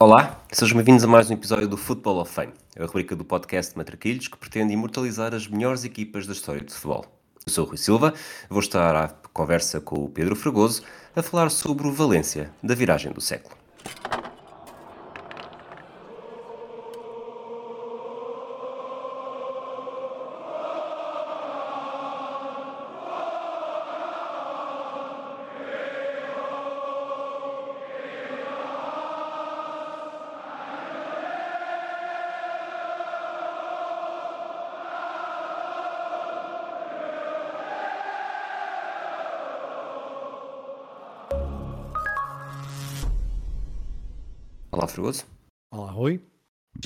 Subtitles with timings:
[0.00, 3.76] Olá, sejam bem-vindos a mais um episódio do Football of Fame, a rubrica do podcast
[3.76, 7.04] Matraquilhos que pretende imortalizar as melhores equipas da história do futebol.
[7.44, 8.14] Eu sou o Rui Silva,
[8.48, 10.84] vou estar à conversa com o Pedro Fragoso
[11.16, 13.56] a falar sobre o Valência da viragem do século.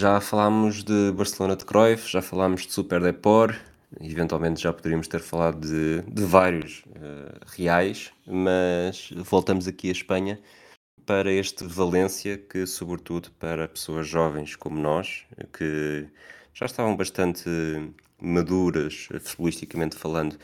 [0.03, 3.55] Já falámos de Barcelona de Cruyff, já falámos de Super Depor,
[4.01, 10.41] eventualmente já poderíamos ter falado de, de vários uh, reais, mas voltamos aqui à Espanha
[11.07, 15.25] para este Valência, que sobretudo para pessoas jovens como nós,
[15.57, 16.09] que
[16.53, 17.49] já estavam bastante
[18.21, 20.37] maduras, futbolisticamente falando,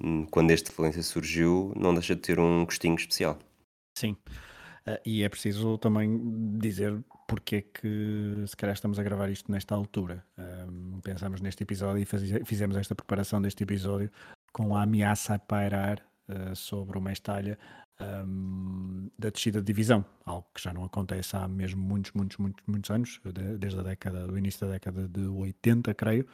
[0.00, 3.38] hum, quando este Valência surgiu, não deixa de ter um gostinho especial.
[3.96, 4.16] Sim.
[4.86, 9.50] Uh, e é preciso também dizer porque é que se calhar estamos a gravar isto
[9.50, 10.24] nesta altura.
[10.38, 14.10] Um, pensamos neste episódio e fizemos esta preparação deste episódio
[14.52, 17.58] com a ameaça a pairar uh, sobre o Mestalha
[18.00, 22.62] um, da descida de divisão, algo que já não acontece há mesmo muitos, muitos, muitos,
[22.66, 26.26] muitos anos, de, desde a década, do início da década de 80, creio.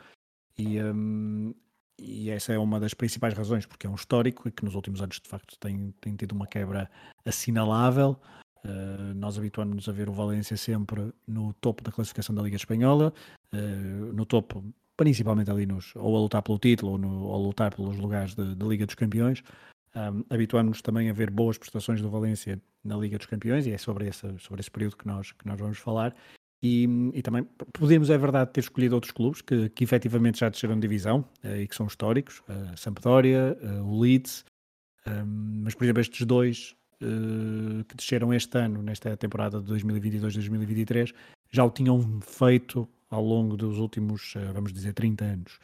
[0.58, 1.54] E, um,
[2.02, 5.00] e essa é uma das principais razões, porque é um histórico e que nos últimos
[5.00, 6.90] anos de facto tem, tem tido uma quebra
[7.24, 8.18] assinalável.
[8.64, 13.12] Uh, nós habituamos-nos a ver o Valência sempre no topo da classificação da Liga Espanhola,
[13.52, 13.56] uh,
[14.12, 14.64] no topo,
[14.96, 18.34] principalmente ali nos, ou a lutar pelo título ou, no, ou a lutar pelos lugares
[18.34, 19.42] da Liga dos Campeões.
[19.94, 23.78] Um, habituamos-nos também a ver boas prestações do Valência na Liga dos Campeões e é
[23.78, 26.14] sobre esse, sobre esse período que nós, que nós vamos falar.
[26.62, 30.76] E, e, também podemos, é verdade, ter escolhido outros clubes que, que efetivamente já desceram
[30.76, 34.44] de divisão uh, e que são históricos, uh, Sampdoria, uh, o Leeds,
[35.04, 36.76] um, mas por exemplo estes dois
[37.88, 41.12] que desceram este ano, nesta temporada de 2022-2023,
[41.50, 45.58] já o tinham feito ao longo dos últimos, vamos dizer, 30 anos.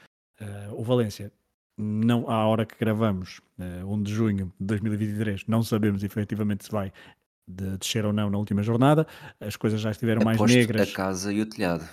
[0.73, 1.31] o Valência,
[1.77, 6.93] não, à hora que gravamos, 1 de junho de 2023, não sabemos efetivamente se vai
[7.49, 9.07] de descer ou não na última jornada.
[9.41, 10.89] As coisas já estiveram Aposto mais negras.
[10.89, 11.89] A casa e o telhado.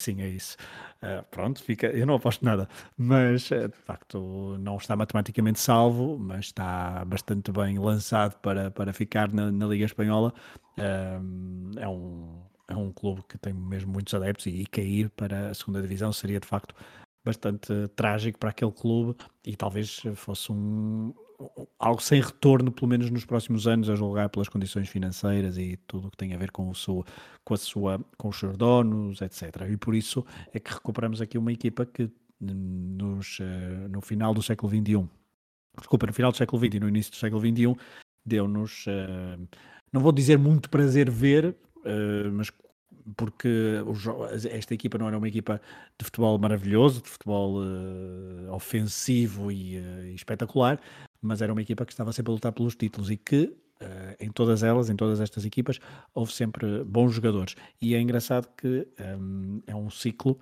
[0.00, 0.56] Sim, é isso.
[1.02, 1.88] Uh, pronto, fica.
[1.88, 7.50] Eu não aposto nada, mas uh, de facto não está matematicamente salvo, mas está bastante
[7.50, 10.32] bem lançado para, para ficar na, na Liga Espanhola.
[10.78, 15.50] Uh, é, um, é um clube que tem mesmo muitos adeptos e, e cair para
[15.50, 16.74] a segunda divisão seria de facto
[17.24, 21.14] bastante trágico para aquele clube e talvez fosse um,
[21.78, 26.08] algo sem retorno, pelo menos nos próximos anos, a julgar pelas condições financeiras e tudo
[26.08, 27.04] o que tem a ver com, o seu,
[27.44, 29.68] com, a sua, com os seus donos, etc.
[29.70, 32.10] E por isso é que recuperamos aqui uma equipa que
[32.40, 35.08] nos, uh, no final do século XXI,
[35.78, 37.76] desculpa, no final do século XX e no início do século XXI,
[38.24, 39.48] deu-nos, uh,
[39.92, 42.50] não vou dizer muito prazer ver, uh, mas
[43.16, 43.48] porque
[44.50, 45.60] esta equipa não era uma equipa
[45.98, 50.80] de futebol maravilhoso, de futebol uh, ofensivo e, uh, espetacular,
[51.22, 54.30] mas era uma equipa que estava sempre a lutar pelos títulos e que uh, em
[54.30, 55.78] todas elas, em todas estas equipas,
[56.14, 57.54] houve sempre bons jogadores.
[57.80, 58.86] E é engraçado que
[59.18, 60.38] um, é um ciclo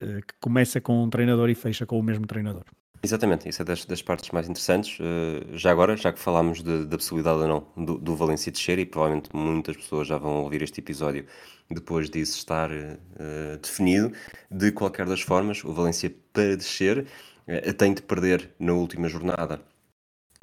[0.00, 2.64] que começa com um treinador e fecha com o mesmo treinador.
[3.04, 4.98] Exatamente, isso é das, das partes mais interessantes.
[4.98, 7.46] Uh, já agora, já que falámos da possibilidade ou
[7.76, 11.26] não do, do descer, e provavelmente muitas pessoas já vão ouvir este episódio
[11.70, 14.10] depois disso estar uh, definido,
[14.50, 17.06] de qualquer das formas, o Valência para descer
[17.46, 19.60] uh, tem de perder na última jornada.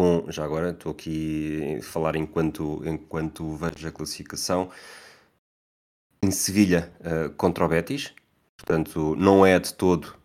[0.02, 4.72] Com, já agora estou aqui a falar enquanto, enquanto vejo a classificação
[6.24, 6.92] em Sevilha
[7.38, 8.12] contra o Betis,
[8.58, 10.16] portanto não é de todo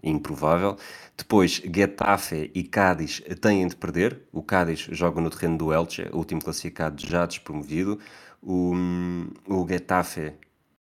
[0.00, 0.76] improvável.
[1.18, 4.22] Depois, Getafe e Cádiz têm de perder.
[4.30, 7.98] O Cádiz joga no terreno do Elche, o último classificado já despromovido.
[8.40, 8.74] O,
[9.48, 10.34] o Getafe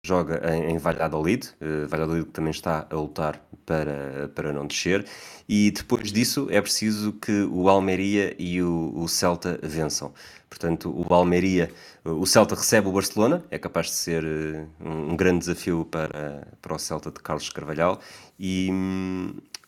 [0.05, 5.07] joga em, em Valladolid, uh, Valladolid também está a lutar para, para não descer,
[5.49, 10.13] e depois disso é preciso que o Almeria e o, o Celta vençam.
[10.51, 11.71] Portanto, o Almeria,
[12.05, 16.75] o Celta recebe o Barcelona, é capaz de ser uh, um, grande desafio para, para
[16.75, 18.01] o Celta de Carlos Carvalhal,
[18.41, 18.71] e,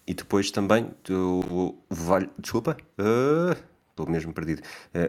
[0.05, 2.23] e depois também o, Val...
[2.37, 3.57] desculpa, uh,
[3.91, 4.63] estou mesmo perdido.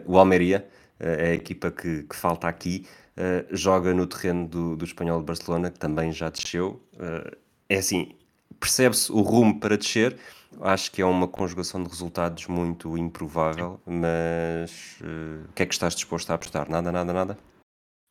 [0.06, 0.68] o Almeria
[1.00, 5.26] é a equipa que, que falta aqui uh, joga no terreno do, do Espanhol de
[5.26, 6.80] Barcelona, que também já desceu.
[6.94, 7.36] Uh,
[7.68, 8.14] é assim,
[8.60, 10.16] percebe-se o rumo para descer.
[10.60, 15.74] Acho que é uma conjugação de resultados muito improvável, mas uh, o que é que
[15.74, 16.70] estás disposto a apostar?
[16.70, 17.38] Nada, nada, nada?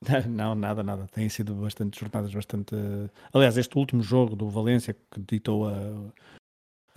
[0.29, 1.07] Não, nada, nada.
[1.07, 2.75] Têm sido bastante jornadas, bastante.
[3.33, 5.73] Aliás, este último jogo do Valência que ditou a,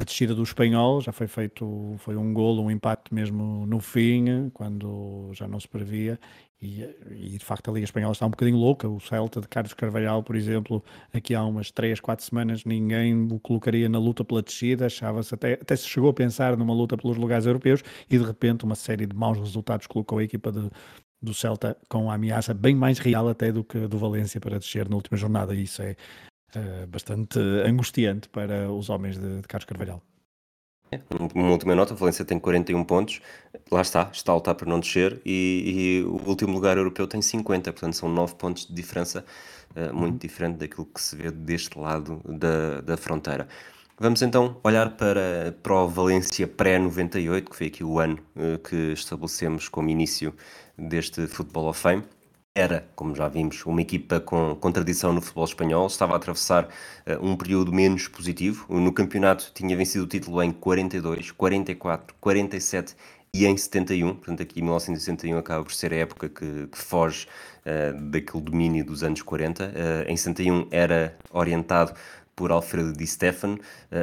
[0.00, 4.48] a descida do espanhol já foi feito, foi um golo, um empate mesmo no fim,
[4.54, 6.20] quando já não se previa.
[6.62, 8.88] E, e de facto a Liga Espanhola está um bocadinho louca.
[8.88, 13.40] O Celta de Carlos Carvalhal, por exemplo, aqui há umas 3, 4 semanas, ninguém o
[13.40, 14.86] colocaria na luta pela descida.
[14.86, 18.64] Achava-se até, até se chegou a pensar numa luta pelos lugares europeus e de repente
[18.64, 20.70] uma série de maus resultados colocou a equipa de,
[21.20, 24.88] do Celta com a ameaça bem mais real até do que do Valência para descer
[24.88, 25.54] na última jornada.
[25.54, 25.96] E isso é
[26.56, 30.02] uh, bastante angustiante para os homens de, de Carlos Carvalhal.
[31.34, 33.20] Uma última nota, a Valência tem 41 pontos,
[33.70, 37.20] lá está, está a lutar para não descer e, e, o último lugar europeu tem
[37.20, 39.22] 50, portanto são 9 pontos de diferença,
[39.76, 40.18] uh, muito uhum.
[40.18, 43.46] diferente daquilo que se vê deste lado da, da fronteira.
[44.00, 48.92] Vamos então olhar para, para o Valência pré-98, que foi aqui o ano uh, que
[48.92, 50.34] estabelecemos como início
[50.78, 52.04] deste Football of Fame
[52.58, 56.64] era, como já vimos, uma equipa com, com tradição no futebol espanhol, estava a atravessar
[56.64, 58.66] uh, um período menos positivo.
[58.68, 62.96] No campeonato tinha vencido o título em 42, 44, 47
[63.32, 67.28] e em 71, portanto aqui 1961 acaba por ser a época que, que foge
[67.64, 69.64] uh, daquele domínio dos anos 40.
[69.64, 71.94] Uh, eh, em 71 era orientado
[72.34, 73.58] por Alfredo Di Stefano.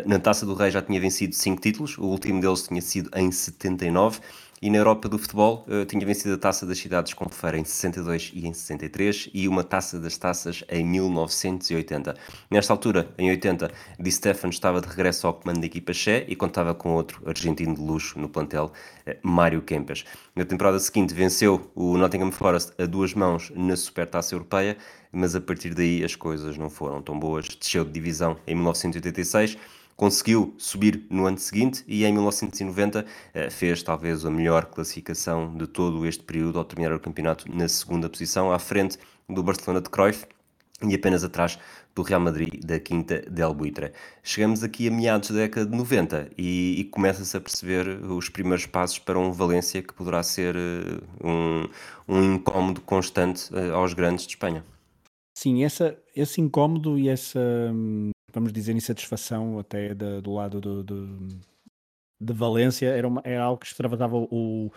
[0.05, 3.31] na Taça do Rei já tinha vencido 5 títulos, o último deles tinha sido em
[3.31, 4.19] 79
[4.61, 7.63] e na Europa do futebol uh, tinha vencido a Taça das Cidades com Feira em
[7.63, 12.15] 62 e em 63 e uma Taça das Taças em 1980.
[12.49, 16.35] Nesta altura, em 80, Di Stefano estava de regresso ao comando da equipa Che e
[16.35, 18.71] contava com outro argentino de luxo no plantel,
[19.07, 20.05] uh, Mário Kempes.
[20.35, 24.77] Na temporada seguinte venceu o Nottingham Forest a duas mãos na Supertaça Europeia,
[25.11, 27.47] mas a partir daí as coisas não foram tão boas.
[27.47, 29.57] Desceu de divisão em 1986
[29.95, 35.67] conseguiu subir no ano seguinte e em 1990 eh, fez talvez a melhor classificação de
[35.67, 38.97] todo este período ao terminar o campeonato na segunda posição, à frente
[39.29, 40.25] do Barcelona de Cruyff
[40.83, 41.57] e apenas atrás
[41.95, 43.93] do Real Madrid da Quinta del Buitre.
[44.21, 48.65] Chegamos aqui a meados da década de 90 e, e começa-se a perceber os primeiros
[48.65, 51.69] passos para um Valência que poderá ser uh, um,
[52.07, 54.63] um incómodo constante uh, aos grandes de Espanha.
[55.37, 57.39] Sim, essa, esse incómodo e essa,
[57.73, 63.59] hum, vamos dizer, insatisfação até de, do lado do, de Valência era, uma, era algo
[63.59, 64.71] que extravasava o,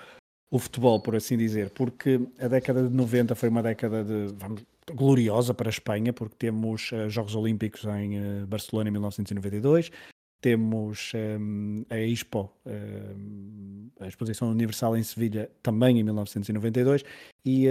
[0.50, 4.64] o futebol, por assim dizer, porque a década de 90 foi uma década de, vamos,
[4.92, 9.90] gloriosa para a Espanha, porque temos uh, Jogos Olímpicos em uh, Barcelona em 1992,
[10.40, 17.04] temos um, a Expo, um, a Exposição Universal em Sevilha, também em 1992,
[17.44, 17.66] e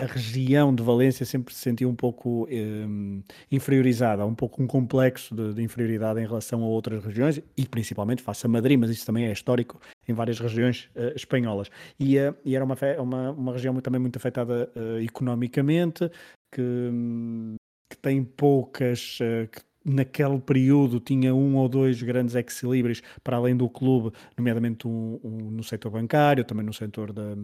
[0.00, 5.34] a região de Valência sempre se sentiu um pouco um, inferiorizada, um pouco um complexo
[5.34, 9.04] de, de, inferioridade em relação a outras regiões e principalmente face a Madrid, mas isso
[9.04, 11.70] também é histórico em várias regiões uh, espanholas.
[11.98, 16.10] E, uh, e, era uma, uma, uma região também muito afetada uh, economicamente,
[16.50, 17.56] que, um,
[17.90, 19.18] que tem poucas.
[19.52, 25.18] que naquele período tinha um ou dois grandes equilíbrios para além do clube, nomeadamente um,
[25.22, 27.36] um, no setor bancário, também no setor da, eh,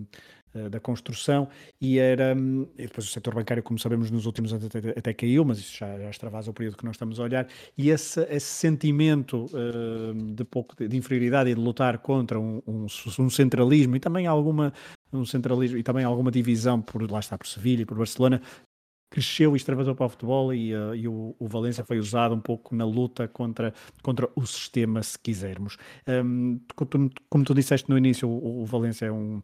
[0.71, 1.49] da construção
[1.81, 5.15] e era hum, e depois o setor bancário como sabemos nos últimos anos até, até
[5.15, 8.21] caiu mas isso já, já extravasa o período que nós estamos a olhar e esse,
[8.31, 12.87] esse sentimento uh, de pouco de, inferioridade e de lutar contra um, um,
[13.19, 14.73] um, centralismo e também alguma
[15.13, 18.41] um centralismo e também alguma divisão por lá está por Sevilha e por Barcelona
[19.11, 22.41] cresceu e extravasou para o futebol e, uh, e o, o, Valência foi usado um
[22.41, 25.77] pouco na luta contra, contra o sistema, se quisermos.
[26.07, 29.43] Um, como, tu, como tu disseste no início, o, o Valência é um,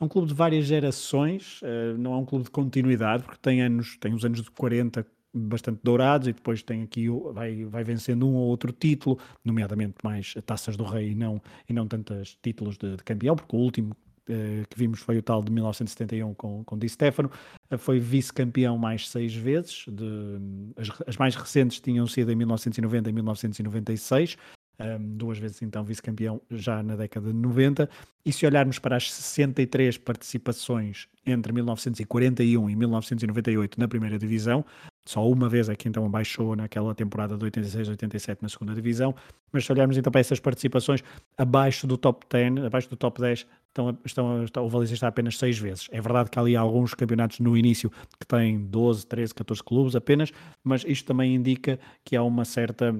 [0.00, 3.60] é um clube de várias gerações, uh, não é um clube de continuidade, porque tem
[3.60, 8.26] anos, tem os anos de 40 bastante dourados e depois tem aqui vai, vai vencendo
[8.26, 12.76] um ou outro título, nomeadamente mais taças do rei e não, e não tantos títulos
[12.76, 16.64] de, de campeão, porque o último uh, que vimos foi o tal de 1971 com,
[16.64, 17.30] com Di Stefano,
[17.70, 20.38] uh, foi vice-campeão mais seis vezes, de,
[20.76, 24.36] as, as, mais recentes tinham sido em 1990 e 1996,
[24.80, 27.88] um, duas vezes então vice-campeão já na década de 90.
[28.24, 34.64] E se olharmos para as 63 participações entre 1941 e 1998 na primeira divisão,
[35.06, 39.14] só uma vez é que então baixou naquela temporada de 86-87 na segunda divisão,
[39.52, 41.02] mas se olharmos então para essas participações
[41.36, 45.36] abaixo do top 10, abaixo do top 10, estão, estão, estão, o Valência está apenas
[45.38, 45.88] 6 vezes.
[45.90, 49.96] É verdade que há ali alguns campeonatos no início que têm 12, 13, 14 clubes
[49.96, 50.32] apenas,
[50.62, 52.94] mas isto também indica que há uma certa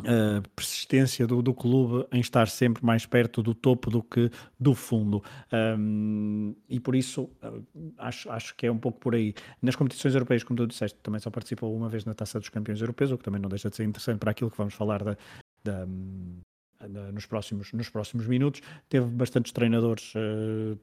[0.00, 4.74] a persistência do, do clube em estar sempre mais perto do topo do que do
[4.74, 5.22] fundo.
[5.52, 7.64] Um, e por isso uh,
[7.98, 9.34] acho, acho que é um pouco por aí.
[9.62, 12.80] Nas competições europeias, como tu disseste, também só participou uma vez na Taça dos Campeões
[12.80, 15.16] Europeus, o que também não deixa de ser interessante para aquilo que vamos falar da,
[15.64, 15.86] da
[17.12, 18.60] nos, próximos, nos próximos minutos.
[18.88, 20.12] Teve bastantes treinadores.
[20.14, 20.78] Uh,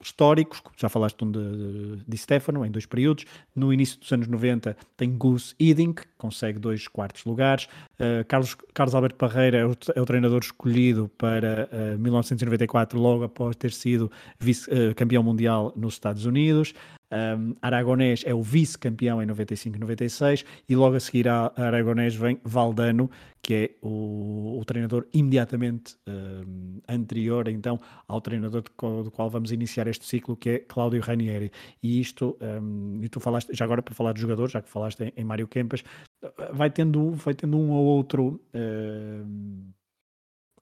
[0.00, 3.24] históricos, já falaste um de, de Stefano em dois períodos,
[3.54, 8.56] no início dos anos 90 tem Gus Hiddink, que consegue dois quartos lugares, uh, Carlos,
[8.72, 13.72] Carlos Alberto Parreira é o, é o treinador escolhido para uh, 1994, logo após ter
[13.72, 16.74] sido vice, uh, campeão mundial nos Estados Unidos,
[17.10, 22.38] um, Aragonés é o vice-campeão em 95 e 96 logo a seguir a Aragonés vem
[22.44, 23.10] Valdano,
[23.42, 29.52] que é o, o treinador imediatamente um, anterior então ao treinador do, do, qual vamos
[29.52, 31.50] iniciar este ciclo, que é Cláudio Ranieri.
[31.82, 35.00] E isto, um, e tu falaste, já agora para falar de jogadores, já que falaste
[35.00, 35.82] em, em Mário Kempas,
[36.52, 38.40] vai tendo, vai tendo um ou outro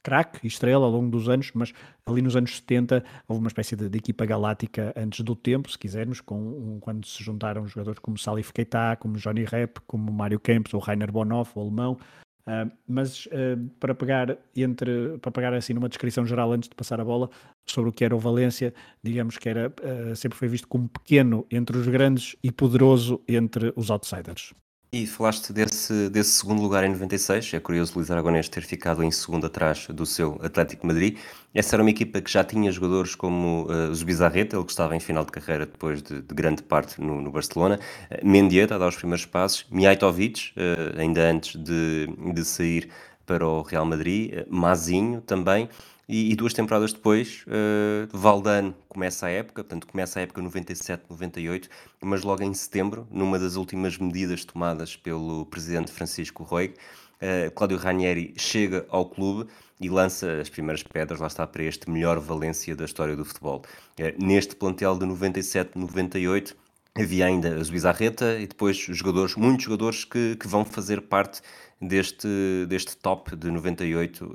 [0.06, 1.72] craque estrela ao longo dos anos, mas
[2.06, 5.76] ali nos anos 70 houve uma espécie de, de equipa galáctica antes do tempo, se
[5.76, 10.38] quisermos, com um, quando se juntaram jogadores como Salif Keita, como Johnny Rep, como Mário
[10.38, 11.98] Kempes ou Rainer Bonhoff, o alemão.
[12.46, 17.00] Uh, mas uh, para pegar entre para pegar assim numa descrição geral antes de passar
[17.00, 17.28] a bola
[17.68, 18.72] sobre o que era o Valência,
[19.02, 23.72] digamos que era uh, sempre foi visto como pequeno entre os grandes e poderoso entre
[23.74, 24.54] os outsiders.
[24.92, 29.02] E falaste desse, desse segundo lugar em 96, é curioso o Luís Aragonés ter ficado
[29.02, 31.18] em segundo atrás do seu Atlético Madrid.
[31.52, 35.00] Essa era uma equipa que já tinha jogadores como uh, Zubizarreta, ele que estava em
[35.00, 38.86] final de carreira depois de, de grande parte no, no Barcelona, uh, Mendieta a dar
[38.86, 42.88] os primeiros passos, Mijatovic, uh, ainda antes de, de sair
[43.26, 45.68] para o Real Madrid, uh, Mazinho também,
[46.08, 51.68] e, e duas temporadas depois, uh, Valdano começa a época, portanto começa a época 97-98,
[52.00, 57.76] mas logo em setembro, numa das últimas medidas tomadas pelo presidente Francisco Roig, uh, Cláudio
[57.76, 62.76] Ranieri chega ao clube e lança as primeiras pedras, lá está, para este melhor Valência
[62.76, 63.62] da história do futebol.
[63.98, 66.54] Uh, neste plantel de 97-98,
[66.98, 71.42] havia ainda a Zubizarreta e depois jogadores, muitos jogadores que, que vão fazer parte
[71.80, 74.32] deste, deste top de 98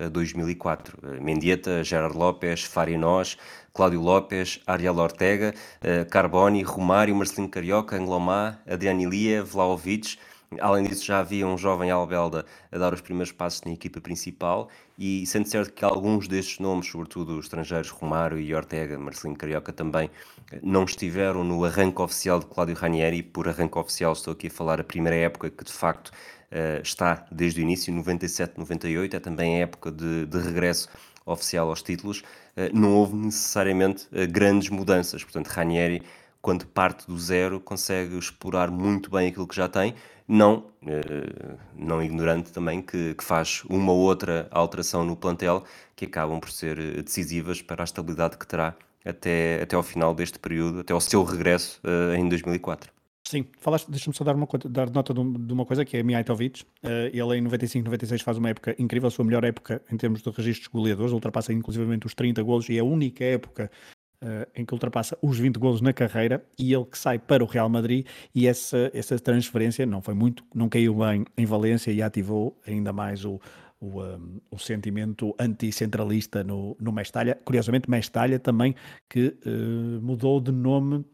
[0.00, 1.20] a, a 2004.
[1.20, 3.36] Mendieta, Gerard Lopes, Farinós,
[3.72, 5.54] Cláudio Lopes, Ariel Ortega,
[6.10, 10.18] Carboni, Romário, Marcelino Carioca, Anglomá, Adriano Ilia, Vlaovic.
[10.60, 14.70] Além disso, já havia um jovem Albelda a dar os primeiros passos na equipa principal
[14.98, 19.74] e sendo certo que alguns destes nomes, sobretudo os estrangeiros Romário e Ortega, Marcelino Carioca
[19.74, 20.10] também,
[20.62, 23.22] não estiveram no arranque oficial de Cláudio Ranieri.
[23.22, 26.10] Por arranque oficial estou aqui a falar a primeira época que de facto
[26.52, 30.88] uh, está desde o início, 97-98, é também a época de, de regresso
[31.24, 35.22] oficial aos títulos, uh, não houve necessariamente uh, grandes mudanças.
[35.22, 36.02] Portanto, Ranieri,
[36.40, 39.94] quando parte do zero, consegue explorar muito bem aquilo que já tem,
[40.26, 40.66] não,
[41.74, 45.64] não ignorando também que, que, faz uma ou outra alteração no plantel
[45.96, 50.38] que acabam por ser decisivas para a estabilidade que terá até, até ao final deste
[50.38, 51.80] período, até ao seu regresso
[52.14, 52.92] em 2004.
[53.28, 56.62] Sim, falaste, deixa-me só dar, uma, dar nota de, uma coisa que é Mijatovic.
[56.82, 60.22] Uh, ele em 95, 96 faz uma época incrível, a sua melhor época em termos
[60.22, 63.70] de registros goleadores, ultrapassa inclusivamente os 30 golos e é a única época
[64.24, 67.46] uh, em que ultrapassa os 20 golos na carreira e ele que sai para o
[67.46, 72.00] Real Madrid e essa, essa transferência não foi muito, não caiu bem em Valência e
[72.00, 73.38] ativou ainda mais o,
[73.78, 77.38] o, um, o, sentimento anticentralista no, no Mestalha.
[77.44, 78.74] Curiosamente, Mestalha também
[79.06, 81.04] que uh, mudou de nome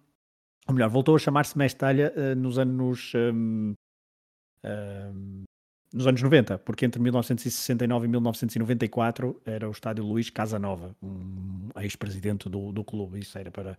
[0.66, 3.74] ou melhor, voltou a chamar-se Mestalha uh, nos anos um,
[4.64, 5.44] uh,
[5.94, 12.48] nos anos 90, porque entre 1969 e 1994 era o estádio Luís Casanova, um ex-presidente
[12.48, 13.20] do, do clube.
[13.20, 13.78] Isso era para.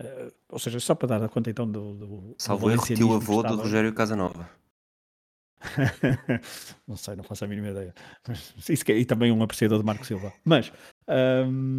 [0.00, 1.94] Uh, ou seja, só para dar a conta então do.
[1.94, 4.48] do Salvo erro, tio avô do Rogério Casanova.
[6.86, 7.92] não sei, não faço a mínima ideia.
[8.28, 10.32] Mas, isso que é, e também um apreciador de Marco Silva.
[10.44, 10.72] Mas,
[11.48, 11.78] um,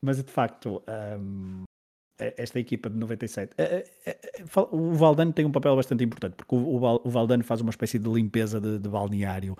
[0.00, 0.80] mas de facto,
[1.18, 1.64] um,
[2.18, 3.52] esta equipa de 97.
[3.58, 7.70] É, é, é, o Valdano tem um papel bastante importante, porque o Valdano faz uma
[7.70, 9.56] espécie de limpeza de, de balneário,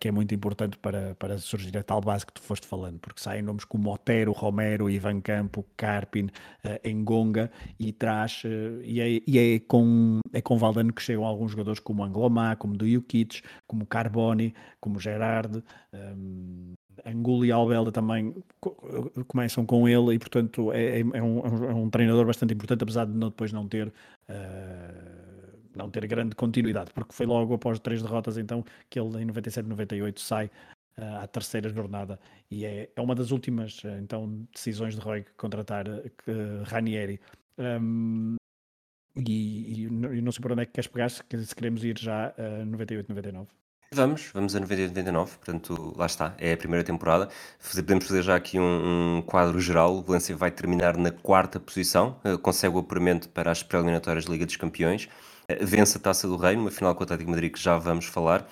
[0.00, 3.20] que é muito importante para, para surgir a tal base que tu foste falando, porque
[3.20, 6.30] saem nomes como Otero, Romero, Ivan Campo, Carpin,
[6.82, 8.42] Engonga, e traz,
[8.82, 12.78] e, é, e é, com, é com Valdano que chegam alguns jogadores como Anglomá, como
[12.78, 15.62] Dujukic, como Carboni, como Gerard,
[17.04, 18.34] Angulo e Albelda também
[19.26, 23.06] começam com ele e, portanto, é, é, é, um, é, um, treinador bastante importante, apesar
[23.06, 23.92] de não, depois não ter, uh,
[25.74, 29.68] não ter grande continuidade, porque foi logo após três derrotas, então, que ele em 97,
[29.68, 30.46] 98 sai
[30.98, 32.18] uh, à terceira jornada
[32.50, 35.86] e é, é uma das últimas, uh, então, decisões de Roy contratar
[36.64, 37.20] Ranieri.
[37.58, 38.36] Um,
[39.16, 42.32] e, e, não sei por onde é que queres pegar, se, se queremos ir já
[42.38, 43.48] a 98, 99.
[43.90, 47.30] Vamos, vamos a 98 99, portanto, lá está, é a primeira temporada.
[47.74, 49.96] Podemos fazer já aqui um, um quadro geral.
[49.96, 54.32] O Valencia vai terminar na quarta posição, uh, consegue o apuramento para as pré-eliminatórias da
[54.32, 55.08] Liga dos Campeões,
[55.50, 58.04] uh, vence a Taça do Reino, uma final com o Atlético Madrid que já vamos
[58.04, 58.46] falar,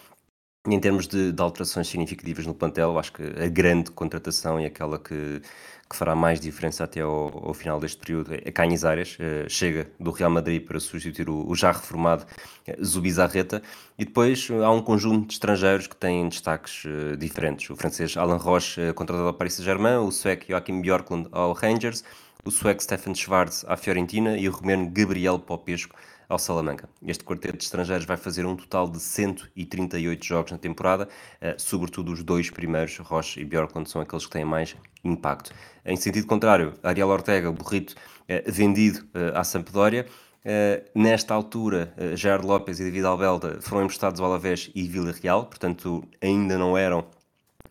[0.68, 4.98] Em termos de, de alterações significativas no plantel, acho que a grande contratação e aquela
[4.98, 5.40] que,
[5.88, 10.10] que fará mais diferença até ao, ao final deste período é Canizares, uh, chega do
[10.10, 12.24] Real Madrid para substituir o, o já reformado
[12.68, 13.62] uh, Zubizarreta,
[13.96, 17.70] e depois uh, há um conjunto de estrangeiros que têm destaques uh, diferentes.
[17.70, 22.02] O francês Alan Roche, contratado ao Paris Saint-Germain, o sueco Joachim Björklund ao Rangers,
[22.44, 24.36] o sueco Stefan Schwarz à Fiorentina.
[24.36, 25.94] E o romeno Gabriel Popesco
[26.28, 26.88] ao Salamanca.
[27.06, 31.08] Este quarteto de estrangeiros vai fazer um total de 138 jogos na temporada,
[31.40, 35.52] eh, sobretudo os dois primeiros, Roche e Bjorklund, são aqueles que têm mais impacto.
[35.84, 37.94] Em sentido contrário, Ariel Ortega, burrito,
[38.28, 40.06] eh, vendido eh, à Sampdoria,
[40.94, 46.04] nesta altura, Gerard Lopes e David Albelda foram emprestados ao Alavés e Vila Real, portanto
[46.22, 47.04] ainda não eram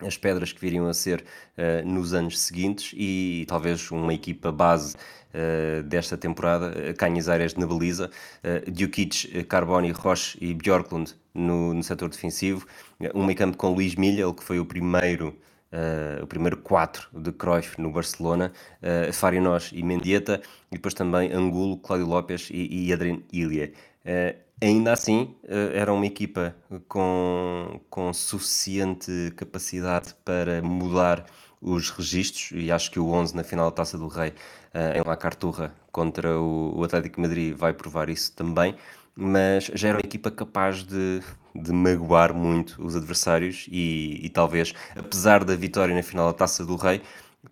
[0.00, 1.24] as pedras que viriam a ser
[1.56, 4.96] uh, nos anos seguintes e, e talvez uma equipa base
[5.36, 8.10] uh, desta temporada, uh, Canhazares na baliza,
[8.42, 12.66] uh, Djukic, Carboni, Roche e Bjorklund no, no setor defensivo,
[13.14, 17.32] um meio campo com Luís Milha, que foi o primeiro Uh, o primeiro 4 de
[17.32, 20.40] Cruyff no Barcelona, uh, Farinós e Mendieta,
[20.70, 23.74] e depois também Angulo, Cláudio Lopes e, e Adrien Ilie.
[24.04, 26.56] Uh, Ainda assim, eh, era uma equipa
[26.88, 31.26] com, com suficiente capacidade para mudar
[31.60, 34.32] os registros e acho que o 11 na final da Taça do Rei
[34.76, 38.74] eh, em La Carturra contra o, Atlético Madrid vai provar isso também,
[39.14, 41.22] mas já era uma equipa capaz de,
[41.54, 46.62] de magoar muito os adversários e, e talvez, apesar da vitória na final da Taça
[46.62, 47.00] do Rei,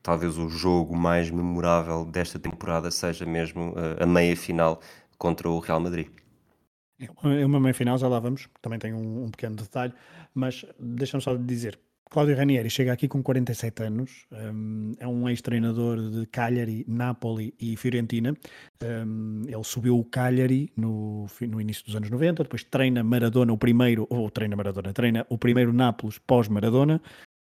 [0.03, 4.79] talvez o jogo mais memorável desta temporada seja mesmo eh, a meia final
[5.17, 6.09] contra o Real Madrid.
[6.99, 9.95] É uma meia final, já lá vamos, também tem um, um pequeno detalhe,
[10.35, 11.79] mas deixa-me só dizer,
[12.11, 17.77] Cláudio Ranieri chega aqui com 47 anos, um, é um ex-treinador de Cagliari, Napoli e
[17.77, 18.37] Fiorentina.
[18.83, 23.59] Um, ele subiu o Cagliari no, no, início dos anos 90, depois treina Maradona, o
[23.59, 27.01] primeiro, ou treina Maradona, treina o primeiro Nápoles pós-Maradona.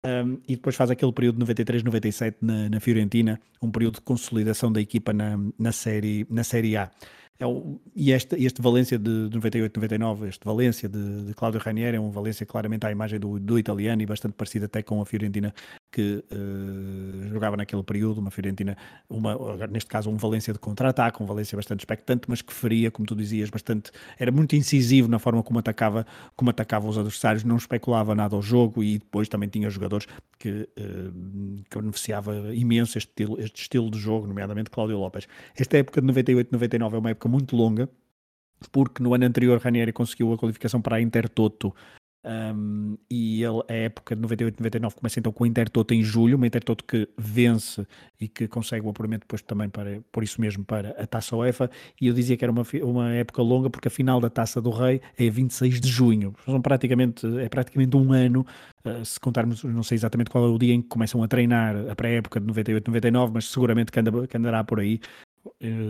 [0.04, 4.72] Um, e depois faz aquele período de 93-97 na, na, Fiorentina, um período de consolidação
[4.72, 6.90] da equipa na, na, série, na série A.
[7.40, 11.60] É o, e este, este Valência de, de 98, 99, este Valência de, de Cláudio
[11.60, 15.02] Ranieri é um Valência claramente à imagem do, do italiano e bastante parecido até com
[15.02, 15.52] a Fiorentina
[15.92, 18.78] que uh, jogava naquele período, uma Fiorentina,
[19.10, 19.36] uma,
[19.68, 23.16] neste caso um Valência de contra-ataque, um Valência bastante expectante, mas que feria, como tu
[23.16, 26.06] dizias, bastante, era muito incisivo na forma como atacava,
[26.36, 30.70] como atacava os adversários, não especulava nada ao jogo e depois também tinha jogadores que,
[30.78, 35.28] uh, que beneficiava imenso este estilo, este estilo de jogo, nomeadamente Cláudio Lopes.
[35.56, 37.90] Esta época de 98, 99 é uma época muito longa,
[38.72, 41.74] porque no ano anterior Ranieri conseguiu a qualificação para a Intertoto
[42.24, 46.46] um, e ele, a época de 98-99 começa então com o Intertoto em julho, uma
[46.46, 47.86] Intertoto que vence
[48.20, 51.70] e que consegue o apuramento depois também para, por isso mesmo para a Taça UEFA.
[52.00, 54.70] E eu dizia que era uma, uma época longa porque a final da Taça do
[54.70, 58.46] Rei é 26 de junho, são praticamente, é praticamente um ano
[58.84, 61.76] Uh, se contarmos, não sei exatamente qual é o dia em que começam a treinar
[61.88, 65.00] a pré-época de 98-99, mas seguramente que, anda, que andará por aí,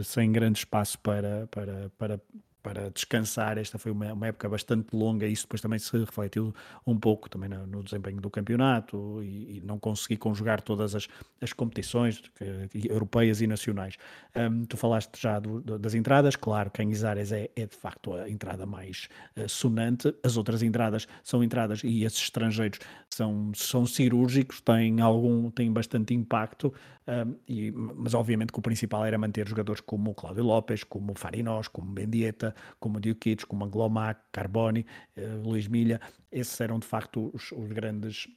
[0.03, 2.21] sem grande espaço para, para, para,
[2.61, 3.57] para descansar.
[3.57, 6.53] Esta foi uma, uma, época bastante longa e isso depois também se refletiu
[6.85, 11.07] um pouco também no, no desempenho do campeonato e, e, não consegui conjugar todas as,
[11.41, 12.21] as competições
[12.69, 13.95] que, europeias e nacionais.
[14.35, 18.65] Um, tu falaste já do, das entradas, claro, Canizares é, é de facto a entrada
[18.65, 25.01] mais uh, sonante, as outras entradas são entradas e esses estrangeiros são, são cirúrgicos, têm
[25.01, 26.73] algum, têm bastante impacto,
[27.07, 31.11] um, e, mas obviamente que o principal era manter jogadores como o Cláudio Lopes, como
[31.11, 34.85] o Farinós, como Bendieta, como o Diokic, como o Anglomac, Carboni,
[35.17, 35.99] uh, Luís Milha,
[36.31, 38.27] esses eram de facto os, os grandes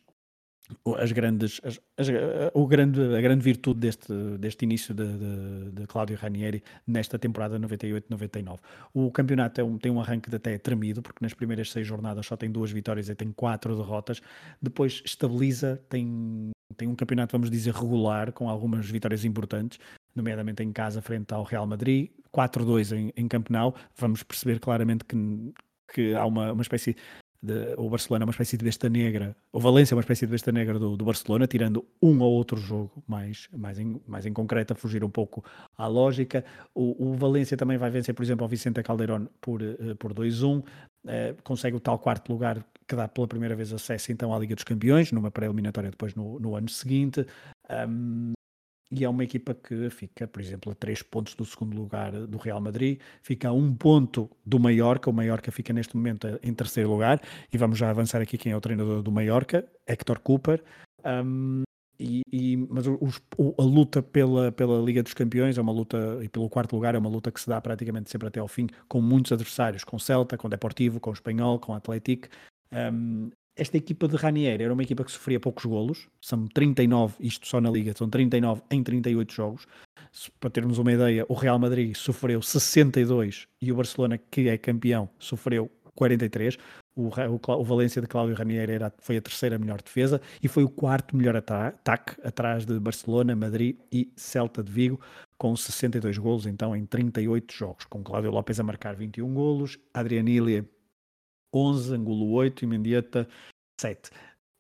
[0.99, 2.09] as grandes, as, as,
[2.55, 7.61] o grande, a grande virtude deste, deste início de, de, de Cláudio Ranieri nesta temporada
[7.61, 8.59] 98-99.
[8.95, 12.25] O campeonato é um, tem um arranque de até tremido, porque nas primeiras seis jornadas
[12.25, 14.23] só tem duas vitórias e tem quatro derrotas.
[14.61, 19.79] Depois estabiliza, tem, tem um campeonato, vamos dizer, regular, com algumas vitórias importantes,
[20.17, 23.29] nomeadamente em casa frente ao Real Madrid, 4-2 em, em.
[23.97, 25.17] Vamos perceber claramente que,
[25.93, 26.97] que há uma, uma espécie
[27.45, 30.33] de, o Barcelona é uma espécie de besta negra, o Valência é uma espécie de
[30.33, 34.33] besta negra do, do Barcelona, tirando um ou outro jogo mais, mais, em, mais em
[34.33, 35.45] concreto, a fugir um pouco
[35.77, 36.43] à lógica.
[36.75, 40.61] O, o Valência também vai vencer, por exemplo, ao Vicente Calderón por, uh, por 2-1,
[40.61, 40.65] uh,
[41.07, 44.55] eh, consegue o tal quarto lugar que dá pela primeira vez acesso então à Liga
[44.55, 47.27] dos Campeões, numa pré-eliminatória depois no, no ano seguinte.
[47.71, 48.33] Um,
[48.91, 52.39] e é uma equipa que fica, por exemplo, a 3 pontos do segundo lugar do
[52.39, 56.91] Real Madrid, fica a um ponto do Mallorca, o Mallorca fica neste momento em terceiro
[56.91, 57.21] lugar,
[57.53, 60.63] e vamos já avançar aqui quem é o treinador do Mallorca, Héctor Cooper,
[61.05, 61.63] um,
[61.99, 63.23] e, e, mas os,
[63.59, 66.99] a luta pela, pela Liga dos Campeões é uma luta, e pelo quarto lugar, é
[66.99, 70.37] uma luta que se dá praticamente sempre até ao fim, com muitos adversários, com Celta,
[70.37, 72.29] com Deportivo, com Espanhol, com Atlético,
[72.73, 77.47] um, esta equipa de Ranieri era uma equipa que sofria poucos golos, são 39, isto
[77.47, 79.67] só na Liga, são 39 em 38 jogos.
[80.41, 85.09] Para termos uma ideia, o Real Madrid sofreu 62 e o Barcelona, que é campeão,
[85.19, 86.57] sofreu 43.
[86.97, 90.63] O, o, o Valência de Cláudio Ranieri era, foi a terceira melhor defesa e foi
[90.63, 95.01] o quarto melhor ataque, atrás de Barcelona, Madrid e Celta de Vigo,
[95.37, 100.29] com 62 golos, então em 38 jogos, com Cláudio López a marcar 21 golos, Adrian
[100.29, 100.65] Ilha
[101.55, 103.29] 11, Angulo 8 e Mendieta
[103.81, 104.11] 7.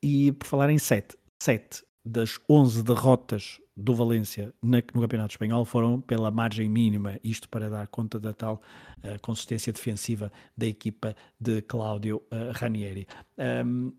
[0.02, 6.00] E por falar em 7, 7 das 11 derrotas do Valência no Campeonato Espanhol foram
[6.00, 8.62] pela margem mínima, isto para dar conta da tal
[8.98, 13.06] uh, consistência defensiva da equipa de Cláudio uh, Ranieri.
[13.38, 13.92] Um,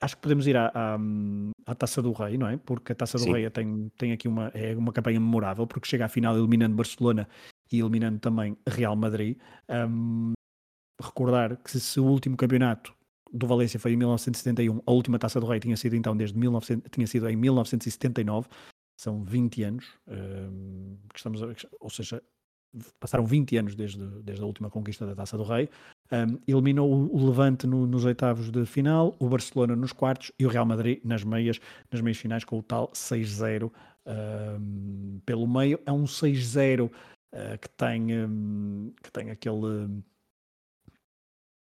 [0.00, 0.98] acho que podemos ir à, à,
[1.66, 2.56] à, Taça do Rei, não é?
[2.56, 3.32] Porque a Taça do Sim.
[3.32, 7.28] Rei tem, tem aqui uma, é uma campanha memorável, porque chega à final eliminando Barcelona
[7.70, 9.36] e eliminando também Real Madrid.
[9.68, 10.32] Um,
[11.00, 12.94] recordar que se, o último campeonato
[13.32, 16.90] do Valência foi em 1971, a última Taça do Rei tinha sido então desde 1900,
[16.90, 18.48] tinha sido em 1979,
[18.98, 21.46] são 20 anos, um, que estamos, a,
[21.80, 22.22] ou seja,
[22.98, 25.68] passaram 20 anos desde, desde a última conquista da Taça do Rei.
[26.12, 30.48] Um, eliminou o Levante no, nos oitavos de final, o Barcelona nos quartos e o
[30.48, 31.60] Real Madrid nas meias,
[31.90, 33.70] nas meias finais com o tal 6-0
[34.06, 35.80] um, pelo meio.
[35.86, 36.90] É um 6-0 uh,
[37.60, 40.02] que, tem, um, que tem aquele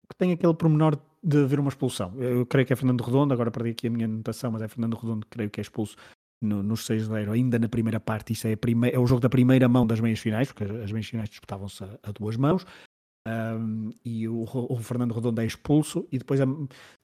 [0.09, 2.13] que tem aquele pormenor de haver uma expulsão.
[2.17, 4.95] Eu creio que é Fernando Redondo, agora perdi aqui a minha anotação, mas é Fernando
[4.95, 5.97] Redondo que creio que é expulso
[6.41, 8.33] no, nos 6 0 ainda na primeira parte.
[8.33, 8.89] Isto é, prime...
[8.89, 11.99] é o jogo da primeira mão das meias finais, porque as meias finais disputavam-se a,
[12.03, 12.65] a, duas mãos.
[13.27, 16.07] Um, e o, o, Fernando Redondo é expulso.
[16.11, 16.39] E depois,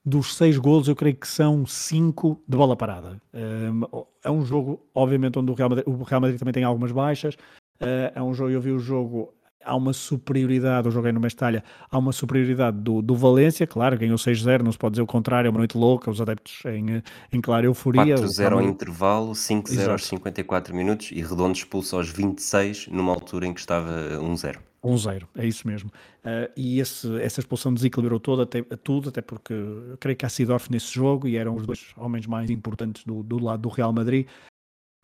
[0.04, 3.20] dos seis golos, eu creio que são cinco de bola parada.
[3.32, 6.92] Um, é um jogo, obviamente, onde o Real Madrid, o Real Madrid também tem algumas
[6.92, 7.34] baixas.
[7.80, 9.34] Uh, é um jogo, eu vi o jogo
[9.64, 14.16] há uma superioridade, eu joguei no Mestalha, há uma superioridade do, do Valência, claro, ganhou
[14.16, 17.40] 6-0, não se pode dizer o contrário, é uma noite louca, os adeptos em, em
[17.40, 18.16] clara euforia.
[18.16, 23.54] 4-0 ao intervalo, 5-0 aos 54 minutos e Redondo expulso aos 26, numa altura em
[23.54, 24.56] que estava 1-0.
[24.84, 25.90] 1-0, é isso mesmo.
[26.20, 29.54] Uh, e esse, essa expulsão desequilibrou todo, até, tudo, até porque
[29.98, 33.42] creio que há Sidorf nesse jogo e eram os dois homens mais importantes do, do
[33.42, 34.26] lado do Real Madrid.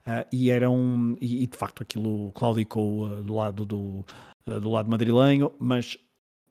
[0.06, 4.04] Uh, e eram, e, e, de facto aquilo claudicou uh, do lado do,
[4.46, 5.98] do lado madrilenho, mas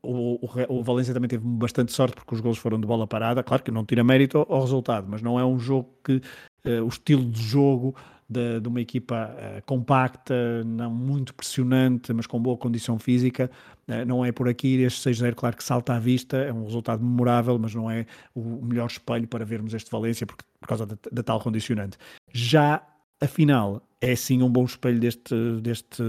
[0.02, 3.43] o, o, o, Valência também teve bastante sorte porque os gols foram de bola parada.
[3.43, 6.21] Claro que não tira mérito ao, ao resultado, mas não é um jogo que
[6.65, 7.95] uh, o estilo de jogo
[8.30, 13.52] de, de uma equipa uh, compacta, não muito pressionante, mas com boa condição física,
[13.88, 14.82] uh, não é por aqui.
[14.82, 18.63] Este 6-0, claro que salta à vista, é um resultado memorável, mas não é o
[18.63, 21.97] melhor espelho para vermos este Valência porque, por causa da, da tal condicionante.
[22.32, 22.82] Já
[23.21, 26.03] afinal é sim um bom espelho deste, deste,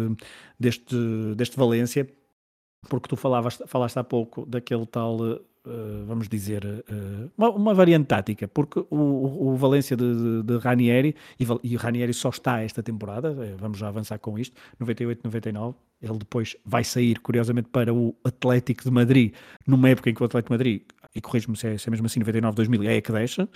[0.59, 0.97] deste,
[1.37, 2.09] deste Valência,
[2.89, 8.07] porque tu falavas, falaste há pouco daquele tal, uh, vamos dizer, uh, uma, uma, variante
[8.07, 12.83] tática, porque o, o Valência de, de, de Ranieri, e, e Ranieri só está esta
[12.83, 18.17] temporada, eh, vamos já avançar com isto, 98-99, ele depois vai sair, curiosamente, para o
[18.25, 19.35] Atlético de Madrid,
[19.67, 20.83] numa época em que o Atlético de Madrid,
[21.15, 23.49] e corrijo-me se, é, se é mesmo assim, 99-2000, é que deixa,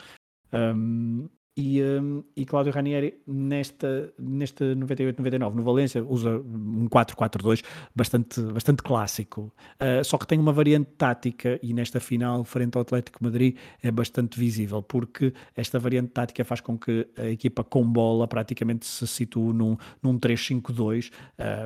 [0.52, 7.62] um, e, um, e Cláudio Ranieri, nesta, neste 98-99 no Valência, usa um 4-4-2
[7.94, 9.52] bastante, bastante clássico.
[9.80, 13.90] Uh, só que tem uma variante tática e nesta final, frente ao Atlético Madrid, é
[13.90, 19.06] bastante visível, porque esta variante tática faz com que a equipa com bola praticamente se
[19.06, 21.12] situe num, num 3-5-2,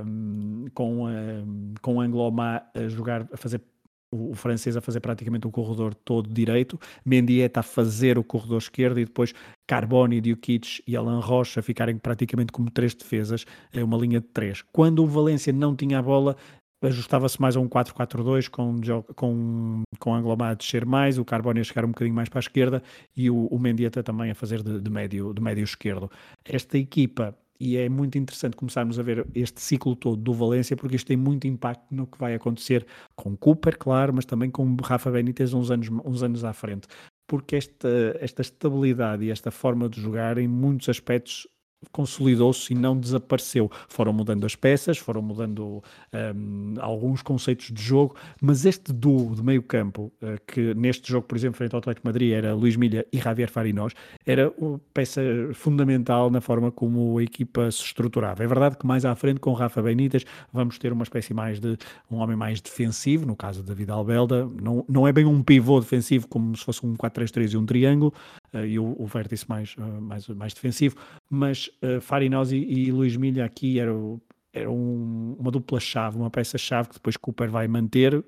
[0.05, 3.63] um, com, um, com Angloma a jogar, a fazer
[4.11, 8.99] o, francês a fazer praticamente o corredor todo direito, Mendieta a fazer o corredor esquerdo
[9.01, 9.35] e depois
[9.67, 14.63] Carboni, Djukic e Alan Rocha ficarem praticamente como três defesas, é uma linha de três.
[14.73, 16.37] Quando o Valência não tinha a bola,
[16.83, 18.77] ajustava-se mais a um 4-4-2 com,
[19.15, 22.41] com, com Anglomar a descer mais, o Carboni a chegar um bocadinho mais para a
[22.41, 22.83] esquerda
[23.17, 26.11] e o, o Mendieta também a fazer de, de, médio, de médio esquerdo.
[26.45, 30.97] Esta equipa e é muito interessante começarmos a ver este ciclo todo do Valência, porque
[30.97, 35.11] isto tem muito impacto no que vai acontecer com Cooper, claro, mas também com Rafa
[35.11, 36.87] Benítez uns anos, uns anos à frente.
[37.27, 41.47] Porque esta, esta estabilidade e esta forma de jogar, em muitos aspectos,
[41.93, 43.71] consolidou-se e não desapareceu.
[43.89, 49.43] Foram mudando as peças, foram mudando um, alguns conceitos de jogo, mas este duo de
[49.43, 53.07] meio campo, uh, que neste jogo, por exemplo, frente ao Atlético Madrid, era Luís Milha
[53.13, 53.93] e Javier Farinós,
[54.27, 55.21] era uma peça
[55.55, 58.43] fundamental na forma como a equipa se estruturava.
[58.43, 61.77] É verdade que mais à frente, com Rafa Benítez, vamos ter uma espécie mais de
[62.11, 65.81] um homem mais defensivo, no caso de David Albelda, não, não é bem um pivô
[65.81, 68.13] defensivo como se fosse um 4-3-3 e um triângulo,
[68.55, 70.97] uh, e o, o vértice mais, uh, mais, mais defensivo,
[71.31, 76.89] mas uh, Farinós e, e Luís Milha aqui eram era um, uma dupla-chave, uma peça-chave
[76.89, 78.25] que depois Cooper vai manter,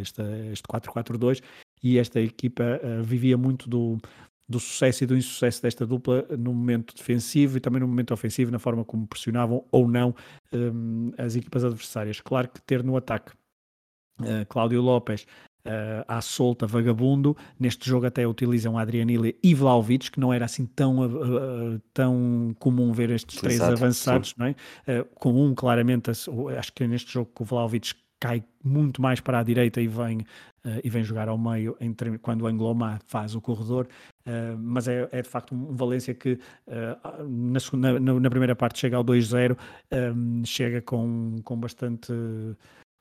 [0.00, 1.42] este, este 4-4-2,
[1.82, 3.98] e esta equipa uh, vivia muito do,
[4.48, 8.50] do sucesso e do insucesso desta dupla no momento defensivo e também no momento ofensivo,
[8.50, 10.14] na forma como pressionavam ou não
[10.52, 12.20] um, as equipas adversárias.
[12.20, 13.32] Claro que ter no ataque
[14.20, 15.26] uh, Cláudio Lopes
[15.64, 17.36] uh, à solta, vagabundo.
[17.58, 22.92] Neste jogo até utilizam Adrianile e Vlaovic, que não era assim tão, uh, tão comum
[22.92, 24.50] ver estes três avançados, não é?
[24.50, 29.38] Uh, com um claramente, acho que neste jogo que o Vlaovic cai muito mais para
[29.38, 33.34] a direita e vem, uh, e vem jogar ao meio entre, quando o Angloma faz
[33.34, 33.88] o corredor,
[34.26, 38.54] uh, mas é, é, de facto um Valência que uh, na, segunda, na, na, primeira
[38.54, 39.56] parte chega ao 2-0,
[40.44, 42.12] chega com, com bastante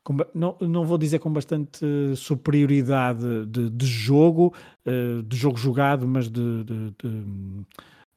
[0.10, 4.56] com, não, não vou dizer com bastante superioridade de, de jogo,
[4.88, 7.66] uh, de jogo jogado, mas de, de, de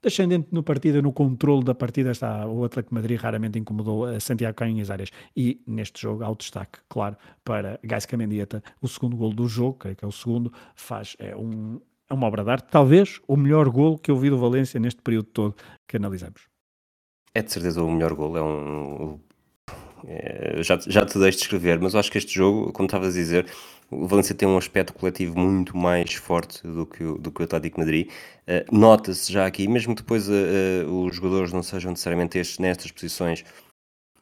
[0.02, 4.57] ascendente no partida, no controle da partida, está, o Atlético Madrid raramente incomodou a Santiago
[4.57, 4.88] Canhas
[5.37, 9.78] E neste jogo há o destaque, claro, para Gais Camendieta, o segundo gol do jogo,
[9.78, 11.78] que é o segundo, faz é um,
[12.09, 15.02] é uma obra de arte, talvez o melhor gol que eu vi do Valência neste
[15.02, 15.55] período todo
[15.87, 16.48] que analisamos.
[17.35, 19.20] É de certeza o melhor gol, é um,
[20.62, 23.19] já, já te deixo de escrever, mas eu acho que este jogo, como estavas a
[23.19, 23.47] dizer,
[23.93, 27.45] o Valência tem um aspecto coletivo muito mais forte do que o, do que o
[27.45, 28.09] Atlético Madrid.
[28.49, 32.91] Uh, Nota-se já aqui, mesmo que depois uh, os jogadores não sejam necessariamente estes nestas
[32.91, 33.45] posições,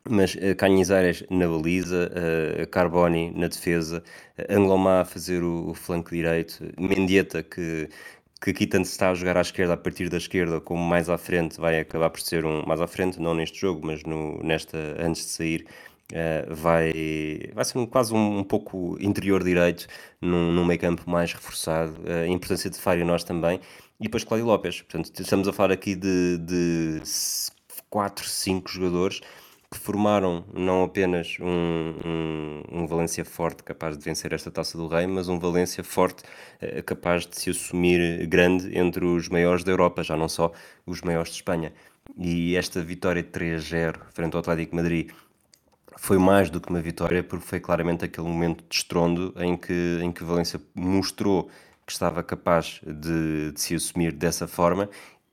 [0.08, 4.02] mas uh, Canhizares na baliza, uh, Carboni na defesa,
[4.38, 7.88] uh, Anglomá a fazer o, o, flanco direito, Mendieta que,
[8.40, 11.10] que aqui tanto se está a jogar à esquerda, a partir da esquerda, como mais
[11.10, 14.42] à frente, vai acabar por ser um mais à frente, não neste jogo, mas no,
[14.42, 15.66] nesta antes de sair,
[16.12, 16.92] uh, vai,
[17.52, 19.86] vai ser um, quase um, um, pouco interior direito,
[20.20, 21.92] num, num meio campo mais reforçado.
[22.00, 23.60] Uh, a importância de Fário nós também.
[24.00, 24.80] E depois Cláudio Lopes.
[24.80, 27.02] Portanto, estamos a falar aqui de, de
[27.90, 29.20] 4, 5 jogadores
[29.70, 34.88] que formaram não apenas um, um, um, Valência forte capaz de vencer esta taça do
[34.88, 36.24] Rei, mas um Valência forte
[36.60, 40.50] eh, capaz de se assumir grande entre os maiores da Europa, já não só
[40.84, 41.72] os maiores de Espanha.
[42.18, 45.10] E esta vitória de 3-0 frente ao Atlético Madrid
[45.96, 50.00] foi mais do que uma vitória, porque foi claramente aquele momento de estrondo em que,
[50.02, 51.48] em que Valência mostrou
[51.86, 54.88] que estava capaz de, de se assumir dessa forma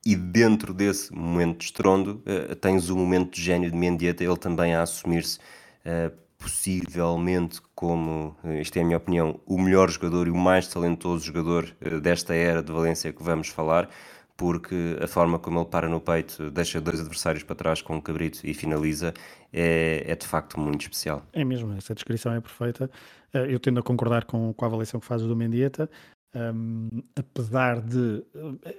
[0.08, 4.38] e dentro desse momento de estrondo uh, tens o momento de gênio de Mendieta, ele
[4.38, 10.26] também a assumir-se uh, possivelmente como, uh, isto é a minha opinião, o melhor jogador
[10.26, 13.90] e o mais talentoso jogador desta era de Valência que vamos falar,
[14.38, 18.00] porque a forma como ele para no peito, deixa dois adversários para trás com um
[18.00, 19.14] cabrito e finaliza,
[19.52, 21.22] é, é de facto muito especial.
[21.34, 22.90] É mesmo, essa descrição é perfeita.
[23.34, 25.90] Eu tendo a concordar com, com a avaliação que fazes do Mendieta,
[26.36, 28.24] um, apesar de.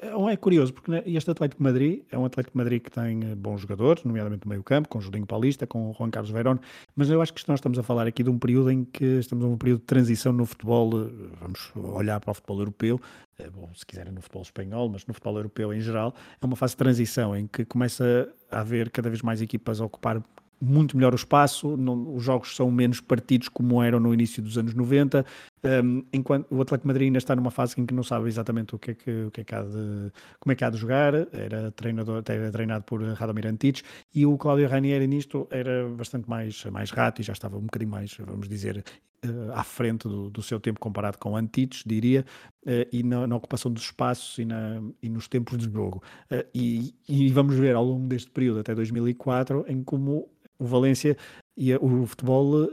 [0.02, 2.90] É, é curioso, porque né, este Atlético de Madrid é um Atlético de Madrid que
[2.90, 6.58] tem eh, bons jogadores, nomeadamente no meio-campo, com Julinho Paulista, com Juan Carlos Verón,
[6.94, 9.44] mas eu acho que nós estamos a falar aqui de um período em que estamos
[9.44, 10.90] num período de transição no futebol.
[11.00, 13.00] Eh, vamos olhar para o futebol europeu,
[13.38, 16.56] eh, bom, se quiserem no futebol espanhol, mas no futebol europeu em geral, é uma
[16.56, 20.22] fase de transição em que começa a haver cada vez mais equipas a ocupar
[20.61, 24.58] muito melhor o espaço, não, os jogos são menos partidos como eram no início dos
[24.58, 25.24] anos 90,
[25.64, 28.78] um, enquanto o Atlético Madrid ainda está numa fase em que não sabe exatamente o
[28.78, 31.14] que é que, o que, é que há de, como é que há de jogar,
[31.32, 33.82] era, treinador, era treinado por Radomir Antic
[34.14, 37.90] e o Cláudio Ranieri nisto era bastante mais, mais rato e já estava um bocadinho
[37.90, 38.84] mais, vamos dizer,
[39.24, 42.24] uh, à frente do, do, seu tempo comparado com Antic, diria,
[42.66, 46.02] uh, e na, na, ocupação dos espaços e, na, e nos tempos de jogo.
[46.30, 51.16] Uh, e, e vamos ver ao longo deste período, até 2004, em como o Valência
[51.56, 52.68] e o futebol uh,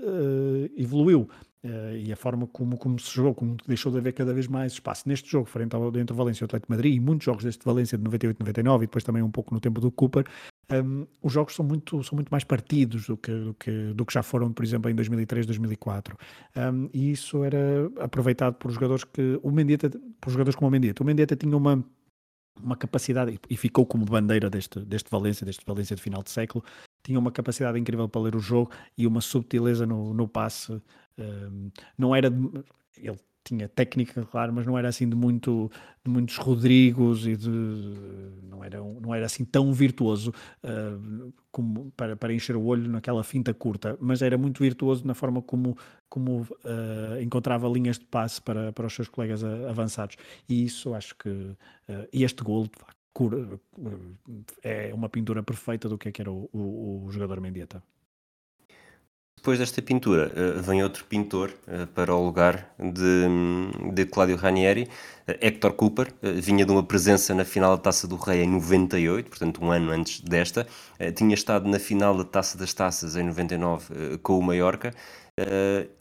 [0.75, 1.29] evoluiu.
[1.65, 4.73] Uh, e a forma como, como se jogou, como deixou de haver cada vez mais
[4.73, 7.25] espaço neste jogo, frente ao, entre o Valência e o Atlético de Madrid, e muitos
[7.25, 10.25] jogos deste Valência de 98 99 e depois também um pouco no tempo do Cooper,
[10.69, 14.05] um, ehm, os jogos são muito, são muito mais partidos do que, do, que, do
[14.05, 16.15] que já foram, por exemplo, em 2003, 2004.
[16.55, 19.39] Um, e isso era aproveitado por jogadores que.
[19.41, 19.89] O Mendieta,
[20.21, 21.01] por jogadores como o Mendieta.
[21.01, 21.83] O Mendieta tinha uma
[22.61, 26.63] uma capacidade, e ficou como bandeira deste, deste Valência, deste Valência de final de século,
[27.03, 30.81] tinha uma capacidade incrível para ler o jogo e uma subtileza no, no passe.
[31.17, 32.27] Um, não era.
[32.97, 35.71] Ele tinha técnica, claro, mas não era assim de, muito,
[36.03, 37.49] de muitos Rodrigos e de.
[38.43, 43.23] Não era, não era assim tão virtuoso uh, como para, para encher o olho naquela
[43.23, 45.77] finta curta, mas era muito virtuoso na forma como,
[46.09, 50.17] como uh, encontrava linhas de passe para, para os seus colegas avançados.
[50.49, 51.29] E isso acho que.
[51.29, 51.57] Uh,
[52.11, 52.95] e este gol, de facto
[54.61, 57.81] é uma pintura perfeita do que, é que era o, o, o jogador Mendieta.
[59.45, 64.89] Depois desta pintura uh, vem outro pintor uh, para o lugar de, de Cláudio Ranieri,
[65.27, 69.29] uh, Héctor Cooper, vinha de uma presença na final da Taça do Rei em 98,
[69.29, 70.65] portanto um ano antes desta,
[71.13, 74.91] tinha estado na final da Taça das Taças em 99 com o Mallorca,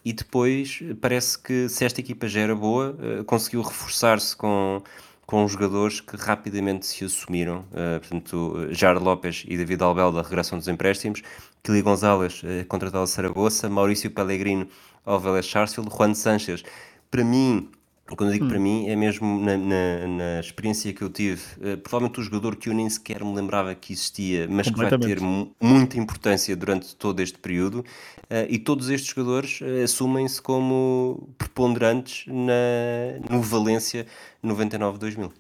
[0.03, 4.83] e depois parece que se esta equipa já era boa, conseguiu reforçar-se com,
[5.27, 7.65] com jogadores que rapidamente se assumiram.
[7.71, 11.23] Uh, portanto, Jair Lopes e David Albelda regressam dos empréstimos,
[11.63, 14.69] Kili Gonzalez contratado a Saragossa, Maurício Pellegrino
[15.05, 16.63] ao Vélez Sarsfield, Juan Sanches.
[17.11, 17.71] Para mim,
[18.07, 18.49] quando eu digo hum.
[18.49, 22.57] para mim, é mesmo na, na, na, experiência que eu tive, uh, provavelmente um jogador
[22.57, 25.19] que eu nem sequer me lembrava que existia, mas que vai ter
[25.61, 32.27] muita importância durante todo este período, uh, e todos estes jogadores uh, assumem-se como preponderantes
[32.27, 34.07] na, no Valência
[34.45, 35.33] 99-2000.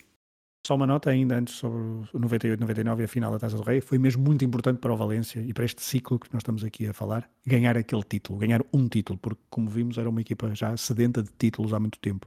[0.66, 3.82] Só uma nota ainda antes sobre o 98-99 e a final da Taça do Rei.
[3.82, 6.86] Foi mesmo muito importante para o Valência e para este ciclo que nós estamos aqui
[6.86, 10.74] a falar, ganhar aquele título, ganhar um título, porque como vimos era uma equipa já
[10.74, 12.26] sedenta de títulos há muito tempo.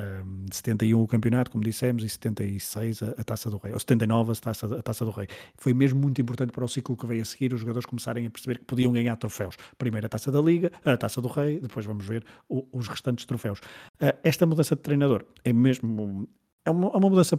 [0.00, 4.32] Um, 71 o campeonato, como dissemos, e 76 a, a Taça do Rei, ou 79
[4.32, 5.28] a taça, a taça do Rei.
[5.56, 8.30] Foi mesmo muito importante para o ciclo que veio a seguir, os jogadores começarem a
[8.30, 9.56] perceber que podiam ganhar troféus.
[9.76, 13.24] Primeiro a Taça da Liga, a Taça do Rei, depois vamos ver o, os restantes
[13.24, 13.58] troféus.
[14.00, 16.28] Uh, esta mudança de treinador é mesmo
[16.64, 17.38] é uma, é uma mudança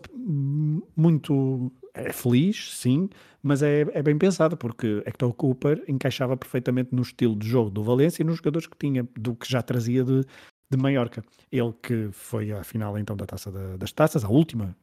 [0.95, 3.09] muito é feliz, sim,
[3.43, 7.83] mas é, é bem pensada, porque Hector Cooper encaixava perfeitamente no estilo de jogo do
[7.83, 10.23] Valência e nos jogadores que tinha, do que já trazia de,
[10.71, 11.23] de Maiorca.
[11.51, 14.75] Ele que foi à final então da Taça da, das Taças, a última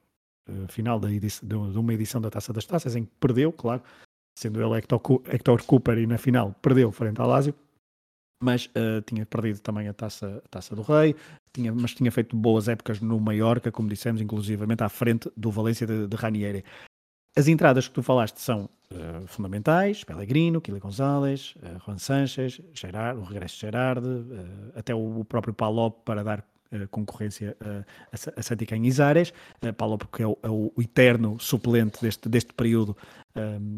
[0.49, 3.51] uh, final da edição, de, de, uma edição da Taça das Taças, em que perdeu,
[3.53, 3.83] claro,
[4.39, 7.55] sendo ele Hector, Cooper e na final perdeu frente ao Lazio,
[8.43, 11.17] mas uh, tinha perdido também a taça, a taça do Rei,
[11.53, 15.87] tinha, mas tinha feito boas épocas no Mallorca, como dissemos, inclusivamente à frente do Valência
[15.87, 16.65] de, de Ranieri.
[17.39, 23.21] As entradas que tu falaste são uh, fundamentais, Pellegrino, Kili Gonzalez, uh, Juan Sanches, Gerard,
[23.21, 26.45] o regresso de Gerard, uh, até o, o, próprio Palop para dar
[26.91, 27.85] concorrência a,
[28.37, 32.97] a Santi Canizares, uh, Palop que é o, é o, eterno suplente deste, deste período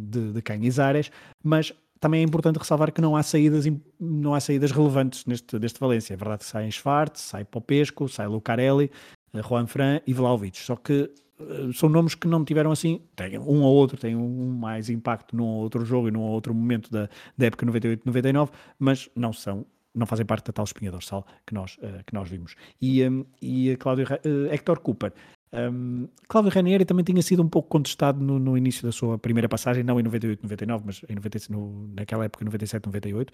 [0.09, 1.12] de, de Canizares,
[1.44, 3.66] mas também é importante ressalvar que não há saídas,
[4.01, 6.14] não há saídas relevantes neste, deste Valência.
[6.14, 8.90] É verdade que sai Schwartz, sai Popesco, sai Lucarelli,
[9.35, 10.59] Juan Fran e Vlaovic.
[10.59, 14.53] Só que uh, são nomes que não tiveram assim, tem um ou outro, tem um
[14.53, 18.51] mais impacto num ou outro jogo e num ou outro momento da, da época 98-99,
[18.79, 22.29] mas não são não fazem parte da tal espinha dorsal que nós, uh, que nós
[22.29, 22.55] vimos.
[22.81, 25.12] E, um, e a Cláudio, uh, Hector Cooper
[25.53, 29.49] um, Cláudio Ranieri também tinha sido um pouco contestado no, no, início da sua primeira
[29.49, 33.33] passagem, não em 98, 99, mas em 90, no, naquela época, 97, 98,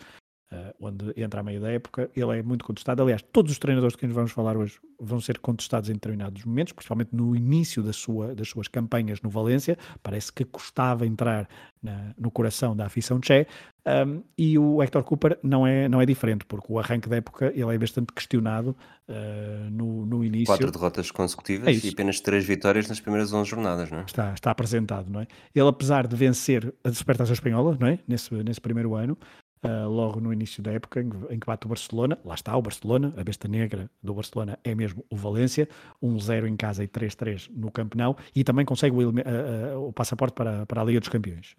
[0.53, 3.03] uh, onde entra a meio da época, ele é muito contestado.
[3.03, 6.73] Aliás, todos os treinadores de quem vamos falar hoje vão ser contestados em determinados momentos,
[6.73, 9.77] principalmente no início da sua, das suas campanhas no Valência.
[10.03, 11.49] Parece que custava entrar
[11.83, 13.47] na, no coração da afição tché.
[13.87, 17.53] Um, e o Hector Cooper não é, não é diferente, porque o arranque da época
[17.55, 18.77] ele é bastante questionado
[19.09, 20.47] uh, no, no início.
[20.47, 24.05] Quatro derrotas consecutivas é e apenas três vitórias nas primeiras 11 jornadas, não é?
[24.05, 25.29] Está, está apresentado, não é?
[25.55, 28.01] Ele, apesar de vencer a Supertaça Espanhola, não é?
[28.09, 29.17] Nesse, nesse primeiro ano,
[29.65, 32.19] uh, logo no início da época, em, em, que bate o Barcelona.
[32.25, 35.69] Lá está o Barcelona, a besta negra do Barcelona é mesmo o Valência,
[36.03, 40.35] 1-0 em casa e 3-3 no Campeonato, e também consegue o, uh, uh, o passaporte
[40.35, 41.55] para, para a Liga dos Campeões.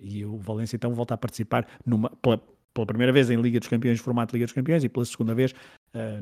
[0.00, 2.40] e o Valência então volta a participar numa, pela,
[2.72, 5.54] pela primeira vez em Liga dos Campeões, formato Liga dos Campeões, e pela segunda vez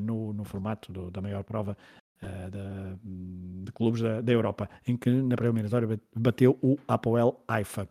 [0.01, 1.77] no, no formato do, da maior prova
[2.23, 7.89] Uh, de, de, clubes da, da, Europa, em que na preliminatória bateu o Apoel Haifa.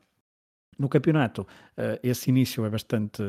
[0.79, 3.23] No campeonato, uh, esse início é bastante,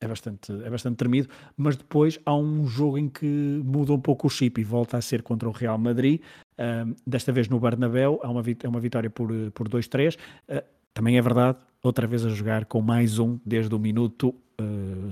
[0.00, 3.26] é, bastante, é bastante tremido, mas depois há um jogo em que
[3.64, 6.20] muda um pouco o chip e volta a ser contra o Real Madrid,
[6.58, 10.14] uh, desta vez no Bernabéu, é uma, é uma vitória por, por 2-3.
[10.14, 14.34] Uh, eh, também é verdade, outra vez a jogar com mais um desde o minuto,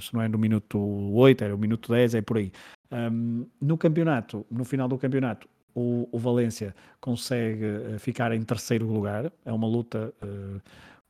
[0.00, 2.52] se não é no minuto 8, era o minuto 10, é por aí.
[2.92, 9.32] Um, no campeonato, no final do campeonato, o, o Valência consegue ficar em terceiro lugar,
[9.46, 10.12] é uma luta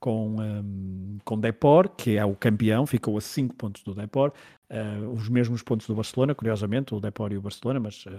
[0.01, 4.33] com, um, com Depor, que é o campeão, ficou a 5 pontos do Depor,
[4.71, 8.11] uh, os mesmos pontos do Barcelona, curiosamente, o Depor e o Barcelona, mas, uh,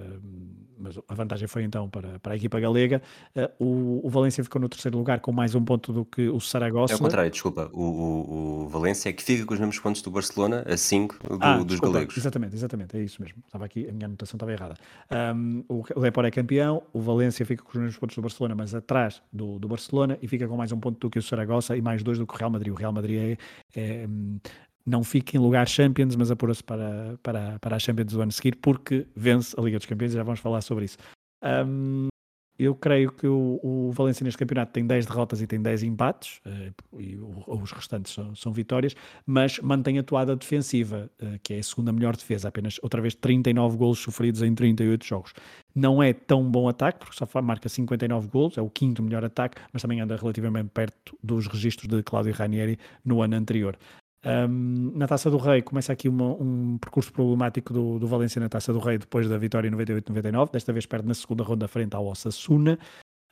[0.77, 3.01] mas a vantagem foi então para, para a equipa galega.
[3.35, 6.39] Uh, o, o Valência ficou no terceiro lugar com mais um ponto do que o
[6.39, 6.93] Saragossa.
[6.93, 10.01] É o contrário, desculpa, o, o, o Valência é que fica com os mesmos pontos
[10.01, 12.17] do Barcelona, a 5 do, ah, dos desculpa, galegos.
[12.17, 13.37] Exatamente, exatamente, é isso mesmo.
[13.45, 14.75] Estava aqui, a minha anotação estava errada.
[15.35, 18.55] Um, o, o Depor é campeão, o Valência fica com os mesmos pontos do Barcelona,
[18.55, 21.75] mas atrás do, do Barcelona e fica com mais um ponto do que o Saragossa
[21.75, 22.73] e mais dois do que o Real Madrid.
[22.73, 23.37] O Real Madrid
[23.75, 24.07] é, é
[24.85, 28.55] não fica em lugar Champions, mas apura-se para, para, para a Champions do ano seguir,
[28.55, 30.97] porque vence a Liga dos Campeões, já vamos falar sobre isso.
[31.43, 32.07] Um,
[32.59, 36.99] eu creio que o, o neste campeonato tem 10 derrotas e tem 10 empates, uh,
[36.99, 38.93] e o, os restantes são, são, vitórias,
[39.25, 43.15] mas mantém a toada defensiva, uh, que é a segunda melhor defesa, apenas outra vez
[43.15, 45.33] 39 golos sofridos em 38 jogos.
[45.73, 49.61] Não é tão bom ataque, porque só marca 59 golos, é o quinto melhor ataque,
[49.71, 53.77] mas também anda relativamente perto dos registros de Claudio Ranieri no ano anterior.
[54.25, 58.49] Um, na Taça do Rei começa aqui uma, um percurso problemático do, do Valência na
[58.49, 60.51] Taça do Rei depois da vitória em 98-99.
[60.51, 62.77] Desta vez perde na segunda ronda frente ao Osasuna.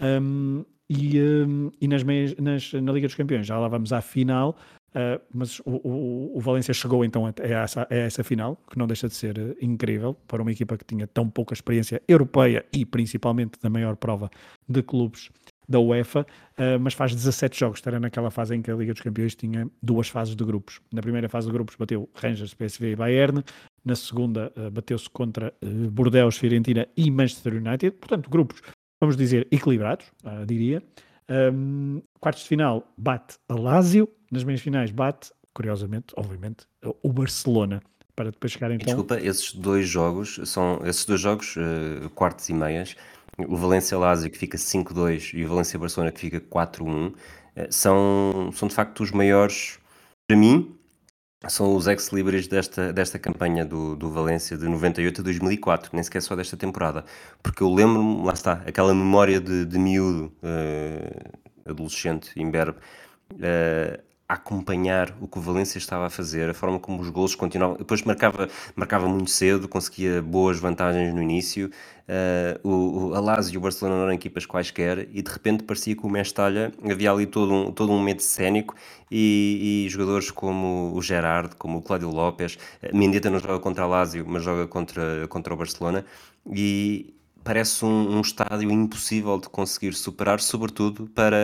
[0.01, 4.01] Um, e, um, e nas, meias, nas na Liga dos Campeões já lá vamos à
[4.01, 4.57] final.
[4.91, 8.87] Uh, mas o, o, o, Valência chegou então a, essa, a essa final, que não
[8.87, 12.85] deixa de ser uh, incrível para uma equipa que tinha tão pouca experiência europeia e
[12.85, 14.31] principalmente da maior prova
[14.67, 15.29] de clubes
[15.67, 17.79] da UEFA, uh, mas faz 17 jogos.
[17.79, 20.79] Estará naquela fase em que a Liga dos Campeões tinha duas fases de grupos.
[20.93, 23.43] Na primeira fase de grupos bateu Rangers, PSV e Bayern.
[23.83, 27.91] Na segunda uh, bateu-se contra uh, Bordeaux, Fiorentina e Manchester United.
[27.97, 28.61] Portanto, grupos,
[29.01, 30.05] vamos dizer, equilibrados,
[30.45, 30.81] diria.
[31.29, 34.07] Um, quartos de final bate a Lazio.
[34.31, 36.65] Nas meias finais bate, curiosamente, obviamente,
[37.01, 37.81] o Barcelona
[38.17, 38.85] para depois chegar então.
[38.85, 42.95] Desculpa, esses dois jogos são esses dois jogos, uh, quartos e meias,
[43.45, 47.13] o Valência Lazio que fica 5-2 e o Valência Barcelona que fica 4-1,
[47.55, 49.79] eh, são, são de facto os maiores,
[50.27, 50.75] para mim,
[51.47, 56.21] são os ex-libris desta, desta campanha do, do Valência de 98 a 2004, nem sequer
[56.21, 57.05] só desta temporada,
[57.43, 62.79] porque eu lembro-me, lá está, aquela memória de, de miúdo, uh, adolescente, imberbe,
[63.33, 67.77] uh, acompanhar o que o Valência estava a fazer, a forma como os gols continuavam.
[67.77, 71.71] Depois marcava, marcava muito cedo, conseguia boas vantagens no início.
[72.09, 76.05] Uh, o, o Lazio e o Barcelona eram equipas quaisquer e de repente parecia que
[76.05, 78.73] o Mestalha havia ali todo um, todo um medo cénico
[79.11, 82.57] e, e, jogadores como o Gerard, como o Cláudio Lopes.
[82.93, 86.05] Mendieta não joga contra a Lazio, mas joga contra, contra o Barcelona.
[86.49, 87.13] E,
[87.47, 91.37] parece um, um, estádio impossível de conseguir superar, sobretudo para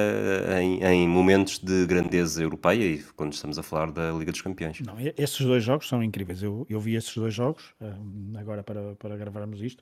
[0.61, 4.81] em, em, momentos de grandeza europeia e quando estamos a falar da Liga dos Campeões.
[4.81, 6.43] Não, esses dois jogos são incríveis.
[6.43, 7.63] Eu, eu vi esses dois jogos
[8.37, 9.81] agora para, para gravarmos isto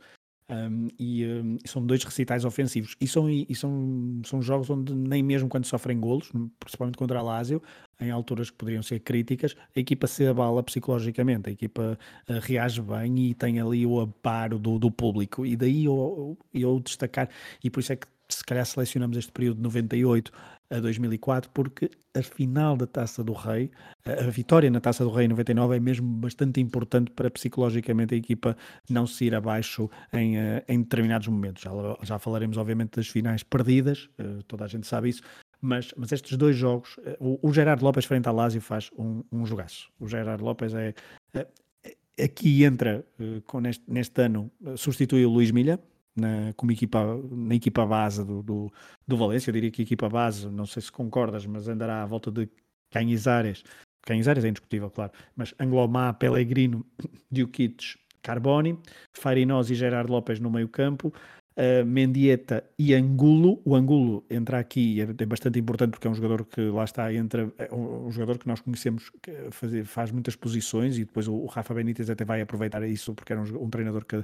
[0.52, 2.96] um, e um, são dois recitais ofensivos.
[3.00, 6.30] E, são, e são, são jogos onde nem mesmo quando sofrem golos,
[6.60, 7.62] principalmente contra a Lazio,
[8.00, 11.98] em alturas que poderiam ser críticas, a equipa se abala psicologicamente, a equipa
[12.28, 15.46] uh, reage bem e tem ali o amparo do, do público.
[15.46, 17.30] E daí eu, eu destacar,
[17.64, 20.32] e por isso é que se calhar selecionamos este período de 98
[20.72, 23.70] a 2004, porque a final da Taça do Rei,
[24.06, 28.18] a vitória na Taça do Rei em 99 é mesmo bastante importante para psicologicamente a
[28.18, 28.56] equipa
[28.90, 31.62] não se ir abaixo em, eh, em determinados momentos.
[31.62, 35.22] Já, já falaremos, obviamente, das finais perdidas, eh, toda a gente sabe isso,
[35.62, 39.24] mas, mas estes dois jogos, eh, o, o Gerardo Lopes frente ao Lazio faz um,
[39.32, 39.92] um jogaço.
[40.00, 40.94] O Gerardo Lopes é,
[41.34, 43.06] é aqui entra,
[43.46, 45.80] com neste, neste ano, substitui o Luís Milha,
[46.16, 48.74] na, como equipa, na equipa base do, do,
[49.08, 49.50] do, Valência.
[49.50, 52.50] Eu diria que a equipa base, não sei se concordas, mas andará à volta de
[52.92, 53.64] Canizares.
[54.04, 56.86] Canizares é indiscutível, claro, mas Anglomar, Pellegrino,
[57.32, 58.78] Diuquites, Carboni,
[59.14, 61.14] Farinós e Gerardo Lopes no meio campo,
[61.58, 63.62] uh, Mendieta e Angulo.
[63.66, 67.14] O Angulo entra aqui é, é bastante importante porque é um jogador que lá está,
[67.14, 71.28] entra, é um, um jogador que nós conhecemos que faz, faz muitas posições e depois
[71.28, 74.24] o, o, Rafa Benítez até vai aproveitar isso porque era um, um treinador que,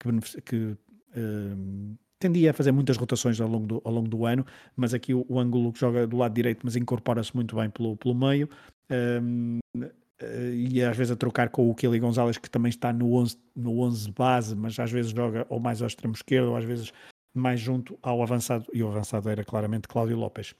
[0.00, 0.76] que, que
[2.18, 4.44] tendia a fazer muitas rotações ao longo do, ao longo do ano,
[4.76, 7.96] mas aqui o, o ângulo que joga do lado direito, mas incorpora-se muito bem pelo,
[7.96, 8.48] pelo meio.
[8.90, 9.58] Um,
[10.20, 13.36] eh, e às vezes a trocar com o Kelly Gonzalez, que também está no 11,
[13.54, 16.92] no 11 base, mas às vezes joga ou mais ao extremo esquerdo, ou às vezes
[17.34, 20.54] mais junto ao avançado, e o avançado era claramente Cláudio Lopes.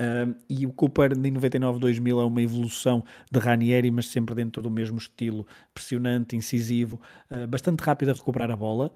[0.00, 4.70] Um, e o Cooper de 99-2000 é uma evolução de Ranieri, mas sempre dentro do
[4.70, 7.00] mesmo estilo, pressionante, incisivo,
[7.30, 8.92] uh, bastante rápido a recuperar a bola,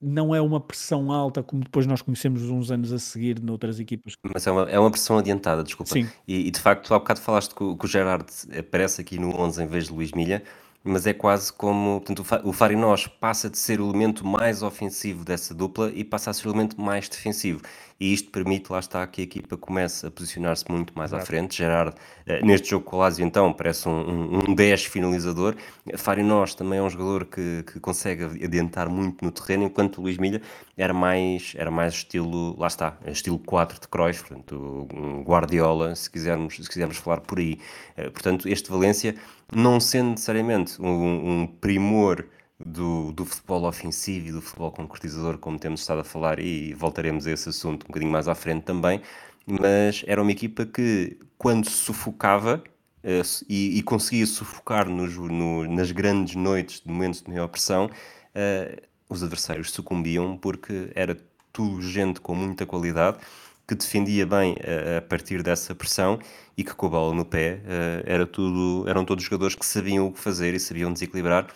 [0.00, 4.14] não é uma pressão alta como depois nós conhecemos uns anos a seguir noutras equipas.
[4.32, 5.92] Mas é uma, é uma pressão adiantada, desculpa.
[5.92, 6.08] Sim.
[6.26, 8.26] E, e de facto, há bocado falaste que, que o Gerard
[8.58, 10.42] aparece aqui no 11 em vez de Luís Milha
[10.82, 15.54] mas é quase como portanto, o Farinós passa de ser o elemento mais ofensivo dessa
[15.54, 17.60] dupla e passa a ser o elemento mais defensivo.
[18.00, 21.22] E isto permite, lá está, que a equipa comece a posicionar-se muito mais Exato.
[21.22, 21.58] à frente.
[21.58, 21.94] Gerard,
[22.26, 25.54] eh, neste jogo com o Lazio, então, parece um, um, um 10 finalizador.
[25.98, 30.16] Farinós também é um jogador que, que consegue adiantar muito no terreno, enquanto o Luís
[30.16, 30.40] Milha
[30.78, 36.10] era mais, era mais estilo, lá está, estilo 4 de Cruyff, portanto, um Guardiola, se
[36.10, 37.58] quisermos, se quisermos falar por aí.
[37.98, 39.14] Eh, portanto, este Valência
[39.54, 42.24] não sendo necessariamente um, um primor
[42.64, 47.26] do, do, futebol ofensivo e do futebol concretizador, como temos estado a falar, e voltaremos
[47.26, 49.00] a esse assunto um bocadinho mais à frente também,
[49.46, 52.62] mas era uma equipa que, quando sufocava
[53.02, 57.86] uh, e, e, conseguia sufocar nos, no, nas grandes noites de momentos de maior pressão,
[57.86, 61.16] uh, os adversários sucumbiam porque era
[61.52, 63.18] tudo gente com muita qualidade
[63.66, 66.18] que defendia bem uh, a partir dessa pressão
[66.56, 67.62] e que com a bola no pé
[68.04, 71.46] era tudo, eram todos jogadores que sabiam o que fazer e sabiam desequilibrar.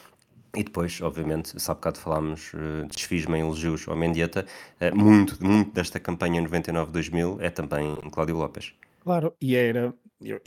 [0.54, 4.46] E depois, obviamente, se há bocado falámos, uh, desfiz-me em elogios ao Mendieta,
[4.80, 8.72] uh, muito, muito desta campanha 99-2000 é também Cláudio Lopes.
[9.00, 9.94] Claro, e era,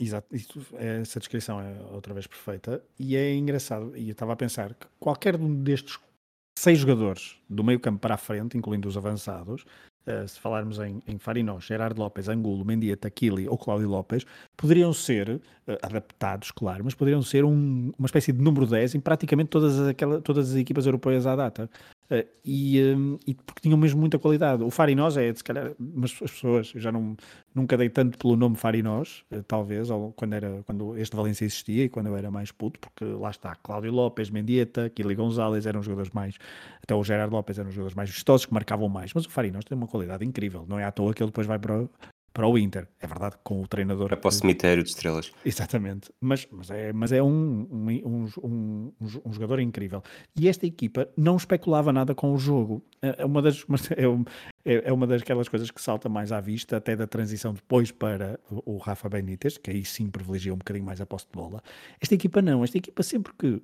[0.00, 0.34] exato,
[0.76, 4.86] essa descrição é outra vez perfeita, e é engraçado, e eu estava a pensar que
[4.98, 5.98] qualquer um destes
[6.58, 9.64] seis jogadores do meio campo para a frente, incluindo os avançados,
[10.26, 14.24] se falarmos em, em Farinós, Gerardo Lopes, Angulo, Mendia, Taquili ou Cláudio Lopes,
[14.56, 15.40] poderiam ser uh,
[15.82, 20.20] adaptados, claro, mas poderiam ser um, uma espécie de número 10 em praticamente todas, aquela,
[20.20, 21.70] todas as equipas europeias à data.
[22.10, 24.62] Uh, e, um, e, porque tinham mesmo muita qualidade.
[24.62, 27.14] O Farinós é, se calhar, mas as pessoas, eu já não,
[27.54, 31.84] nunca dei tanto pelo nome Farinós, uh, talvez, ou quando, era, quando este Valência existia
[31.84, 35.82] e quando eu era mais puto, porque lá está, Cláudio Lopes, Mendieta, Kili Gonzalez eram
[35.82, 36.36] jogadores mais,
[36.82, 39.76] até o Gerardo Lopes eram jogadores mais vistosos, que marcavam mais, mas o Farinós tem
[39.76, 41.86] uma qualidade incrível, não é à toa que ele depois vai para,
[42.32, 42.86] para o Inter.
[43.00, 44.12] É verdade, com o treinador.
[44.12, 45.32] É para o cemitério de estrelas.
[45.44, 46.10] Exatamente.
[46.20, 48.92] Mas, mas, é, mas é um, um, um,
[49.24, 50.02] um, jogador incrível.
[50.36, 52.82] E esta equipa não especulava nada com o jogo.
[53.02, 53.64] É, é uma das,
[54.64, 58.38] é, é uma daquelas coisas que salta mais à vista, até da transição depois para
[58.50, 61.62] o Rafa Benítez, que aí sim privilegia um bocadinho mais a posse de bola.
[62.00, 62.62] Esta equipa não.
[62.62, 63.60] Esta equipa sempre que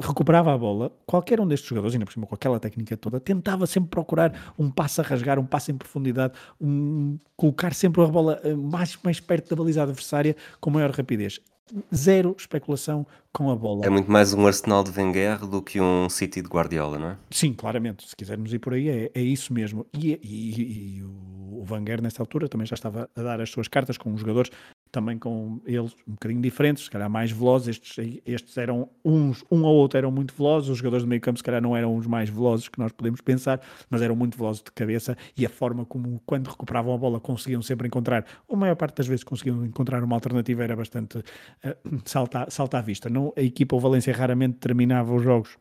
[0.00, 3.66] recuperava a bola, qualquer um destes jogadores, ainda por cima com aquela técnica toda, tentava
[3.66, 8.40] sempre procurar um passo a rasgar, um passo em profundidade, um, colocar sempre a bola
[8.42, 11.40] eh, mais, mais perto da baliza adversária com maior rapidez.
[11.94, 13.86] Zero especulação com a bola.
[13.86, 17.16] É muito mais um Arsenal de Wenger do que um City de Guardiola, não é?
[17.30, 18.08] Sim, claramente.
[18.08, 19.86] Se quisermos ir por aí, é, é isso mesmo.
[19.94, 23.96] E, e, e o Wenger, nessa altura, também já estava a dar as suas cartas
[23.96, 24.50] com os jogadores
[24.90, 27.68] também com eles um bocadinho diferentes, se calhar mais velozes.
[27.68, 31.38] Estes, estes eram uns, um ou outro eram muito velozes, os jogadores do meio campo
[31.38, 34.62] se calhar não eram os mais velozes que nós podemos pensar, mas eram muito velozes
[34.62, 38.76] de cabeça e a forma como, quando recuperavam a bola, conseguiam sempre encontrar, a maior
[38.76, 41.22] parte das vezes conseguiam encontrar uma alternativa, era bastante
[42.04, 43.08] salta, salta à vista.
[43.08, 45.58] Não, a equipa o Valência raramente terminava os jogos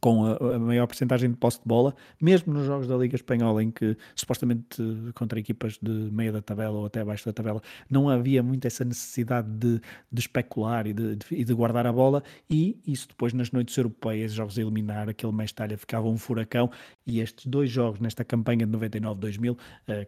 [0.00, 3.62] com a, a, maior porcentagem de posse de bola, mesmo nos jogos da Liga Espanhola,
[3.62, 4.82] em que supostamente
[5.14, 8.84] contra equipas de meia da tabela ou até abaixo da tabela, não havia muito essa
[8.84, 9.80] necessidade de,
[10.10, 14.32] de especular e de, de, de, guardar a bola, e isso depois nas noites europeias,
[14.32, 16.70] jogos a eliminar, aquele Mestalha ficava um furacão,
[17.06, 19.56] e estes dois jogos nesta campanha de 99-2000, uh,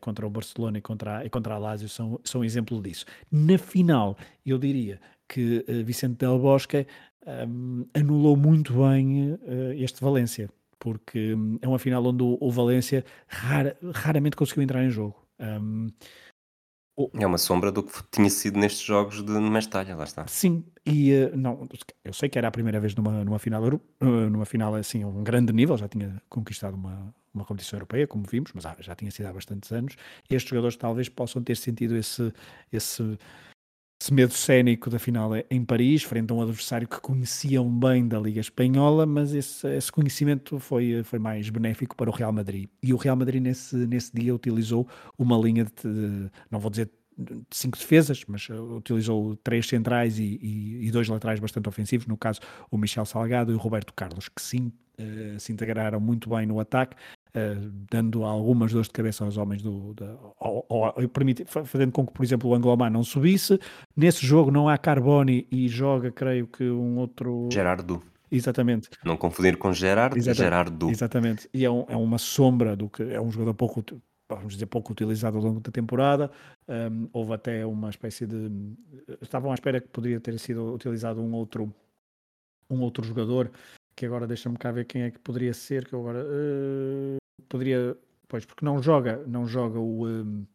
[0.00, 3.04] contra o Barcelona e contra, e contra a Lazio, são, são exemplo disso.
[3.30, 6.86] Na final, eu diria que uh, Vicente Del Bosque
[7.26, 12.50] um, anulou muito bem uh, este Valência, porque um, é uma final onde o, o
[12.50, 15.16] Valência rara, raramente conseguiu entrar em jogo.
[15.38, 15.88] Um,
[16.96, 17.08] o...
[17.18, 20.26] É uma sombra do que tinha sido nestes jogos de Mestalha, lá está.
[20.26, 21.68] Sim, e uh, não,
[22.04, 23.80] eu sei que era a primeira vez numa, numa final uh,
[24.30, 28.24] numa final assim, a um grande nível, já tinha conquistado uma, uma competição europeia, como
[28.28, 29.96] vimos, mas já tinha sido há bastantes anos.
[30.28, 32.32] Estes jogadores talvez possam ter sentido esse,
[32.70, 33.18] esse
[34.02, 38.08] esse medo cénico da final é em Paris, frente a um adversário que conheciam bem
[38.08, 42.68] da Liga Espanhola, mas esse, esse, conhecimento foi, foi mais benéfico para o Real Madrid.
[42.82, 46.90] E o Real Madrid nesse, nesse dia utilizou uma linha de, não vou dizer
[47.48, 52.40] cinco defesas, mas utilizou três centrais e, e, e, dois laterais bastante ofensivos, no caso
[52.72, 56.58] o Michel Salgado e o Roberto Carlos, que sim uh, se integraram muito bem no
[56.58, 56.96] ataque,
[57.36, 59.94] uh, dando algumas dores de cabeça aos homens do.
[59.94, 63.58] Da, ou, ou, permiti, fazendo com que, por exemplo, o Anglomar não subisse.
[63.96, 67.48] Nesse jogo não há Carboni e joga, creio que um outro.
[67.52, 68.02] Gerardo.
[68.30, 68.88] Exatamente.
[69.04, 70.38] Não confundir com Gerardo, Exatamente.
[70.38, 70.90] Gerardo.
[70.90, 71.50] Exatamente.
[71.52, 73.84] E é, um, é uma sombra do que é um jogador pouco
[74.36, 76.30] vamos dizer, pouco utilizado ao longo da temporada.
[76.68, 78.50] Um, houve até uma espécie de.
[79.20, 81.72] Estavam à espera que poderia ter sido utilizado um outro,
[82.70, 83.50] um outro jogador,
[83.94, 86.24] que agora deixa-me cá ver quem é que poderia ser, que agora.
[86.24, 87.96] Uh, poderia,
[88.28, 90.46] pois, porque não joga, não joga o, um,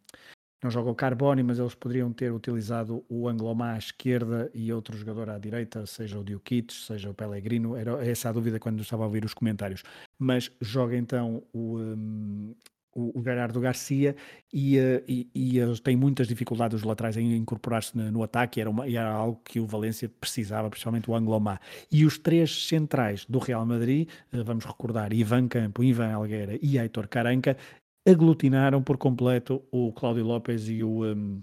[0.63, 4.97] não joga o Carboni, mas eles poderiam ter utilizado o Anglomar à esquerda e outro
[4.97, 9.03] jogador à direita, seja o Diokic, seja o Pellegrino, era essa a dúvida quando estava
[9.03, 9.83] a ouvir os comentários.
[10.17, 12.55] Mas joga então o, um,
[12.97, 14.15] o, Gerardo Garcia
[14.51, 18.59] e, uh, e, e, eles têm muitas dificuldades os laterais em incorporar-se no, no, ataque,
[18.59, 21.61] era, uma, era algo que o Valência precisava, principalmente o Anglomar.
[21.91, 26.79] E os três centrais do Real Madrid, uh, vamos recordar, Ivan Campo, Ivan Alguera e
[26.79, 27.55] Aitor Caranca,
[28.07, 31.05] aglutinaram por completo o Cláudio Lopes e o...
[31.05, 31.41] Um,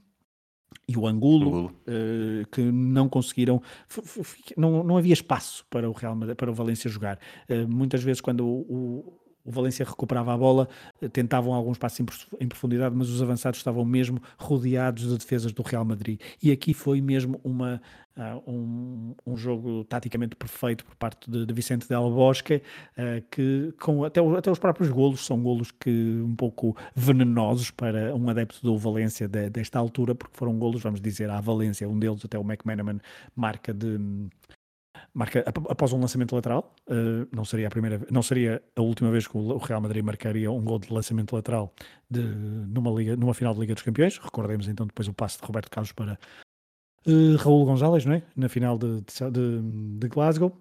[0.88, 1.74] e o Angulo, Angulo.
[1.86, 3.62] Uh, que não conseguiram,
[4.56, 7.18] não, não havia espaço para o Real Madrid, para o Valência jogar.
[7.48, 10.68] Uh, muitas vezes quando o, o Valência recuperava a bola,
[11.00, 15.62] eh, tentavam alguns passos em profundidade, mas os avançados estavam mesmo rodeados de defesas do
[15.62, 16.20] Real Madrid.
[16.42, 17.80] E aqui foi mesmo uma,
[18.16, 22.62] uh, um, um, jogo taticamente perfeito por parte de, de Vicente Del Bosque,
[22.96, 28.14] uh, que com até, até os próprios golos são golos que um pouco venenosos para
[28.14, 31.98] um adepto do Valência de, desta altura, porque foram golos, vamos dizer, à Valência, um
[31.98, 33.00] deles até o McManaman
[33.36, 33.98] marca de
[35.12, 39.26] marca após um lançamento lateral, uh, não seria a primeira, não seria a última vez
[39.26, 41.74] que o Real Madrid marcaria um gol de lançamento lateral
[42.10, 44.18] de, numa, liga, numa final de Liga dos Campeões.
[44.18, 46.18] Recordemos então depois o passe de Roberto Carlos para
[47.06, 48.22] uh, Raul Gonzalez, não é?
[48.36, 50.56] Na final de, de, de Glasgow.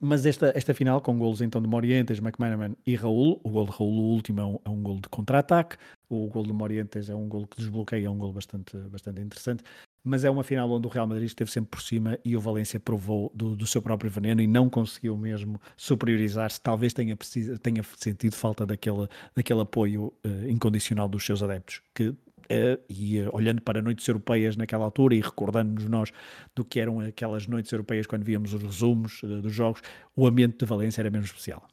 [0.00, 3.72] Mas esta, esta final, com golos então de Morientes, McManaman e Raul, o gol de
[3.72, 5.76] Raul, o último, é um, é um gol de contra-ataque,
[6.10, 9.64] o gol de Morientes é um gol que desbloqueia, é um gol bastante, bastante interessante
[10.02, 12.78] mas é uma final onde o Real Madrid esteve sempre por cima e o Valência
[12.80, 16.60] provou do, do seu próprio veneno e não conseguiu mesmo superiorizar-se.
[16.60, 17.16] Talvez tenha,
[17.62, 22.14] tenha sentido falta daquele, daquele apoio uh, incondicional dos seus adeptos, que
[22.50, 26.10] Uh, e uh, olhando para noites europeias naquela altura e recordando-nos nós
[26.56, 29.82] do que eram aquelas noites europeias quando víamos os resumos uh, dos jogos,
[30.16, 31.68] o ambiente de Valência era mesmo especial.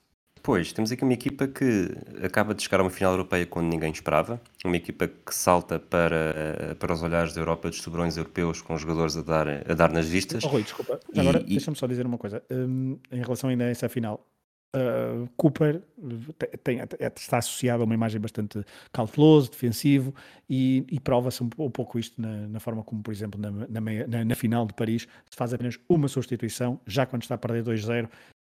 [0.46, 1.90] Pois, temos aqui uma equipa que
[2.24, 6.76] acaba de chegar a uma final europeia quando ninguém esperava, uma equipa que salta para,
[6.80, 10.08] para os olhares da Europa dos tubarões europeus com jogadores a dar, a dar nas
[10.08, 10.44] vistas.
[10.44, 11.46] Oh, Rui, desculpa, e, agora e...
[11.46, 14.24] deixa-me só dizer uma coisa, um, em relação ainda a essa final,
[14.76, 15.82] Uh, Cooper
[16.66, 20.14] tem, tem, está associado a uma imagem bastante cauteloso, defensivo,
[20.50, 24.26] e, e prova-se um, um, pouco isto na, na, forma como, por exemplo, na, na,
[24.26, 28.10] na, final de Paris, se faz apenas uma substituição, já quando está a perder 2-0,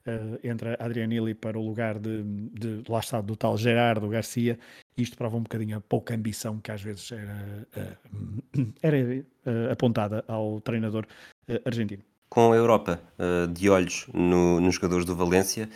[0.07, 4.57] uh, entra Adrianilli para o lugar de, de, lá está, do tal Gerardo Garcia.
[4.97, 10.23] Isto prova um bocadinho a pouca ambição que às vezes era, uh, era uh, apontada
[10.27, 11.05] ao treinador
[11.65, 12.03] argentino.
[12.29, 12.99] Com a Europa
[13.53, 15.69] de olhos no, nos jogadores do Valência,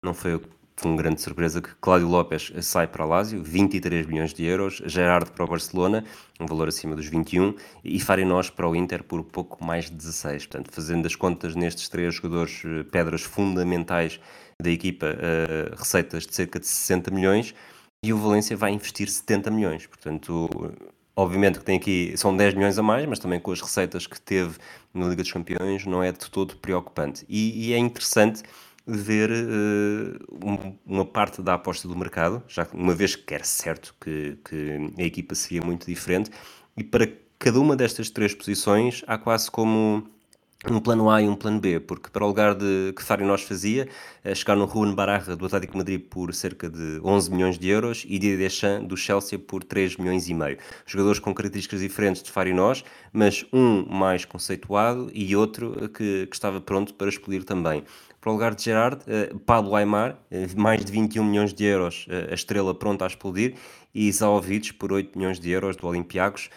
[0.00, 0.40] não foi
[0.76, 4.82] foi uma grande surpresa que Cláudio Lopes sai para o Lazio, 23 milhões de euros,
[4.84, 6.04] Gerardo para o Barcelona,
[6.40, 7.54] um valor acima dos 21,
[7.84, 10.46] e Farinós para o Inter por pouco mais de 16.
[10.46, 14.20] Portanto, fazendo as contas nestes três jogadores, eh, pedras fundamentais
[14.60, 17.54] da equipa, uh, receitas de cerca de 60 milhões,
[18.04, 19.86] e o Valência vai investir 70 milhões.
[19.86, 20.72] Portanto,
[21.16, 24.20] obviamente que tem aqui, são 10 milhões a mais, mas também com as receitas que
[24.20, 24.56] teve
[24.92, 27.24] na Liga dos Campeões, não é de todo preocupante.
[27.28, 28.42] e, e é interessante
[28.86, 34.38] ver uh, uma parte da aposta do mercado, já uma vez que era certo que,
[34.44, 36.30] que a equipa seria muito diferente,
[36.76, 37.08] e para
[37.38, 40.08] cada uma destas três posições há quase como
[40.70, 43.42] um plano A e um plano B, porque para o lugar de que Fábio Nós
[43.42, 43.88] fazia,
[44.22, 48.04] eh, chegar no Ruan Barra do Atlético Madrid por cerca de 11 milhões de euros
[48.06, 50.56] e Didier Deschamps do Chelsea por 3 milhões e meio.
[50.86, 52.82] Jogadores com características diferentes de Fábio Nós,
[53.12, 57.84] mas um mais conceituado e outro que, que estava pronto para explodir também
[58.24, 62.06] para o lugar de Gerard, uh, Pablo Aymar, uh, mais de 21 milhões de euros,
[62.08, 63.56] uh, a estrela pronta a explodir,
[63.94, 66.50] e Zaovic por 8 milhões de euros do Olympiacos,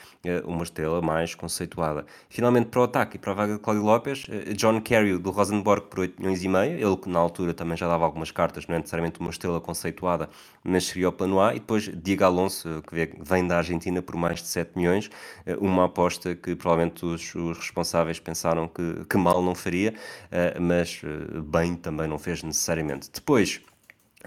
[0.44, 2.04] uma estrela mais conceituada.
[2.30, 5.86] Finalmente para o ataque e para a vaga de Cláudio Lopes, John Carey do Rosenborg
[5.86, 8.76] por 8 milhões e meio, ele que na altura também já dava algumas cartas, não
[8.76, 10.30] é necessariamente uma estrela conceituada,
[10.64, 14.42] mas seria o plano A, e depois Diego Alonso, que vem da Argentina por mais
[14.42, 15.08] de 7 milhões,
[15.60, 19.94] uma aposta que provavelmente os, os responsáveis pensaram que, que mal não faria,
[20.60, 21.02] mas
[21.46, 23.10] bem também não fez necessariamente.
[23.14, 23.62] Depois,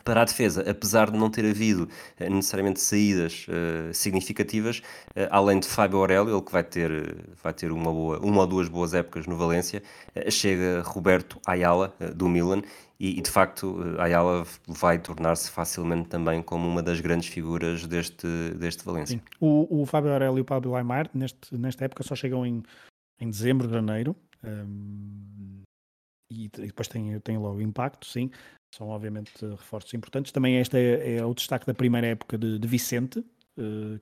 [0.04, 4.78] para a defesa, apesar de não ter havido eh, necessariamente saídas uh, significativas,
[5.10, 8.46] uh, além de Fábio Aurélio, ele que vai ter, vai ter uma, boa, uma ou
[8.46, 9.82] duas boas épocas no Valência,
[10.14, 12.62] uh, chega Roberto Ayala, do Milan,
[12.98, 18.26] e, e, de facto Ayala vai tornar-se facilmente também como uma das grandes figuras deste,
[18.58, 19.20] deste Valência.
[19.40, 22.62] O, o, Fábio Aurélio e o Pablo Aymar, neste, nesta época, só chegam em,
[23.18, 24.14] em dezembro, janeiro.
[24.44, 25.29] Um,
[26.30, 28.30] e, depois tem, tem logo impacto, sim.
[28.74, 30.30] São obviamente reforços importantes.
[30.30, 33.24] Também este é, é o destaque da primeira época de, de Vicente,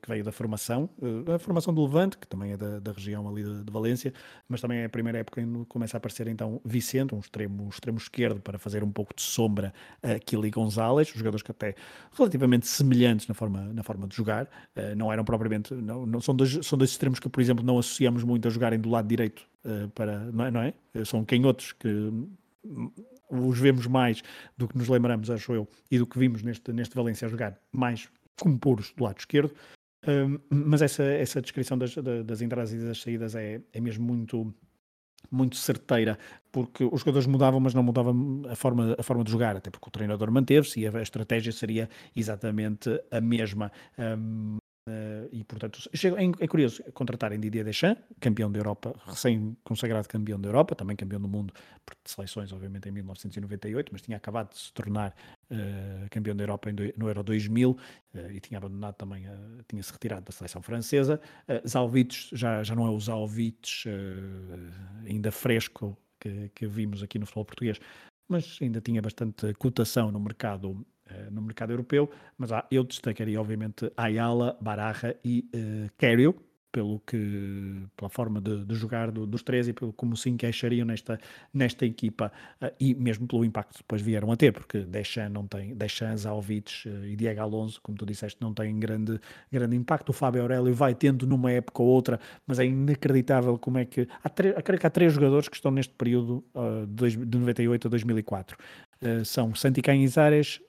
[0.01, 3.29] que veio da formação, uh, a formação do Levante, que também é da, da região
[3.29, 4.13] ali de, de, Valência,
[4.49, 7.65] mas também é a primeira época em que começa a aparecer então Vicente, um extremo,
[7.65, 11.75] um extremo esquerdo, para fazer um pouco de sombra a Kili Gonzalez, jogadores que até
[12.17, 16.35] relativamente semelhantes na forma, na forma de jogar, uh, não eram propriamente, não, não, são,
[16.35, 19.47] dois, são dois extremos que, por exemplo, não associamos muito a jogarem do lado direito,
[19.95, 20.73] para, não é, não é?
[21.05, 22.11] São canhotos que
[23.31, 24.23] os vemos mais
[24.57, 27.59] do que nos lembramos, acho eu, e do que vimos neste, neste Valência a jogar
[27.71, 28.09] mais
[28.41, 29.55] como puros do lado esquerdo.
[30.07, 34.55] Um, mas essa, essa descrição das, das entradas e das saídas é, é mesmo muito,
[35.30, 36.18] muito certeira,
[36.53, 39.89] porque os jogadores mudavam, mas não mudavam a forma, a forma de jogar, até porque
[39.89, 43.72] o treinador manteve-se e a, a estratégia seria exatamente a mesma.
[43.99, 44.59] Um,
[44.89, 50.49] Uh, e portanto, é, é, curioso contratarem Didier Deschamps, campeão da Europa, recém-consagrado campeão da
[50.49, 51.53] Europa, também campeão do mundo
[51.84, 55.14] por seleções, obviamente, em 1998, mas tinha acabado de se tornar
[55.51, 57.76] uh, campeão da Europa no Euro 2000 uh,
[58.14, 59.26] eh, e tinha abandonado também,
[59.68, 61.20] tinha-se retirado da seleção francesa.
[61.47, 63.84] Uh, Zalvic já, já não é o Zalvic
[65.07, 67.78] ainda fresco que, que vimos aqui no futebol português,
[68.26, 70.86] mas ainda tinha bastante cotação no mercado
[71.31, 76.35] no mercado europeu, mas ah, eu destacaria obviamente Ayala, Baraja e uh, Kerio,
[76.71, 80.87] pelo que, pela forma de, de jogar do, dos três e pelo como se encaixariam
[80.87, 81.19] nesta,
[81.53, 82.31] nesta equipa
[82.63, 86.27] uh, e mesmo pelo impacto que depois vieram a ter, porque Deschamps não tem, Deschamps,
[86.27, 89.19] Alvites uh, e Diego Alonso, como tu disseste, não têm grande,
[89.51, 90.11] grande impacto.
[90.11, 94.07] O Fábio Aurélio vai tendo numa época ou outra, mas é inacreditável como é que
[94.23, 97.91] há, creio que há três jogadores que estão neste período uh, de, de 98 a
[97.91, 98.57] 2004.
[99.24, 100.61] São Santi Canizares,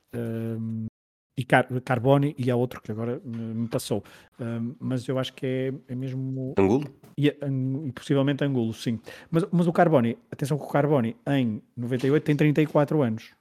[1.40, 4.04] e Car Carboni, e há outro que agora me passou.
[4.38, 6.54] Um, mas eu acho que é, é mesmo.
[6.60, 6.94] Angulo?
[7.18, 9.00] E, e, possivelmente Angulo, sim.
[9.32, 13.32] Mas, mas o Carboni, atenção que o Carboni em 98 tem 34 anos.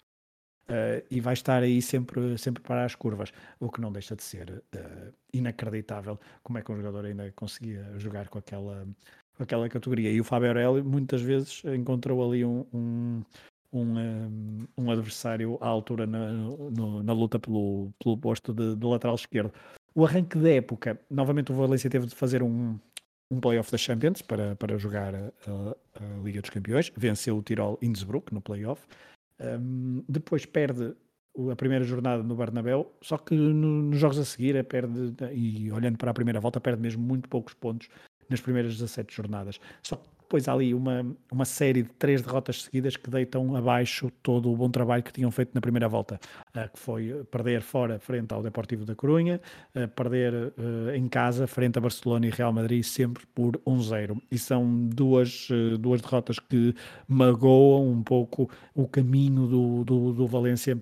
[0.70, 4.22] Uh, e vai estar aí sempre, sempre para as curvas, o que não deixa de
[4.22, 8.86] ser uh, inacreditável como é que um jogador ainda conseguia jogar com aquela,
[9.34, 10.12] com aquela categoria.
[10.12, 13.22] E o Fábio Aurélio muitas vezes encontrou ali um, um
[13.72, 19.14] um, um adversário à altura na, no, na luta pelo, pelo posto de, de, lateral
[19.14, 19.52] esquerdo.
[19.94, 22.78] O arranque da época, novamente o Valência teve de fazer um,
[23.30, 27.78] um playoff da Champions para, para jogar a, a, Liga dos Campeões, venceu o Tirol
[27.82, 28.82] Innsbruck no playoff,
[29.40, 30.94] um, depois perde
[31.50, 35.96] a primeira jornada no Bernabéu, só que no, nos jogos a seguir perde, e olhando
[35.96, 37.88] para a primeira volta, perde mesmo muito poucos pontos
[38.28, 39.60] nas primeiras 17 jornadas.
[39.82, 44.52] Só depois há ali uma, uma série de três derrotas seguidas que deitam abaixo todo
[44.52, 46.20] o bom trabalho que tinham feito na primeira volta,
[46.54, 49.40] uh, que foi perder fora frente ao Deportivo da Corunha,
[49.74, 54.20] uh, perder uh, em casa frente a Barcelona e Real Madrid sempre por 1-0.
[54.30, 55.48] E são duas,
[55.80, 56.74] duas derrotas que
[57.06, 60.78] magoam um pouco o caminho do, do, do Valência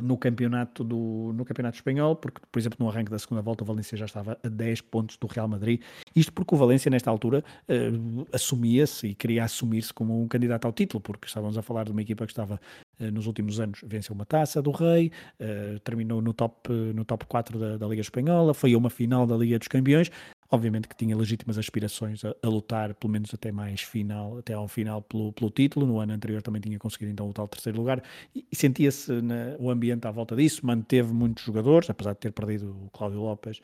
[0.00, 3.66] no campeonato, do, no campeonato espanhol, porque, por exemplo, no arranque da segunda volta o
[3.66, 5.80] Valência já estava a 10 pontos do Real Madrid.
[6.14, 10.72] Isto porque o Valência, nesta altura, uh, assumia-se e queria assumir-se como um candidato ao
[10.72, 12.60] título, porque estávamos a falar de uma equipa que estava
[12.98, 17.26] uh, nos últimos anos, venceu uma taça do Rei, uh, terminou no top, no top
[17.26, 20.10] 4 da, da Liga Espanhola, foi a uma final da Liga dos Campeões,
[20.54, 24.68] obviamente que tinha legítimas aspirações a, a, lutar, pelo menos até mais final, até ao
[24.68, 25.86] final pelo, pelo título.
[25.86, 28.02] No ano anterior também tinha conseguido então o terceiro lugar
[28.34, 29.10] e, e sentia-se
[29.58, 30.64] o ambiente à volta disso.
[30.64, 33.60] Manteve muitos jogadores, apesar de ter perdido o Cláudio Lopes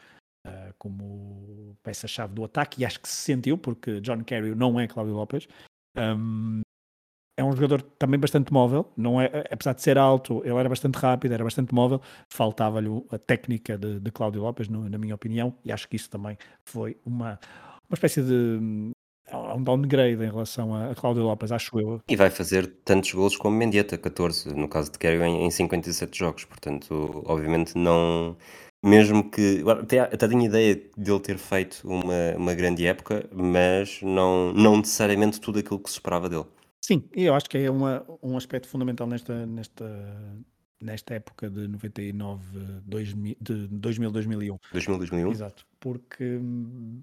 [0.47, 4.87] uh, como peça-chave do ataque, e acho que se sentiu, porque John Kerry não é
[4.87, 5.49] Cláudio Lopes.
[5.97, 6.63] Um,
[7.41, 10.97] é um jogador também bastante móvel, não é, apesar de ser alto, ele era bastante
[10.97, 15.55] rápido, era bastante móvel, faltava-lhe a técnica de, de Cláudio Lopes, no, na minha opinião,
[15.65, 17.41] e acho que isso também foi uma,
[17.89, 18.93] uma espécie de
[19.33, 22.01] um downgrade em relação a, a Cláudio Lopes, acho eu.
[22.07, 26.19] E vai fazer tantos gols como Mendieta, 14, no caso de Kerry em, em 57
[26.19, 28.37] jogos, portanto, obviamente não
[28.83, 34.01] mesmo que até, até tenho ideia de ele ter feito uma, uma grande época, mas
[34.03, 36.47] não, não necessariamente tudo aquilo que se esperava dele.
[36.81, 39.87] Sim, eu acho que é uma, um aspecto fundamental nesta, nesta,
[40.81, 42.43] nesta época de 99,
[42.85, 44.59] 2000, de 2000, 2001.
[44.73, 45.31] 2000, 2001?
[45.31, 47.03] Exato, porque hum,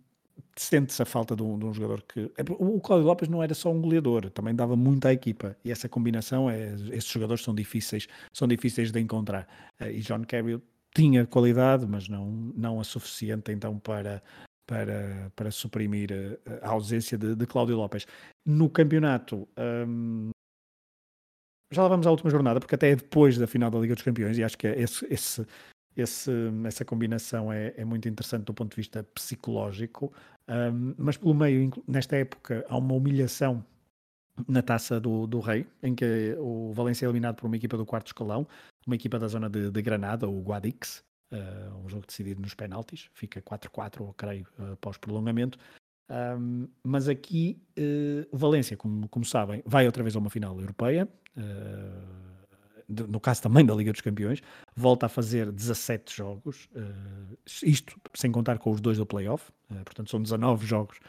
[0.55, 2.32] sente-se a falta de um, de um, jogador que.
[2.38, 5.55] É, o Cláudio Lopes não era só um goleador, também dava muito à equipa.
[5.63, 9.47] E essa combinação, é, esses jogadores são difíceis, são difíceis de encontrar.
[9.80, 10.59] Eh, e John Carey
[10.95, 12.25] tinha qualidade, mas não,
[12.55, 14.23] não a suficiente então para,
[14.68, 16.09] para, para suprimir
[16.61, 18.05] a, a ausência de, de Cláudio Lopes.
[18.45, 19.47] No campeonato,
[19.88, 20.30] hum,
[21.72, 24.03] já lá vamos à última jornada, porque até é depois da final da Liga dos
[24.03, 25.47] Campeões, e acho que é esse, esse,
[25.95, 26.32] esse,
[26.65, 30.13] essa combinação é, é, muito interessante do ponto de vista psicológico.
[30.49, 33.65] Um, mas pelo meio, nesta época, há uma humilhação
[34.47, 37.86] na taça do, do Rei, em que o Valência é eliminado por uma equipa do
[37.86, 38.47] quarto escalão,
[38.86, 43.09] uma equipa da zona de, de Granada, o Guadix, uh, um jogo decidido nos penaltis,
[43.13, 45.57] fica 4-4, creio, uh, após prolongamento.
[46.09, 51.07] Um, mas aqui uh, Valência, como, como sabem, vai outra vez a uma final europeia,
[52.89, 54.41] de, no caso também da Liga dos Campeões,
[54.75, 56.67] volta a fazer 17 jogos,
[57.61, 59.51] isto sem contar com os dois do playoff,
[59.86, 60.99] portanto são 19 jogos.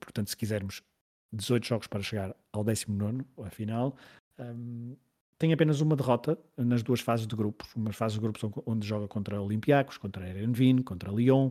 [0.00, 0.82] portanto, se quisermos,
[1.32, 3.96] 18 jogos para chegar ao 19, a final.
[4.40, 4.96] Um,
[5.40, 7.74] tem apenas uma derrota nas duas fases de grupos.
[7.74, 11.46] Umas fases de grupos onde joga contra Olympiacos, contra Erenvin, contra Lyon.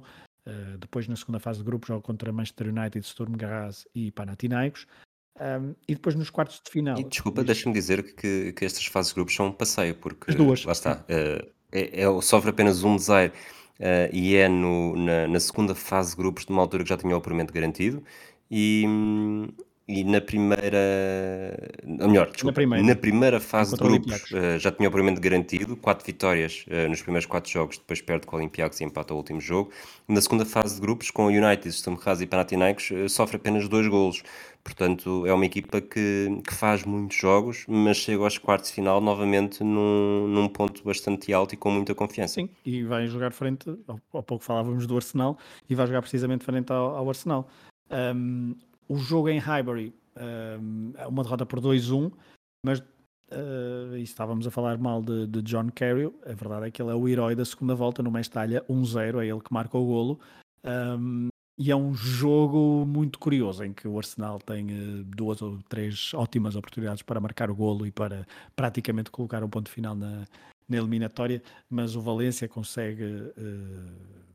[0.45, 4.85] Uh, depois, na segunda fase de grupos, joga contra Manchester United, Sturm Graz e Panathinaikos.
[5.41, 6.99] Um, e depois nos quartos de final.
[6.99, 10.35] E, desculpa, deixa-me dizer que, que estas fases de grupos são um passeio, porque As
[10.35, 10.65] duas.
[10.65, 13.33] lá está, uh, é, é, sofre apenas um desaire
[13.79, 16.97] uh, e é no, na, na, segunda fase de grupos, de uma altura que já
[16.97, 18.03] tinha o apuramento garantido.
[18.51, 18.85] E,
[19.89, 20.77] e na primeira.
[21.99, 22.85] Ou melhor, desculpa, na, primeira.
[22.85, 27.01] na primeira fase de grupos uh, já tinha o primeiro garantido, quatro vitórias uh, nos
[27.01, 29.71] primeiros quatro jogos, depois perde com o Olympiacos e empata o último jogo.
[30.07, 33.87] Na segunda fase de grupos, com o United, Sturm e Panathinaikos, uh, sofre apenas dois
[33.87, 34.21] golos.
[34.63, 39.01] Portanto, é uma equipa que, que faz muitos jogos, mas chega aos quartos de final
[39.01, 42.35] novamente num, num ponto bastante alto e com muita confiança.
[42.35, 46.71] Sim, e vai jogar frente, há pouco falávamos do Arsenal, e vai jogar precisamente frente
[46.71, 47.49] ao, ao Arsenal.
[47.89, 48.53] Um,
[48.89, 52.11] o jogo em Highbury é uma derrota por 2-1,
[52.65, 56.11] mas uh, estávamos a falar mal de, de, John Carey.
[56.25, 59.27] A verdade é que ele é o herói da segunda volta no Mestalha 1-0, é
[59.27, 60.19] ele que marca o golo.
[60.63, 65.59] Um, e é um jogo muito curioso em que o Arsenal tem uh, duas ou
[65.69, 68.25] três ótimas oportunidades para marcar o golo e para
[68.55, 70.25] praticamente colocar um ponto final na,
[70.67, 74.28] na eliminatória, mas o Valência consegue uh,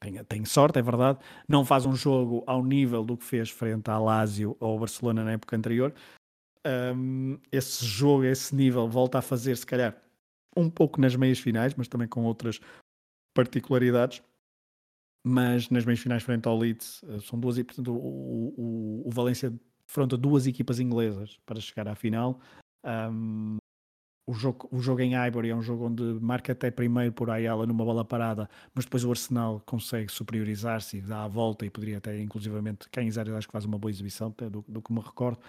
[0.00, 3.90] tem, tem, sorte, é verdade, não faz um jogo ao nível do que fez frente
[3.90, 5.94] ao Lazio ou ao Barcelona na época anterior.
[6.66, 9.96] Um, esse jogo, esse nível, volta a fazer, se calhar,
[10.56, 12.60] um pouco nas meias finais, mas também com outras
[13.34, 14.22] particularidades.
[15.24, 17.56] Mas nas meias finais, frente ao Leeds, eh, são duas.
[17.56, 19.52] Portanto, o, o, o Valência
[19.86, 22.40] defronta duas equipas inglesas para chegar à final.
[22.84, 23.58] Um,
[24.26, 27.66] o jogo, o jogo em Highbury é um jogo onde marca até primeiro por Ayala
[27.66, 32.18] numa bola parada, mas depois o Arsenal consegue superiorizar-se dá a volta e poderia até,
[32.20, 35.40] inclusivamente, quem Isário acho que faz uma boa exibição, do, do que me recordo,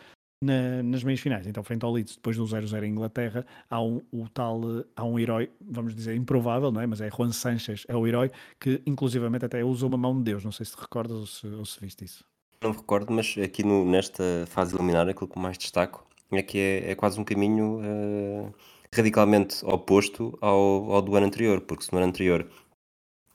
[0.43, 1.45] na, nas meias finais.
[1.45, 4.59] Então, frente ao Leeds, depois do 0-0 em Inglaterra, há um, o tal,
[4.95, 6.87] há um herói, vamos dizer, improvável, não é?
[6.87, 10.43] mas é Juan Sanchez, é o herói que, inclusivamente, até usa uma mão de Deus.
[10.43, 12.25] Não sei se te recordas ou se, ou se viste isso.
[12.61, 16.07] Não me recordo, mas aqui no, nesta fase eliminar, aquilo que mais destaco
[16.39, 18.53] é que é, é quase um caminho uh,
[18.93, 22.47] radicalmente oposto ao, ao do ano anterior, porque se no ano anterior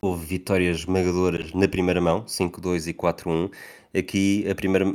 [0.01, 3.51] houve vitórias esmagadoras na primeira mão, 5-2 e 4-1,
[3.99, 4.86] aqui a primeira,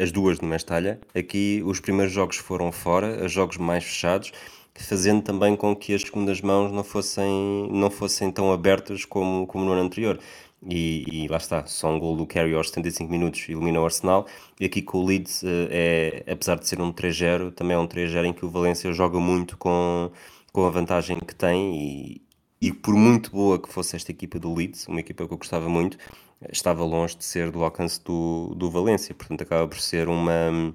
[0.00, 4.32] as duas no Mestalha, aqui os primeiros jogos foram fora, os jogos mais fechados,
[4.74, 9.64] fazendo também com que as segundas mãos não fossem, não fossem tão abertas como, como
[9.64, 10.18] no ano anterior.
[10.66, 14.26] E, e, lá está, só um gol do Carey aos 75 minutos ilumina o Arsenal.
[14.58, 17.86] E aqui com o Leeds, eh, é, apesar de ser um 3-0, também é um
[17.86, 20.10] 3-0 em que o Valência joga muito com,
[20.52, 21.76] com a vantagem que tem.
[21.76, 22.22] E,
[22.60, 25.68] e por muito boa que fosse esta equipa do Leeds, uma equipa que eu gostava
[25.68, 25.98] muito,
[26.50, 29.14] estava longe de ser do alcance do, do Valência.
[29.14, 30.74] Portanto, acaba por ser uma,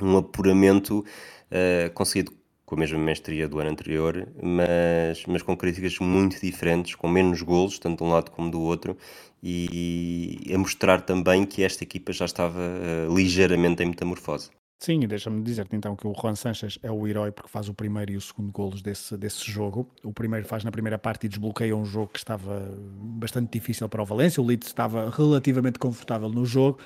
[0.00, 1.04] um apuramento
[1.50, 2.32] uh, conseguido
[2.68, 7.40] com a mesma mestria do ano anterior, mas, mas com críticas muito diferentes, com menos
[7.40, 8.94] golos, tanto de um lado como do outro,
[9.42, 14.50] e a mostrar também que esta equipa já estava uh, ligeiramente em metamorfose.
[14.78, 18.12] Sim, deixa-me dizer-te então que o Juan Sanches é o herói porque faz o primeiro
[18.12, 19.90] e o segundo golos desse, desse jogo.
[20.04, 24.02] O primeiro faz na primeira parte e desbloqueia um jogo que estava bastante difícil para
[24.02, 24.40] o Valência.
[24.40, 26.78] O Leeds estava relativamente confortável no jogo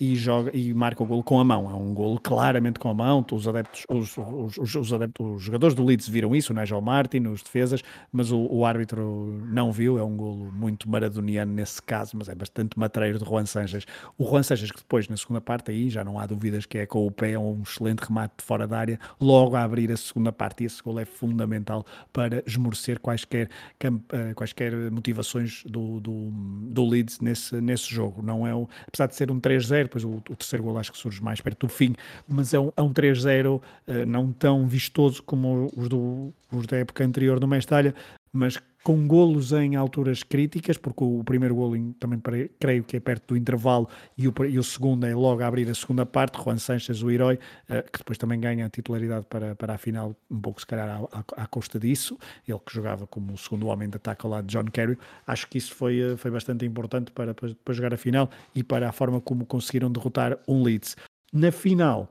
[0.00, 1.70] e joga e marca o golo com a mão.
[1.70, 3.24] É um golo claramente com a mão.
[3.30, 4.16] Os adeptos, os,
[4.58, 8.32] os, os, adeptos, os jogadores do Leeds viram isso, o Nigel Martin, os defesas, mas
[8.32, 9.98] o, o, árbitro não viu.
[9.98, 13.86] É um golo muito maradoniano nesse caso, mas é bastante matreiro de Juan Sanches.
[14.18, 16.86] O Juan Sanches que depois na segunda parte aí já não há dúvidas que é
[16.86, 19.96] com o pé é um excelente remate de fora da área, logo a abrir a
[19.96, 20.64] segunda parte.
[20.64, 23.48] E esse golo é fundamental para esmorecer quaisquer,
[23.80, 26.30] eh, quaisquer motivações do, do,
[26.70, 28.22] do Leeds nesse, nesse jogo.
[28.22, 28.52] Não é,
[28.86, 31.66] apesar de ser um 3-0 depois o, o, terceiro gol acho que surge mais perto
[31.66, 31.94] do fim,
[32.28, 36.66] mas é um, é um 3-0 uh, eh, não tão vistoso como os, do, os
[36.66, 37.94] da época anterior do Mestalha,
[38.36, 42.22] mas com golos em alturas críticas, porque o primeiro golo também
[42.60, 45.68] creio que é perto do intervalo e o, e o segundo é logo a abrir
[45.68, 47.34] a segunda parte, Juan Sanches, o herói,
[47.68, 51.02] uh, que depois também ganha a titularidade para, para a final, um pouco se calhar
[51.10, 52.16] à, à, costa disso,
[52.46, 55.48] ele que jogava como o segundo homem de ataque ao lado de John Kerry, acho
[55.48, 58.88] que isso foi, eh, foi bastante importante para, para, para jogar a final e para
[58.88, 60.96] a forma como conseguiram derrotar um Leeds.
[61.32, 62.08] Na final,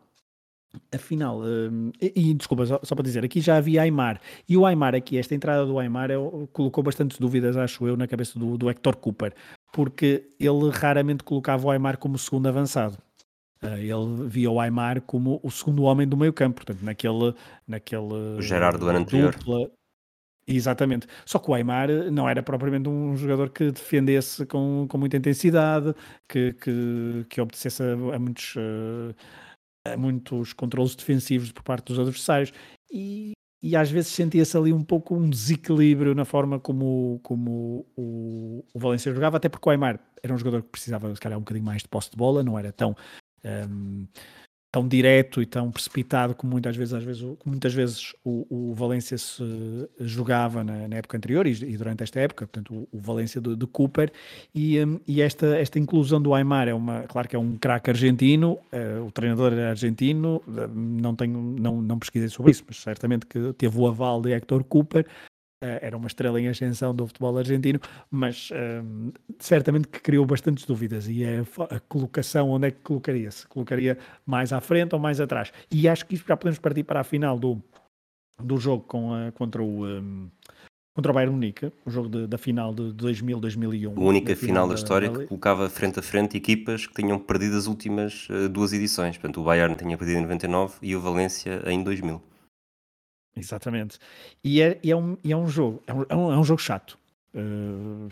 [0.94, 4.66] Afinal, hum, e, e, desculpa, só, só, para dizer, aqui já havia Aymar, e o
[4.66, 6.16] Aymar aqui, esta entrada do Aymar, é,
[6.54, 9.34] colocou bastantes dúvidas, acho eu, na cabeça do, do Hector Cooper,
[9.74, 12.98] porque ele raramente colocava o Aymar como segundo avançado.
[13.64, 17.34] Uh, ele via o Aymar como o segundo homem do meio campo, portanto, naquele...
[17.68, 19.34] naquele o Gerardo do ano anterior.
[19.34, 19.70] Dupla,
[20.48, 21.08] Exatamente.
[21.26, 25.96] Só que o Aymar não era propriamente um jogador que defendesse com, com muita intensidade,
[26.30, 29.16] que, que, que obedecesse a, a muitos, uh,
[29.98, 32.52] muitos controles defensivos por parte dos adversários
[32.92, 38.64] e, e às vezes sentia-se ali um pouco um desequilíbrio na forma como, como o,
[38.74, 41.42] o Valência jogava, até porque o Aymar era um jogador que precisava, se calhar, um
[41.42, 42.96] bocadinho mais de posse de bola, não era tão.
[43.44, 44.08] Um,
[44.76, 49.18] tão direto e tão precipitado como muitas vezes, às vezes, muitas vezes o, o Valência
[49.18, 49.42] se
[50.02, 53.56] jogava na, na época anterior e, e, durante esta época, portanto, o, o Valência de,
[53.56, 54.12] de, Cooper.
[54.54, 57.90] E, um, e esta, esta inclusão do Aymar é uma, claro que é um craque
[57.90, 62.76] argentino, uh, o treinador é argentino, uh, não tenho, não, não pesquisei sobre isso, mas
[62.76, 65.08] certamente que teve o aval de Hector Cooper,
[65.62, 67.80] era uma estrela em ascensão do futebol argentino,
[68.12, 71.08] mas uh, certamente que criou bastantes dúvidas.
[71.08, 73.48] E é a, a colocação, onde é que colocaria-se?
[73.48, 75.52] Colocaria mais à frente ou mais atrás?
[75.72, 77.62] E acho que isso já podemos partir para a final do,
[78.42, 79.86] do jogo com a, contra o.
[79.86, 80.30] Um,
[80.96, 83.98] contra o Bayern Munique, o jogo de, da final de 2000-2001.
[83.98, 85.20] A única final, final, da história da...
[85.20, 89.18] que colocava frente a frente equipas que tinham perdido as últimas uh, duas edições.
[89.18, 92.22] Portanto, o Bayern tinha perdido em 99 e o Valência em 2000.
[93.36, 94.00] Exatamente.
[94.44, 96.62] E é, e é, um, e é um jogo, é um, é um é jogo
[96.62, 96.98] chato.
[97.34, 98.08] Uh,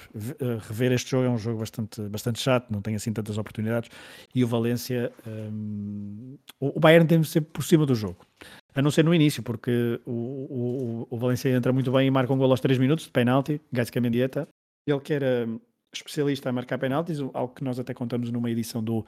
[0.68, 3.90] rever este jogo é um jogo bastante, bastante chato, não tem assim tantas oportunidades.
[4.36, 8.18] E o Valência, um, o, o Bayern tem sempre por cima do jogo,
[8.76, 12.34] a não ser no início, porque o, o, o Valência entra muito bem e marca
[12.34, 13.62] um gol aos 3 minutos de penalti.
[13.72, 14.46] Gaisca Mendieta,
[14.86, 15.48] ele que era
[15.94, 19.06] especialista a marcar penaltis, algo que nós até contamos numa edição do,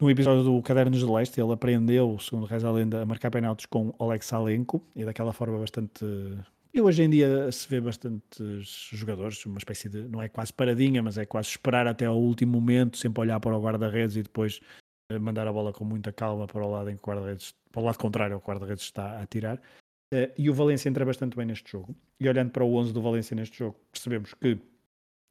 [0.00, 3.94] no episódio do Cadernos de Leste, ele aprendeu, segundo reza lenda, a marcar penaltis com
[3.98, 6.04] Oleg Salenko e daquela forma bastante.
[6.72, 10.02] E hoje em dia se vê bastantes jogadores, uma espécie de.
[10.08, 13.56] não é quase paradinha, mas é quase esperar até ao último momento, sempre olhar para
[13.56, 14.60] o guarda-redes e depois
[15.10, 17.54] eh, mandar a bola com muita calma para o lado em que o guarda-redes.
[17.70, 19.60] para o lado contrário ao que o guarda-redes está a tirar.
[20.12, 21.94] Eh, e o Valência entra bastante bem neste jogo.
[22.18, 24.58] E olhando para o 11 do Valência neste jogo, percebemos que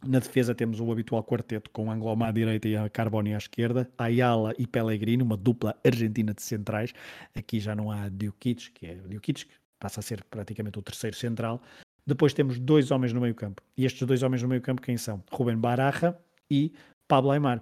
[0.06, 3.90] na defesa temos o habitual quarteto com Angloma à direita e a Carboni à esquerda,
[3.98, 6.94] Ayala e Pellegrini, uma dupla argentina de centrais.
[7.36, 11.16] Aqui já não há Djukic, que é Djukic, que passa a ser praticamente o terceiro
[11.16, 11.62] central.
[12.06, 13.62] Depois temos dois homens no meio campo.
[13.78, 15.24] E estes dois homens no meio campo quem são?
[15.32, 16.18] Ruben Baraja
[16.52, 16.74] e
[17.08, 17.62] Pablo Aymar.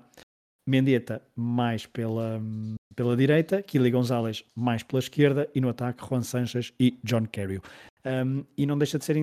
[0.68, 2.39] Mendieta mais pela,
[2.96, 7.62] pela direita, Kili Gonzalez mais pela esquerda e no ataque Juan Sanches e John Carrew.
[8.06, 9.18] Um, e não deixa de ser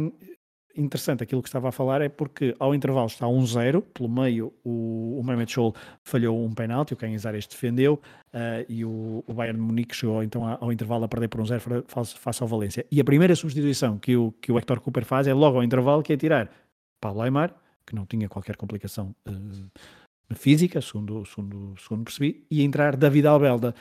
[0.78, 5.18] interessante aquilo que estava a falar é porque ao intervalo está 1-0, pelo meio o,
[5.20, 8.00] o Mehmet Scholl falhou um penalti, o Ken Zares defendeu
[8.32, 11.84] uh, e o, o Bayern Munique chegou então ao intervalo a perder por 1-0
[12.16, 12.86] face ao Valência.
[12.90, 16.02] E a primeira substituição que o, que o Hector Cooper faz é logo ao intervalo
[16.02, 16.50] que é tirar
[17.00, 17.54] Paulo Aymar,
[17.84, 23.74] que não tinha qualquer complicação uh, física, segundo, segundo, segundo percebi, e entrar David Albelda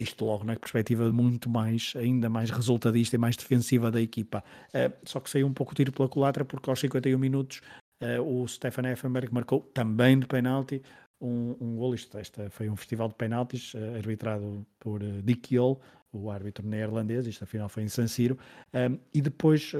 [0.00, 4.44] isto logo na perspectiva muito mais, ainda mais resultadista e mais defensiva da equipa.
[4.68, 7.60] Uh, só que saiu um pouco tiro pela culatra porque aos 51 minutos
[8.02, 10.82] uh, o Stefan Effenberg marcou também de penalti
[11.20, 11.94] um, um gol.
[11.94, 15.80] Isto, esta foi um festival de penaltis uh, arbitrado por Dick Yol,
[16.12, 18.38] o árbitro neerlandês, isto afinal foi em San Siro,
[18.72, 19.78] um, e depois uh,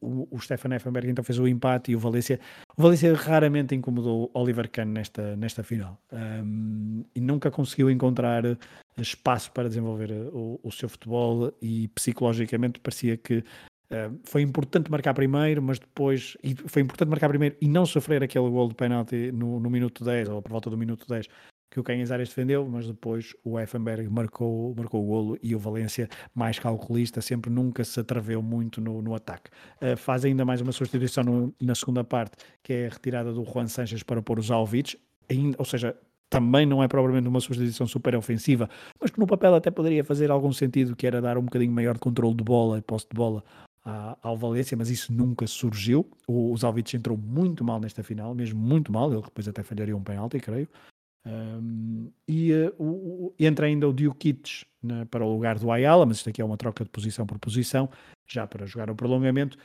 [0.00, 2.40] o, o Stefan Effenberg então fez o empate e o Valência,
[2.76, 8.44] o Valência raramente incomodou Oliver Kahn nesta, nesta final um, e nunca conseguiu encontrar
[9.02, 13.44] espaço para desenvolver o, o seu futebol e psicologicamente parecia que
[13.90, 16.36] Uh, foi importante marcar primeiro, mas depois.
[16.44, 20.04] E foi importante marcar primeiro e não sofrer aquele gol de penalti no, no minuto
[20.04, 21.26] 10, ou por volta do minuto 10,
[21.68, 26.08] que o Canhazares defendeu, mas depois o Effenberg marcou, marcou o golo e o Valência,
[26.32, 29.50] mais calculista, sempre nunca se atreveu muito no, no ataque.
[29.82, 33.44] Uh, faz ainda mais uma substituição no, na segunda parte, que é a retirada do
[33.44, 34.96] Juan Sanches para pôr os Alvites,
[35.58, 35.96] ou seja,
[36.30, 38.70] também não é propriamente uma substituição super ofensiva,
[39.00, 41.94] mas que no papel até poderia fazer algum sentido, que era dar um bocadinho maior
[41.94, 43.44] de controle de bola e posse de bola
[44.22, 46.08] ao Valência, mas isso nunca surgiu.
[46.26, 50.02] O, o entrou muito mal nesta final, mesmo muito mal, ele depois até falharia um
[50.02, 50.68] penalti, creio.
[51.26, 54.64] Um, e uh, o, entra ainda o Djukic
[55.10, 57.90] para o lugar do Ayala, mas isto aqui é uma troca de posição por posição,
[58.26, 59.58] já para jogar o prolongamento.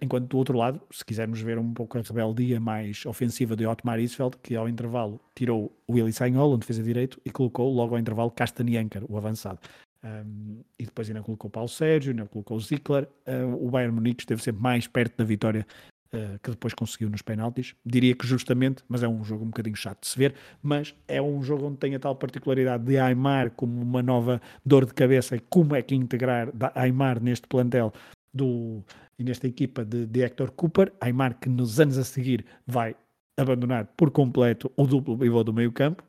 [0.00, 4.00] Enquanto do outro lado, se quisermos ver um pouco a rebeldia mais ofensiva de Otmar
[4.00, 8.00] Isfeld, que ao intervalo tirou o Willy Sagnol, fez a direito, e colocou logo ao
[8.00, 9.58] intervalo Castaniancar, o avançado.
[10.02, 13.08] Um, e depois ainda colocou Paulo Sérgio, ainda colocou Zickler.
[13.26, 15.66] Uh, o Bayern Munique esteve sempre mais perto da vitória
[16.14, 17.74] uh, que depois conseguiu nos penaltis.
[17.84, 20.34] Diria que justamente, mas é um jogo um bocadinho chato de se ver.
[20.62, 24.86] Mas é um jogo onde tem a tal particularidade de Aymar como uma nova dor
[24.86, 27.92] de cabeça e como é que integrar Aymar neste plantel
[28.32, 28.84] do,
[29.18, 30.92] e nesta equipa de, de Hector Cooper.
[31.00, 32.96] Aymar que nos anos a seguir vai
[33.38, 36.02] abandonar por completo o duplo pivô do meio campo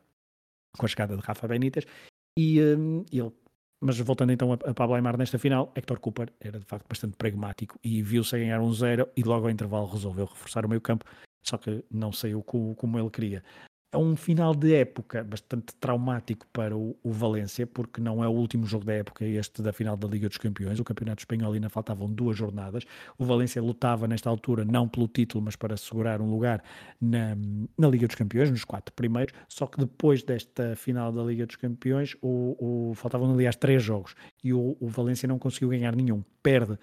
[0.78, 1.86] com a chegada de Rafa Benítez
[2.38, 3.32] e um, ele
[3.82, 7.80] mas voltando então a, Pablo Aymar nesta final, Hector Cooper era de facto bastante pragmático
[7.84, 11.06] e viu-se a ganhar um zero e logo ao intervalo resolveu reforçar o meio campo,
[11.42, 13.44] só que não saiu como ele queria.
[13.92, 18.32] É um final de época bastante traumático para o, o, Valência, porque não é o
[18.32, 20.80] último jogo da época este da final da Liga dos Campeões.
[20.80, 22.84] O Campeonato Espanhol ainda faltavam duas jornadas.
[23.18, 26.64] O Valência lutava nesta altura não pelo título, mas para assegurar um lugar
[27.02, 27.36] na,
[27.78, 29.34] na Liga dos Campeões, nos quatro primeiros.
[29.48, 34.14] Só que depois desta final da Liga dos Campeões, o, o faltavam aliás três jogos
[34.44, 36.24] e o, o Valência não conseguiu ganhar nenhum.
[36.44, 36.78] Perde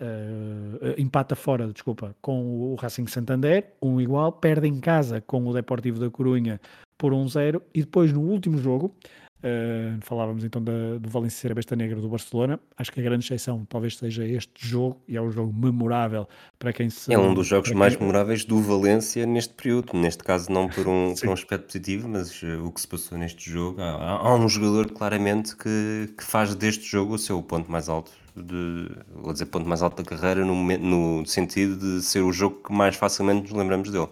[0.00, 5.52] Uh, empata fora, desculpa, com o Racing Santander, um igual, perde em casa com o
[5.52, 6.60] Deportivo da Corunha
[6.96, 8.94] por 1-0 um e depois no último jogo,
[9.38, 13.02] uh, falávamos então da, do Valência ser a besta negra do Barcelona, acho que a
[13.02, 16.28] grande exceção talvez seja este jogo e é um jogo memorável
[16.58, 17.12] para quem se...
[17.12, 18.06] É um dos jogos mais quem...
[18.06, 22.42] memoráveis do Valência neste período, neste caso não por um, por um aspecto positivo, mas
[22.42, 26.54] uh, o que se passou neste jogo, há, há um jogador claramente que, que faz
[26.54, 28.12] deste jogo o seu ponto mais alto
[28.42, 32.62] de, vou dizer, ponto mais alto da carreira no, no sentido de ser o jogo
[32.62, 34.08] que mais facilmente nos lembramos dele.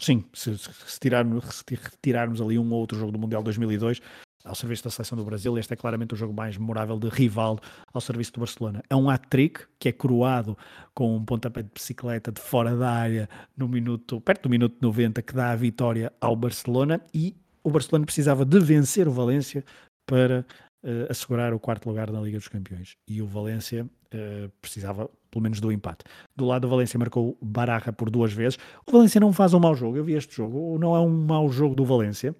[0.00, 4.00] Sim, se, se, tirarmos, se retirarmos ali um ou outro jogo do Mundial 2002
[4.44, 7.62] ao serviço da seleção do Brasil, este é claramente o jogo mais memorável de Rivaldo
[7.92, 8.82] ao serviço do Barcelona.
[8.90, 10.56] É um hat-trick que é coroado
[10.94, 15.22] com um pontapé de bicicleta de fora da área no minuto, perto do minuto 90
[15.22, 19.64] que dá a vitória ao Barcelona e o Barcelona precisava de vencer o Valência
[20.06, 20.44] para
[20.84, 22.96] uh, assegurar o quarto lugar na Liga dos Campeões.
[23.08, 26.04] E o Valência uh, precisava pelo menos do empate.
[26.36, 28.58] Do lado do Valência marcou Baraja por duas vezes.
[28.86, 31.48] O Valência não faz um mau jogo, eu vi este jogo, não é um mau
[31.48, 32.36] jogo do Valência.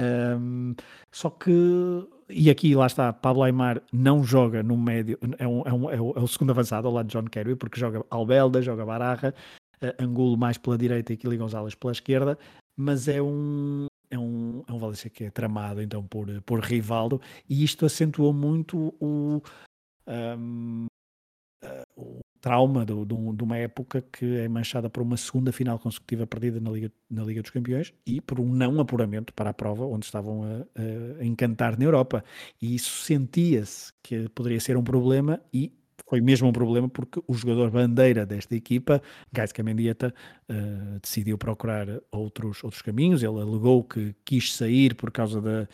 [0.00, 0.74] Um,
[1.12, 1.50] só que,
[2.28, 6.00] e aqui lá está, Pablo Aymar não joga no médio, é, um, é, um, é,
[6.00, 9.34] o, é o segundo avançado ao lado de John Kerry, porque joga Albelda, joga Baraja,
[9.82, 12.38] uh, Angulo mais pela direita e Kili Gonzalez pela esquerda,
[12.76, 17.20] mas é um, é um, é um Valência que é tramado então por, por Rivaldo
[17.48, 19.42] e isto acentuou muito o,
[20.06, 20.86] um,
[21.64, 25.78] uh, o trauma do, do, de uma época que é manchada por uma segunda final
[25.78, 29.54] consecutiva perdida na Liga, na Liga dos Campeões e por um não apuramento para a
[29.54, 32.24] prova onde estavam a, a encantar na Europa
[32.60, 35.72] e isso sentia-se que poderia ser um problema e
[36.08, 39.00] foi mesmo um problema porque o jogador bandeira desta equipa,
[39.32, 40.12] Gaisca Mendieta,
[40.50, 43.22] uh, decidiu procurar outros, outros caminhos.
[43.22, 45.66] Ele alegou que quis sair por causa da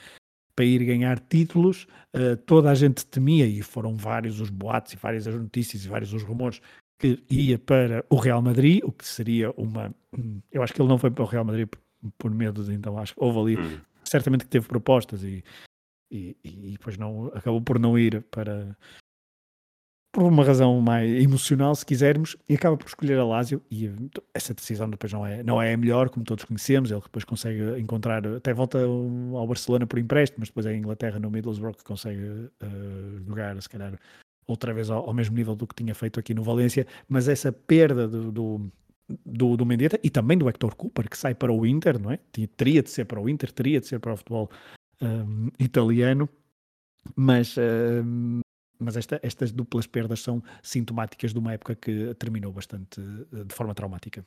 [0.59, 1.87] para ir ganhar títulos.
[2.13, 5.89] Uh, toda a gente temia, e foram vários os boatos e várias as notícias e
[5.89, 6.61] vários os rumores,
[6.99, 9.95] que ia para o Real Madrid, o que seria uma.
[10.51, 11.81] Eu acho que ele não foi para o Real Madrid por,
[12.19, 13.57] por medo de, então acho que houve ali.
[13.57, 13.81] Hum.
[14.03, 15.45] Certamente que teve propostas e,
[16.11, 18.77] e, e, depois não, acabou por não ir para,
[20.11, 23.63] por uma razão mais emocional, se quisermos, e acaba por escolher a Lazio.
[23.71, 23.91] E
[24.35, 26.91] essa decisão depois não é, não é a melhor, como todos conhecemos.
[26.91, 31.19] Ele depois consegue encontrar, até volta ao Barcelona por empréstimo, mas depois é a Inglaterra
[31.19, 33.99] no Middlesbrough que consegue uh, jogar, se calhar,
[34.47, 36.87] outra vez ao, ao, mesmo nível do que tinha feito aqui no Valência.
[37.09, 38.73] Mas essa perda do, do
[39.25, 39.65] do, do
[40.03, 42.19] e também do Hector Cooper, que sai para o Inter, não é?
[42.57, 44.51] Teria de ser para o Inter, teria de ser para o futebol
[45.01, 46.29] um, eh, italiano,
[47.17, 48.41] mas um,
[48.79, 53.01] mas esta, estas duplas perdas são sintomáticas de uma época que terminou bastante
[53.33, 54.25] eh, de forma traumática.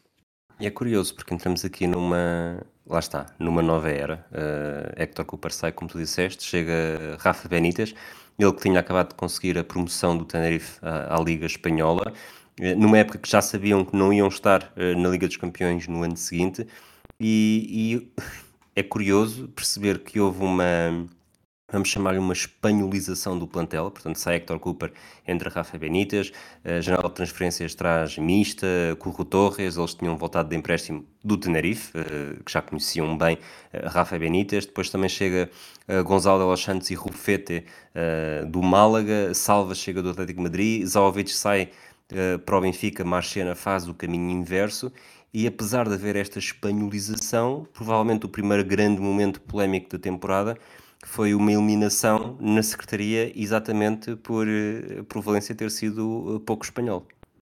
[0.59, 2.61] E é curioso, porque entramos aqui numa.
[2.85, 4.25] Lá está, numa nova era.
[4.31, 7.95] Uh, Hector Cooper sai, como tu disseste, chega Rafa Benítez,
[8.37, 12.13] ele que tinha acabado de conseguir a promoção do Tenerife à, à Liga Espanhola,
[12.59, 15.87] uh, numa época que já sabiam que não iam estar uh, na Liga dos Campeões
[15.87, 16.67] no ano seguinte,
[17.19, 18.21] e, e
[18.79, 21.07] é curioso perceber que houve uma
[21.71, 24.91] vamos chamar-lhe uma espanholização do plantel, portanto sai Hector Cooper
[25.27, 26.31] entre Rafa Benítez,
[26.63, 28.67] a janela de transferências traz mista,
[28.99, 33.37] Curro Torres, eles tinham voltado de empréstimo do Tenerife, eh, que já conheciam bem
[33.71, 35.49] eh, Rafa Benítez, depois também chega
[35.87, 37.65] eh, Gonzalo los Santos e Rufete
[38.47, 41.69] do Málaga, Salva chega do Atlético Madrid, Zaovic sai
[42.45, 44.91] para o Benfica, Marchena faz o caminho inverso.
[45.33, 50.57] E apesar de haver esta espanholização, provavelmente o primeiro grande momento polémico da temporada
[51.05, 57.05] foi uma eliminação na Secretaria exatamente por, eh, por Valência ter sido eh, pouco espanhol.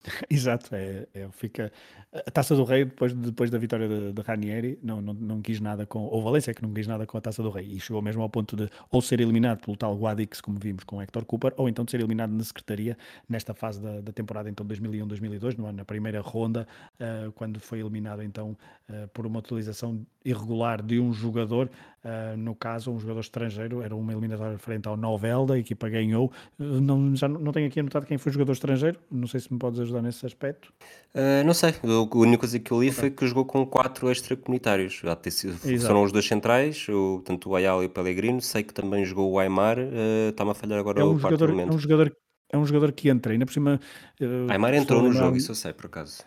[0.29, 1.71] Exato, é, é, fica
[2.13, 5.59] a Taça do Rei depois, depois da vitória de, de Ranieri não, não, não quis
[5.59, 8.01] nada com, ou Valência que não quis nada com a Taça do Rei e chegou
[8.01, 11.53] mesmo ao ponto de ou ser eliminado pelo tal Guadix como vimos com Hector Cooper
[11.57, 12.97] ou então de ser eliminado na Secretaria
[13.27, 16.67] nesta fase da, da temporada então 2001-2002 na primeira ronda
[16.99, 18.55] uh, quando foi eliminado então
[18.89, 21.69] uh, por uma utilização irregular de um jogador
[22.03, 26.29] Uh, no caso, um jogador estrangeiro, era uma eliminatória frente ao Novelda, a equipa ganhou.
[26.59, 29.57] Não, já não tenho aqui anotado quem foi o jogador estrangeiro, não sei se me
[29.57, 30.73] podes ajudar nesse aspecto.
[31.45, 31.73] Não sei,
[32.11, 35.01] a única coisa que eu li foi que jogou com quatro extracomunitários.
[35.85, 38.41] Foram os dois centrais, o, tanto o Ayala e o Pellegrino.
[38.41, 39.77] Sei que também jogou o Aymar,
[40.29, 41.49] está-me a falhar agora é um o jogador.
[41.49, 42.17] É um jogador,
[42.49, 43.79] é um jogador que entra, ainda por cima.
[44.49, 46.23] Aymar entrou no jogo, isso eu sei por acaso.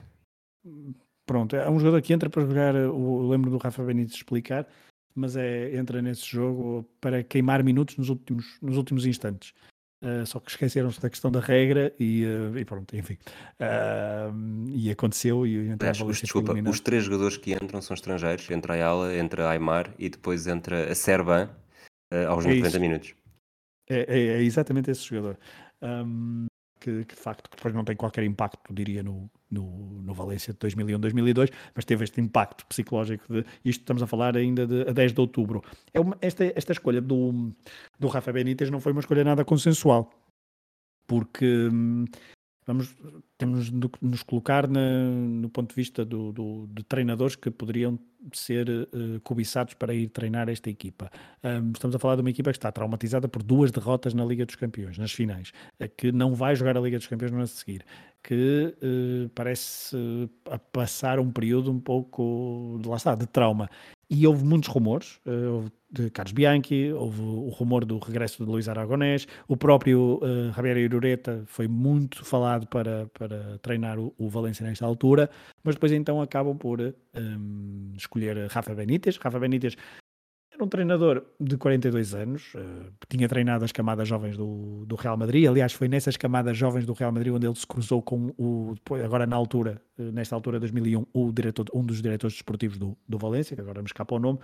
[1.26, 4.66] pronto, é um jogador que entra para jogar, eu lembro do Rafa Benítez explicar,
[5.14, 9.52] mas é, entra nesse jogo para queimar minutos nos últimos, nos últimos instantes.
[10.02, 13.16] Uh, só que esqueceram-se da questão da regra e, uh, e pronto, enfim.
[13.58, 15.46] Uh, e aconteceu.
[15.46, 19.46] E, então, os, desculpa, os três jogadores que entram são estrangeiros: entra a Ayala, entra
[19.46, 21.48] a Aymar e depois entra a Serban
[22.28, 23.14] aos é 90 minutos.
[23.88, 25.38] É, é, é, exatamente esse jogador.
[25.80, 26.46] Um,
[26.80, 30.58] que, que, de facto depois não tem qualquer impacto, diria, no, no, no Valência de
[30.58, 35.12] 2001-2002, mas teve este impacto psicológico de isto estamos a falar ainda de a 10
[35.12, 35.62] de outubro.
[35.92, 37.52] É uma, esta, esta escolha do,
[37.98, 40.10] do Rafa Benítez não foi uma escolha nada consensual,
[41.06, 42.04] porque hum,
[42.66, 42.94] vamos,
[43.38, 47.98] temos de nos colocar na, no ponto de vista do, do, de treinadores que poderiam
[48.32, 51.10] ser uh, cobiçados para ir treinar esta equipa.
[51.44, 54.44] Um, estamos a falar de uma equipa que está traumatizada por duas derrotas na Liga
[54.44, 55.52] dos Campeões, nas finais,
[55.96, 57.84] que não vai jogar a Liga dos Campeões no ano a seguir,
[58.22, 63.70] que uh, parece uh, passar um período um pouco, lá está, de trauma.
[64.08, 68.68] E houve muitos rumores, uh, de Carlos Bianchi, houve o rumor do regresso de Luís
[68.68, 74.64] Aragonés, o próprio uh, Javier Irureta foi muito falado para, para treinar o, o Valência
[74.64, 75.28] nesta altura,
[75.64, 79.16] mas depois então acabam por um, escolher Rafa Benítez.
[79.16, 79.76] Rafa Benítez
[80.56, 85.16] era um treinador de 42 anos, uh, tinha treinado as camadas jovens do, do Real
[85.16, 85.46] Madrid.
[85.46, 88.74] Aliás, foi nessas camadas jovens do Real Madrid onde ele se cruzou com o,
[89.04, 93.18] agora na altura, uh, nesta altura, 2001, o diretor, um dos diretores desportivos do, do
[93.18, 94.38] Valência, que agora me escapa o nome.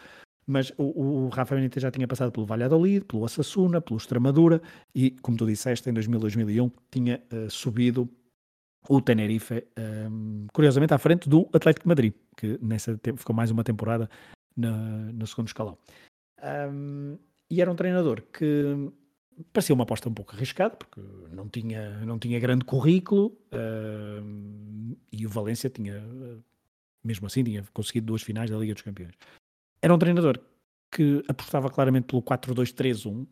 [0.47, 4.61] Mas o, o Rafa Benítez já tinha passado pelo Valladolid, pelo Assassuna, pelo Extremadura
[4.95, 8.09] e, como tu disseste, em 2000, 2001 tinha uh, subido
[8.89, 9.65] o Tenerife,
[10.11, 14.11] um, curiosamente à frente do Atlético Madrid, que nessa ficou mais uma temporada
[14.57, 14.73] na,
[15.13, 15.79] no segundo escalão.
[16.71, 17.19] Um,
[17.51, 18.91] e era um treinador que
[19.53, 21.01] parecia uma aposta um pouco arriscada, porque
[21.31, 26.03] não tinha, não tinha grande currículo uh, e o Valência tinha,
[27.05, 29.15] mesmo assim, tinha conseguido duas finais da Liga dos Campeões.
[29.81, 30.39] Era um treinador
[30.91, 33.27] que apostava claramente pelo 4-2-3-1, uh,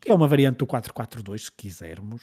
[0.00, 2.22] que é uma variante do 4-4-2, se quisermos.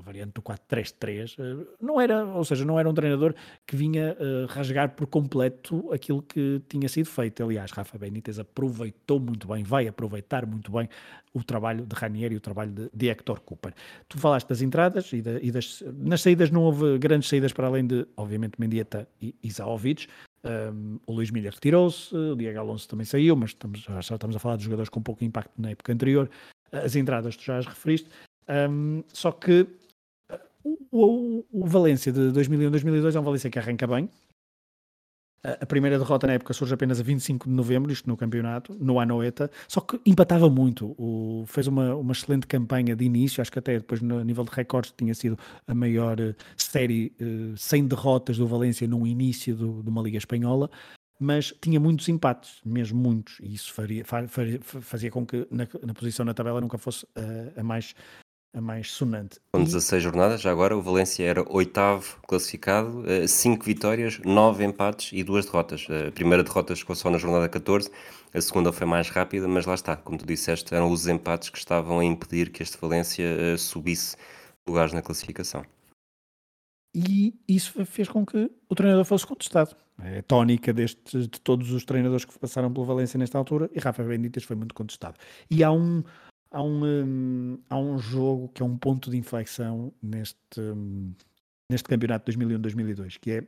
[0.00, 3.34] Uma variante do 4-3-3, eh, não era, ou seja, não era um treinador
[3.66, 7.44] que vinha uh, rasgar por completo aquilo que tinha sido feito.
[7.44, 10.88] Aliás, Rafa Benítez aproveitou muito bem, vai aproveitar muito bem
[11.32, 13.74] o trabalho de Ranieri e o trabalho de, de Hector Cooper.
[14.08, 17.86] Tu falaste das entradas e, e, das, nas saídas não houve grandes saídas para além
[17.86, 20.08] de, obviamente, Mendieta e Isaovic.
[20.42, 24.38] Um, o Luís Milha retirou-se, o Diego Alonso também saiu, mas estamos, já estamos a
[24.38, 26.30] falar de jogadores com pouco impacto na época anterior.
[26.72, 28.08] As entradas tu já as referiste,
[28.50, 29.66] um, só que
[30.62, 34.08] o, o, o Valência de 2001-2002 é um Valência que arranca bem.
[35.42, 39.00] A primeira derrota na época surge apenas a 25 de novembro, isto no campeonato, no
[39.00, 40.94] Anoeta, só que empatava muito.
[40.98, 44.50] O, fez uma, uma excelente campanha de início, acho que até depois no nível de
[44.50, 49.82] recordes tinha sido a maior uh, série uh, sem derrotas do Valência no início do,
[49.82, 50.70] de uma Liga Espanhola,
[51.18, 55.94] mas tinha muitos empates, mesmo muitos, e isso faria, faria, fazia com que na, na
[55.94, 57.94] posição na tabela nunca fosse uh, a mais
[58.52, 59.38] a mais sonante.
[59.52, 65.12] Com 16 jornadas, já agora o Valência era oitavo classificado, 5 eh, vitórias, 9 empates
[65.12, 65.86] e 2 derrotas.
[66.08, 67.90] A primeira derrota chegou só na jornada 14,
[68.34, 71.58] a segunda foi mais rápida, mas lá está, como tu disseste, eram os empates que
[71.58, 74.16] estavam a impedir que este Valência eh, subisse
[74.66, 75.64] lugares na classificação.
[76.94, 79.76] E isso fez com que o treinador fosse contestado.
[80.02, 83.78] É a tónica deste, de todos os treinadores que passaram pela Valência nesta altura, e
[83.78, 85.16] Rafa Benítez foi muito contestado.
[85.50, 86.02] E há um,
[86.50, 91.12] há um, um, há um jogo que é um ponto de inflexão neste, um,
[91.70, 93.46] neste campeonato 2001-2002, que é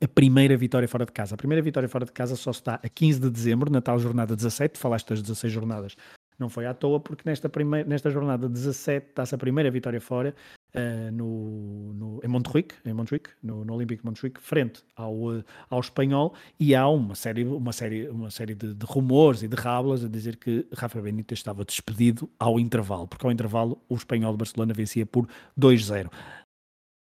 [0.00, 1.34] a primeira vitória fora de casa.
[1.34, 4.36] A primeira vitória fora de casa só está a 15 de dezembro, na tal jornada
[4.36, 5.96] 17, falaste das 16 jornadas,
[6.38, 10.34] não foi à toa, porque nesta, primeira, nesta jornada 17 está-se a primeira vitória fora
[10.74, 15.80] uh, no, no, em Montjuic, em Montjuic no, no Olímpico Montjuic, frente ao, uh, ao
[15.80, 20.04] espanhol, e há uma série, uma série, uma série de, de rumores e de rábulas
[20.04, 24.38] a dizer que Rafa Benítez estava despedido ao intervalo, porque ao intervalo o espanhol de
[24.38, 25.28] Barcelona vencia por
[25.58, 26.10] 2-0.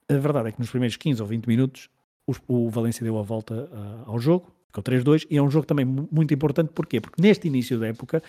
[0.08, 1.88] A verdade é que nos primeiros 15 ou 20 minutos
[2.26, 5.66] o, o Valência deu a volta uh, ao jogo, ficou 3-2, e é um jogo
[5.66, 7.00] também muito importante, porquê?
[7.00, 8.22] Porque neste início da época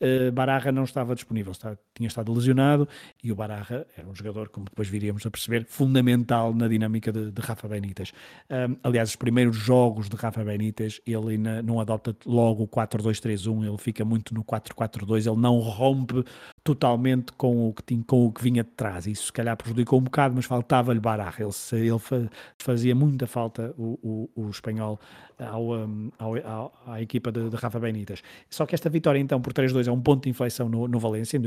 [0.00, 2.88] uh, Bararra não estava disponível, está, tinha estado lesionado
[3.22, 7.30] e o Bararra era um jogador, como depois viríamos a perceber, fundamental na dinâmica de,
[7.30, 8.12] de Rafa Benítez.
[8.50, 13.68] Um, aliás, os primeiros jogos de Rafa Benítez, ele na, não adota logo o 4-2-3-1,
[13.68, 16.24] ele fica muito no 4-4-2, ele não rompe
[16.64, 19.06] totalmente com o que, tinha, com o que vinha de trás.
[19.06, 21.36] Isso se calhar prejudicou um bocado, mas faltava-lhe Bararra.
[21.40, 23.98] Ele, ele fazia muita falta o,
[24.34, 24.98] o, o espanhol
[25.38, 25.72] ao,
[26.18, 28.22] ao, ao, à equipa de, de, Rafa Benítez.
[28.48, 31.36] Só que esta vitória então por 3-2 é um ponto de inflexão no, no Valência
[31.36, 31.40] em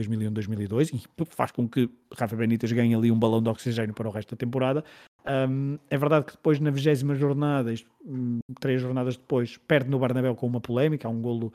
[0.48, 4.12] 2001-2002 e faz com que Rafa Benítez ganhe ali um balão de oxigênio para o
[4.12, 4.84] resto da temporada,
[5.26, 9.98] Um, é verdade que depois na vigésima jornada, isto, um, três jornadas depois, perde no
[9.98, 11.54] Barnabéu com uma polémica, há um golo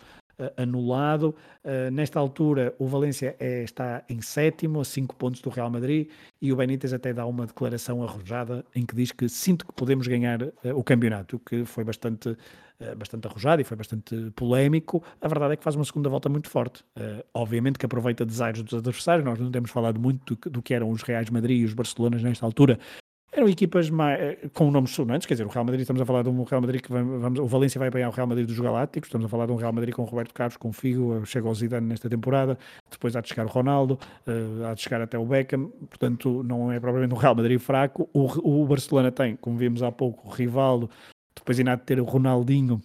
[0.56, 1.34] anulado.
[1.64, 6.08] Uh, nesta altura, o Valência é, está em sétimo, a cinco pontos do Real Madrid,
[6.40, 10.06] e o Benítez até dá uma declaração arrojada em que diz que sinto que podemos
[10.06, 12.36] ganhar uh, o campeonato, o que foi bastante,
[12.96, 15.02] bastante arrojado e foi bastante polémico.
[15.20, 16.84] A verdade é que faz uma segunda volta muito forte.
[17.34, 20.90] obviamente que aproveita desaires dos adversários, nós não temos falado muito do, do que eram
[20.90, 22.78] os Reais Madrid e os Barcelonas nesta altura,
[23.30, 26.22] eram equipas mais, eh, com nomes sonantes, quer dizer, o Real Madrid, estamos a falar
[26.22, 28.58] de um Real Madrid que vamos, vamos o Valência vai apanhar o Real Madrid dos
[28.58, 31.24] Galácticos, estamos a falar de um Real Madrid com o Roberto Carlos, com o Figo,
[31.26, 32.58] chega ao Zidane nesta temporada,
[32.90, 36.72] depois há de chegar o Ronaldo, uh, há de chegar até o Beckham, portanto não
[36.72, 38.08] é propriamente um Real Madrid fraco.
[38.12, 40.90] O, o Barcelona tem, como vimos há pouco, o Rivaldo,
[41.34, 42.80] depois ainda há de ter o Ronaldinho,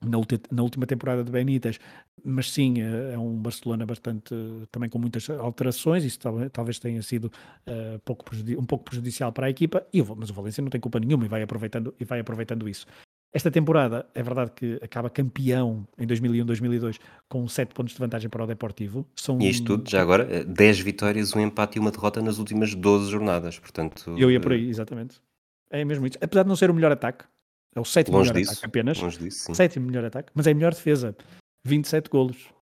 [0.00, 0.18] na,
[0.50, 1.78] na, última temporada de Benítez,
[2.24, 4.34] mas sim, é, é um Barcelona bastante,
[4.70, 6.18] também com muitas alterações, isso
[6.52, 8.24] talvez tenha sido uh, pouco
[8.58, 11.28] um pouco prejudicial para a equipa, e, mas o Valência não tem culpa nenhuma e
[11.28, 12.86] vai aproveitando, e vai aproveitando isso.
[13.34, 18.44] Esta temporada é verdade que acaba campeão em 2001-2002 com 7 pontos de vantagem para
[18.44, 19.04] o Deportivo.
[19.16, 19.40] São...
[19.40, 23.10] E isto tudo, já agora, 10 vitórias, um empate e uma derrota nas últimas 12
[23.10, 24.14] jornadas, portanto...
[24.16, 25.20] Eu ia por aí, exatamente.
[25.68, 26.16] É mesmo isso.
[26.20, 27.24] Apesar de não ser o melhor ataque,
[27.74, 29.00] é o sétimo longe melhor disso, ataque apenas.
[29.00, 29.54] Longe disso, sim.
[29.54, 31.16] Sétimo melhor ataque, mas é a melhor defesa.
[31.64, 32.36] 27 golos.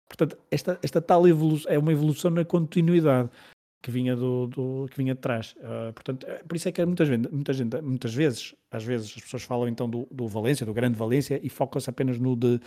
[0.07, 3.29] Portanto, esta, esta tal evolução é uma evolução na continuidade
[3.85, 5.55] que vinha do, do que vinha de trás.
[5.57, 9.23] Uh, portanto, é, por isso é que muitas, muita gente, muitas vezes, às vezes as
[9.23, 12.59] pessoas falam então do, do Valência, do grande Valência, e focam-se apenas no de,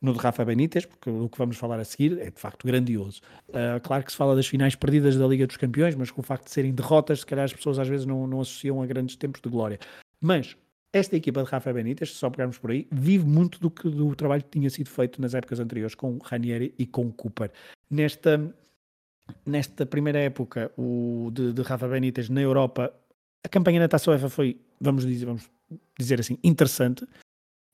[0.00, 3.22] no de Rafa Benítez, porque o que vamos falar a seguir é de facto grandioso.
[3.48, 6.24] Uh, claro que se fala das finais perdidas da Liga dos Campeões, mas com o
[6.24, 9.16] facto de serem derrotas, se calhar as pessoas às vezes não, não associam a grandes
[9.16, 9.78] tempos de glória.
[10.20, 10.54] Mas
[10.92, 14.42] esta equipa de Rafa Benítez, só pegarmos por aí, vive muito do, que, do trabalho
[14.42, 17.50] que tinha sido feito nas épocas anteriores com Ranieri e com Cooper.
[17.90, 18.54] Nesta,
[19.44, 22.92] nesta primeira época o, de, de Rafa Benítez na Europa,
[23.44, 25.50] a campanha na Taça UEFA foi, vamos dizer, vamos
[25.98, 27.04] dizer assim, interessante.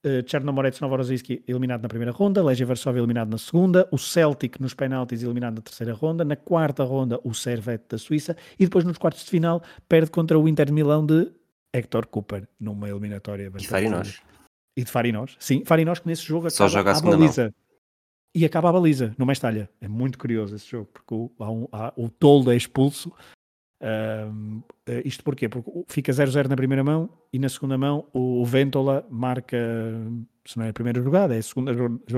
[0.05, 4.75] Uh, Chernomorets Novorossiysk eliminado na primeira ronda, Legia Varsóvia eliminado na segunda, o Celtic nos
[4.75, 8.99] penaltis eliminado na terceira ronda, na quarta ronda o Servette da Suíça e depois nos
[8.99, 11.33] quartos de final perde contra o Inter Milão de
[11.75, 13.69] Hector Cooper numa eliminatória bastante.
[13.69, 14.23] E Farinós.
[14.77, 15.37] E de Farinós.
[15.41, 17.45] Sim, Farinós que nesse jogo Só joga a, a baliza.
[17.45, 17.55] Mão.
[18.37, 19.69] E acaba a baliza no Mestalha.
[19.81, 23.13] É muito curioso esse jogo, porque o, há um, há, o Toldo é expulso.
[23.81, 25.49] Um, eh, isto porquê?
[25.49, 29.57] Porque fica 0-0 na primeira mão e na segunda mão o Ventola marca,
[30.45, 31.73] se não é a primeira jogada, é a segunda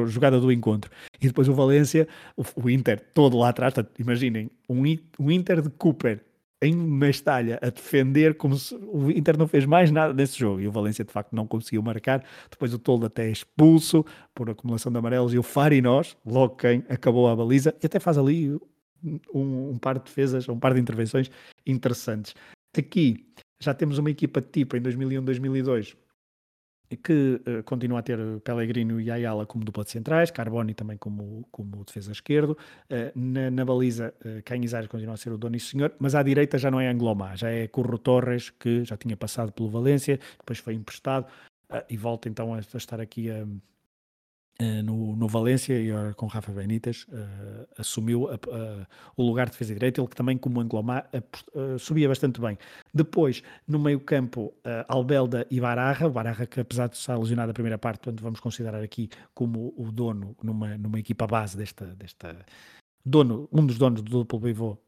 [0.07, 0.91] jogada do encontro.
[1.20, 2.07] E depois o Valência,
[2.37, 4.83] o, o Inter todo lá atrás, imaginem, um,
[5.19, 6.24] um Inter de Cooper
[6.62, 10.66] em Mestalha a defender como se o Inter não fez mais nada nesse jogo e
[10.66, 12.24] o Valência de facto não conseguiu marcar.
[12.51, 14.05] Depois o Toldo até é expulso
[14.35, 18.16] por acumulação de amarelos e o Farinós, logo quem acabou a baliza e até faz
[18.16, 18.59] ali
[19.35, 21.31] um, um par de defesas, um par de intervenções
[21.66, 22.35] interessantes.
[22.77, 23.27] Aqui
[23.61, 25.97] já temos uma equipa de tipo em 2001-2002
[26.94, 31.46] que uh, continua a ter Pellegrino e Ayala como dupla de centrais, Carboni também como,
[31.50, 35.60] como defesa esquerdo, uh, na, na, baliza uh, Canizares continua a ser o dono e
[35.60, 39.16] senhor, mas à direita já não é Anglomá, já é Curro Torres, que já tinha
[39.16, 41.26] passado pelo Valência, depois foi emprestado
[41.70, 43.44] uh, e volta então a, a estar aqui a,
[44.83, 48.39] no, no Valência e agora com Rafa Benítez uh, assumiu a,
[49.16, 51.09] o lugar de defesa direita, ele que também como Anglomar
[51.55, 52.57] uh, subia bastante bem.
[52.93, 54.55] Depois, no meio campo,
[54.89, 58.83] Albelda e Bararra, Bararra que apesar de estar lesionado a primeira parte, portanto vamos considerar
[58.83, 62.37] aqui como o dono numa, numa equipa base desta, desta
[63.05, 64.78] dono, um dos donos do duplo pivô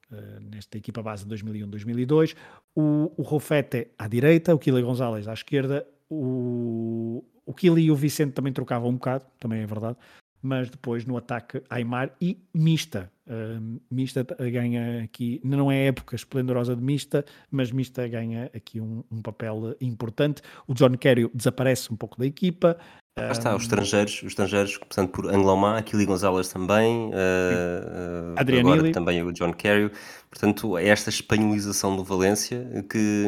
[0.40, 2.34] nesta equipa base de 2001-2002,
[2.74, 7.96] o, o Rofete à direita, o Kila Gonzalez à esquerda, o o Kili e o
[7.96, 9.96] Vicente também trocavam um bocado, também é verdade,
[10.42, 13.10] mas depois no ataque Aymar e Mista.
[13.26, 19.02] Uh, Mista ganha aqui, não é época esplendorosa de Mista, mas Mista ganha aqui um,
[19.10, 20.42] um papel importante.
[20.66, 22.76] O John Kerry desaparece um pouco da equipa.
[23.16, 29.22] Ah, está, os estrangeiros, os estrangeiros, portanto, por Anglomar, Kili Gonzalez também, uh, agora também
[29.22, 29.90] o John Kerry.
[30.30, 33.24] Portanto, é esta espanholização do Valência que,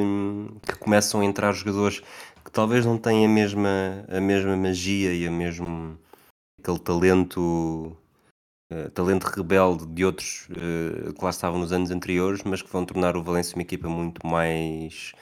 [0.67, 2.03] que começam a entrar jogadores
[2.45, 5.99] que talvez não tenha a mesma, a mesma magia e a mesmo
[6.61, 7.97] aquele talento
[8.73, 12.85] uh, talento rebelde de outros uh, que lá estavam nos anos anteriores, mas que vão
[12.85, 15.13] tornar o Valência uma equipa muito mais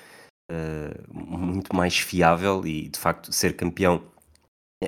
[0.50, 4.02] uh, muito mais fiável e de facto ser campeão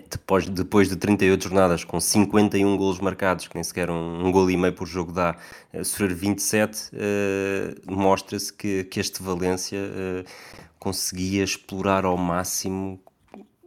[0.08, 4.48] depois, depois de 38 jornadas com 51 golos marcados, que nem sequer um, um gol
[4.48, 5.36] e meio por jogo dá,
[5.82, 6.92] sofrer 27,
[7.88, 9.80] mostra-se que, que este Valência
[10.80, 12.98] conseguia explorar ao máximo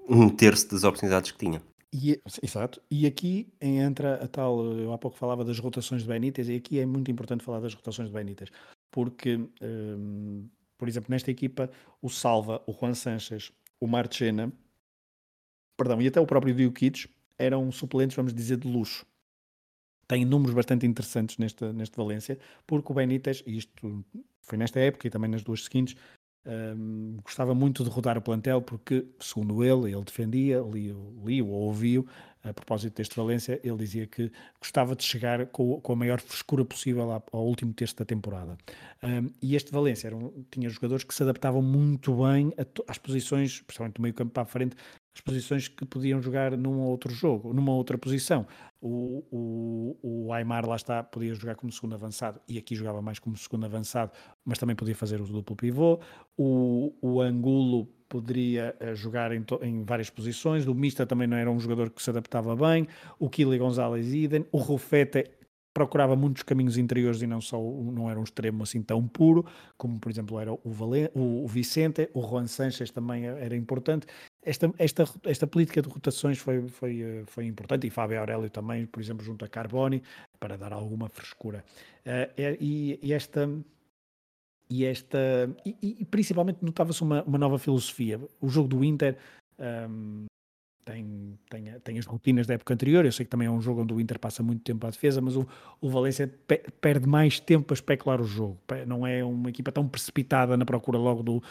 [0.10, 1.62] um terço das oportunidades que tinha.
[1.94, 2.82] E, exato.
[2.90, 4.66] E aqui entra a tal.
[4.74, 7.76] Eu há pouco falava das rotações de Benítez, e aqui é muito importante falar das
[7.76, 8.50] rotações de Benítez,
[8.92, 11.70] porque, um, por exemplo, nesta equipa,
[12.02, 14.52] o Salva, o Juan Sanches, o Marchena,
[15.78, 17.08] perdão, e até o próprio Dioquides
[17.38, 19.06] eram suplentes, vamos dizer, de luxo.
[20.08, 24.04] Tem números bastante interessantes neste, neste Valência, porque o Benítez, e isto
[24.42, 25.96] foi nesta época e também nas duas seguintes,
[26.46, 31.50] um, gostava muito de rodar o plantel porque, segundo ele, ele defendia, li, li ou
[31.50, 32.06] ouviu,
[32.44, 34.30] a propósito deste Valência, ele dizia que
[34.60, 38.58] gostava de chegar com, com a maior frescura possível ao, ao último terço da temporada.
[39.02, 42.54] Um, e este Valência um, tinha jogadores que se adaptavam muito bem
[42.88, 44.76] às posições, principalmente do meio campo para a frente,
[45.16, 48.48] as posições que podiam jogar num outro jogo, numa outra posição.
[48.82, 53.20] O, o, o Aymar lá está, podia jogar como segundo avançado e aqui jogava mais
[53.20, 54.12] como segundo avançado,
[54.44, 56.00] mas também podia fazer o duplo pivô.
[56.36, 60.66] O, o Angulo poderia uh, jogar em, em, várias posições.
[60.66, 62.88] O Mista também não era um jogador que se adaptava bem.
[63.20, 64.46] O Kili Gonzalez Iden.
[64.52, 65.30] O Rufete
[65.74, 69.44] procurava muitos caminhos interiores e não só não era um extremo assim tão puro
[69.76, 74.06] como por exemplo era o, Valen, o, Vicente, o Juan Sanches também era importante
[74.46, 78.86] esta, esta, esta política de rotações foi, foi, eh, foi importante e Fábio Aurélio também,
[78.86, 80.04] por exemplo, junto a Carboni,
[80.40, 81.64] para dar alguma frescura.
[82.06, 83.50] Uh, e, e, esta.
[84.70, 85.18] E, esta,
[85.66, 88.20] e, e principalmente notava-se uma, uma nova filosofia.
[88.42, 89.18] O jogo do Inter
[89.60, 90.26] um,
[90.84, 93.06] tem, tem, tem as rotinas da época anterior.
[93.06, 95.22] Eu sei que também é um jogo onde o Inter passa muito tempo à defesa,
[95.22, 95.48] mas o,
[95.80, 98.58] o Valência pe perde mais tempo a especular o jogo.
[98.88, 101.44] Não é uma equipa tão precipitada na procura logo do,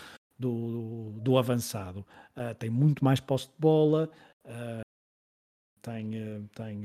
[0.43, 2.05] do, do avançado.
[2.37, 4.11] Uh, tem muito mais posse de bola,
[4.45, 4.83] uh,
[5.81, 6.85] tem, uh, tem,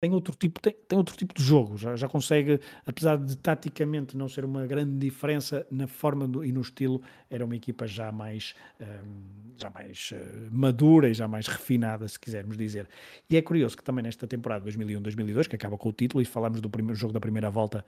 [0.00, 4.16] tem, outro tipo, tem, tem, outro tipo de jogo, já, já consegue, apesar de taticamente
[4.16, 8.10] não ser uma grande diferença na forma do, e no estilo, era uma equipa já
[8.10, 8.54] mais,
[9.56, 10.12] já mais
[10.50, 12.88] madura e já mais refinada, se quisermos dizer.
[13.30, 16.60] E é curioso que também nesta temporada 2001-2002, que acaba com o título, e falamos
[16.60, 17.84] do primeiro jogo da primeira volta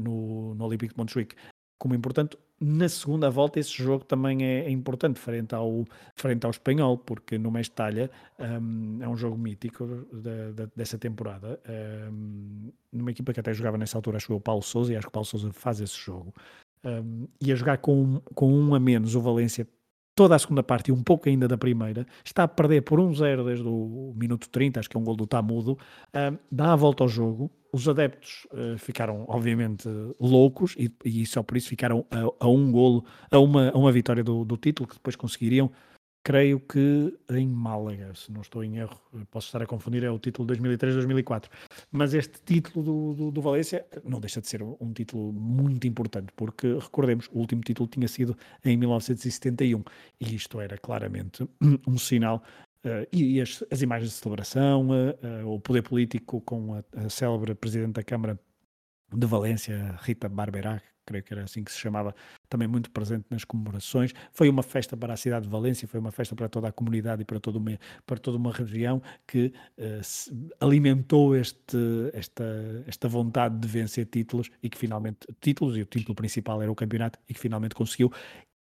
[0.00, 1.34] no, no Olympique de Montjuic,
[1.80, 2.36] como importante.
[2.60, 7.38] Na segunda volta, esse jogo também é, é importante frente ao, frente ao Espanhol, porque
[7.38, 11.58] no Mestalha um, é um jogo mítico de, de, dessa temporada.
[12.12, 15.06] Um, numa equipa que até jogava nessa altura, acho que o Paulo Souza, e acho
[15.06, 16.34] que o Paulo Souza faz esse jogo.
[16.84, 19.66] Um, e a jogar com, com um a menos, o Valência
[20.14, 23.42] toda a segunda parte e um pouco ainda da primeira, está a perder por 1-0
[23.42, 27.02] desde o minuto 30, acho que é um gol do Tamudo, uh, dá a volta
[27.02, 29.88] ao jogo, os adeptos uh, ficaram obviamente
[30.18, 33.92] loucos e, e, só por isso ficaram a, a um golo, a uma, a uma
[33.92, 35.70] vitória do, do título que depois conseguiriam
[36.22, 40.18] creio que em Málaga, se não estou em erro, posso estar a confundir, é o
[40.18, 41.46] título 2003-2004.
[41.90, 46.32] Mas este título do, do, do, Valência não deixa de ser um título muito importante,
[46.36, 49.82] porque recordemos, o último título tinha sido em 1971
[50.20, 51.48] e isto era claramente
[51.86, 52.42] um sinal.
[52.84, 56.84] Uh, e, e as, as, imagens de celebração, uh, uh, o poder político com a,
[56.96, 58.40] a célebre Presidente da Câmara
[59.12, 62.14] de Valência, Rita Barberac, creio que era assim que se chamava,
[62.48, 64.14] também muito presente nas comemorações.
[64.32, 67.20] Foi uma festa para a cidade de Valência, foi uma festa para toda a comunidade
[67.20, 69.52] e para toda uma, para toda uma região que
[70.60, 71.76] alimentou este,
[72.14, 76.70] esta, esta vontade de vencer títulos e que finalmente, títulos, e o título principal era
[76.70, 78.12] o campeonato, e que finalmente conseguiu.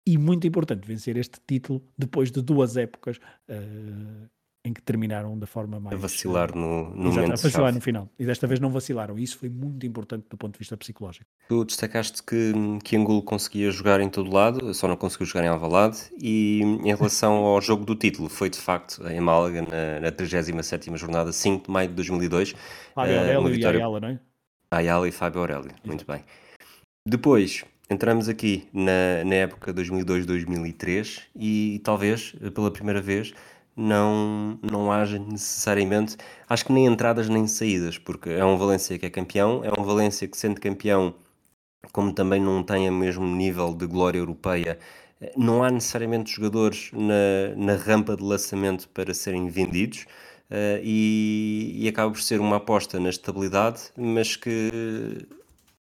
[0.06, 3.18] E muito importante vencer este título depois de duas épocas
[3.50, 4.30] uh,
[4.66, 5.96] em que terminaram da forma mais.
[5.96, 7.32] A vacilar no, no Exato, momento.
[7.32, 8.10] A vacilar no final.
[8.18, 9.20] E desta vez não vacilaram.
[9.20, 11.26] E isso foi muito importante do ponto de vista psicológico.
[11.50, 12.54] Tu destacaste que,
[12.84, 15.98] que Angulo conseguia jogar em todo lado, só não conseguiu jogar em Alvalade.
[16.18, 20.96] E em relação ao jogo do título, foi de facto em Málaga, na, na 37
[20.96, 22.56] jornada, 5 de maio de 2002.
[22.96, 23.78] Fábio Aurélio uh, vitória...
[23.78, 24.20] e Ayala, não é?
[24.72, 26.24] Ayala e Fábio Aurélio, muito bem.
[27.06, 33.34] Depois, entramos aqui na, na época 2002-2003 e talvez, pela primeira vez,
[33.76, 39.06] não, não haja necessariamente, acho que nem entradas nem saídas, porque é um Valência que
[39.06, 41.16] é campeão, é um Valência que, sendo campeão,
[41.92, 44.80] como também não tem o mesmo nível de glória europeia,
[45.38, 50.06] não há necessariamente jogadores na, na rampa de lançamento para serem vendidos.
[50.52, 55.26] Uh, e, e, acaba por ser uma aposta na estabilidade, mas que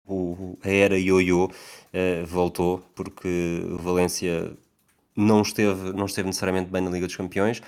[0.07, 4.51] o, a era ioiô uh, voltou, porque o Valência
[5.15, 7.61] não esteve, não esteve necessariamente bem na Liga dos Campeões,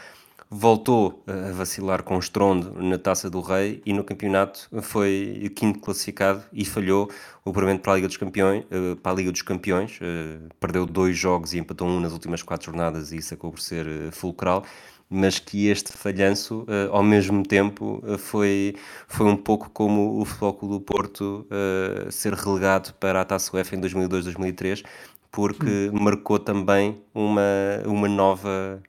[0.50, 6.44] voltou a vacilar com estrondo na Taça do Rei e no campeonato foi quinto classificado
[6.52, 7.10] e falhou
[7.46, 10.86] o apuramento para a Liga dos Campeões, eh, para a Liga dos Campeões, eh, perdeu
[10.86, 14.12] dois jogos e empatou um nas últimas quatro jornadas e isso acabou por ser eh,
[14.12, 14.64] fulcral
[15.10, 18.76] mas que este falhanço, uh, ao mesmo tempo, uh, foi,
[19.08, 23.76] foi um pouco como o Futebol do Porto uh, ser relegado para a Taça UEFA
[23.76, 24.84] em 2002-2003,
[25.32, 26.00] porque hum.
[26.00, 27.42] marcou também uma,
[27.86, 28.82] uma, nova,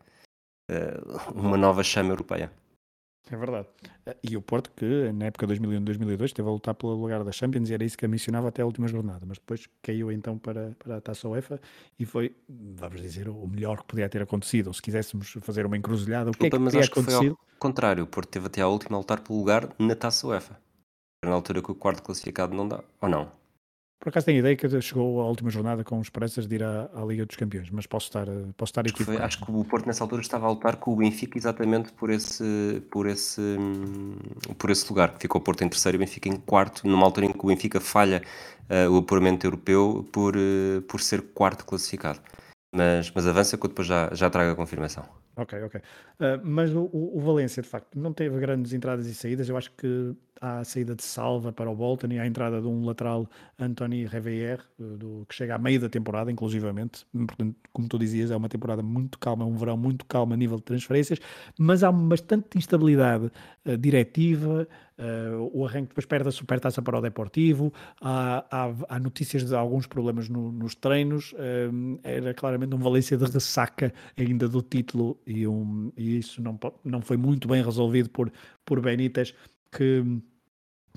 [1.34, 2.50] uma nova chama europeia.
[3.30, 3.68] É verdade.
[4.06, 7.70] Eh, e o Porto, que na época 2001-2002 esteve a lutar pelo lugar da Champions
[7.70, 10.96] e era isso que mencionava até a última jornada, mas depois caiu então para, para
[10.96, 11.60] a Taça UEFA
[11.98, 14.68] e foi, vamos dizer, o melhor que podia ter acontecido.
[14.68, 17.14] Ou se quiséssemos fazer uma encruzilhada, o que é que mas teria acho que foi
[17.14, 17.38] acontecido?
[17.38, 18.02] ao contrário.
[18.02, 20.58] O Porto teve até à última a lutar pelo lugar na Taça UEFA.
[21.24, 23.39] Na altura que o quarto classificado não dá, ou não?
[24.00, 27.04] Por acaso tenho ideia que chegou à última jornada com esperanças de ir à, à
[27.04, 28.24] Liga dos Campeões, mas posso estar,
[28.56, 29.26] posso estar Acho que, foi- equivocado.
[29.26, 32.82] acho que o Porto nessa altura estava a lutar com o Benfica exatamente por esse,
[32.90, 34.16] por esse, hum,
[34.56, 35.14] por esse lugar.
[35.20, 37.48] Ficou o Porto em terceiro e o Benfica em quarto, numa altura em que o
[37.48, 38.22] Benfica falha
[38.70, 42.20] eh, o apuramento europeu por, eh, por ser quarto classificado.
[42.74, 45.04] Mas, mas avança que eu depois já, já trago a confirmação.
[45.40, 45.80] Ok, ok.
[45.80, 45.82] Uh,
[46.44, 49.48] mas o, o, o Valência, de facto, não teve grandes entradas e saídas.
[49.48, 52.60] Eu acho que há a saída de Salva para o Bolton e há a entrada
[52.60, 53.26] de um lateral,
[53.58, 57.06] Anthony Reveiller, do, que chega à meio da temporada, inclusivamente.
[57.12, 60.36] Portanto, como tu dizias, é uma temporada muito calma, é um verão muito calmo a
[60.36, 61.18] nível de transferências,
[61.58, 63.32] mas há bastante instabilidade
[63.64, 64.68] uh, diretiva.
[65.00, 67.72] Uh, o arranque depois perde a supertaça para o Deportivo.
[68.00, 71.34] Há, há, há notícias de alguns problemas no, nos treinos.
[72.02, 77.00] era claramente um Valência de ressaca ainda do título e, um, e isso não, não
[77.00, 78.30] foi muito bem resolvido por,
[78.64, 79.34] por Benítez,
[79.72, 80.02] que,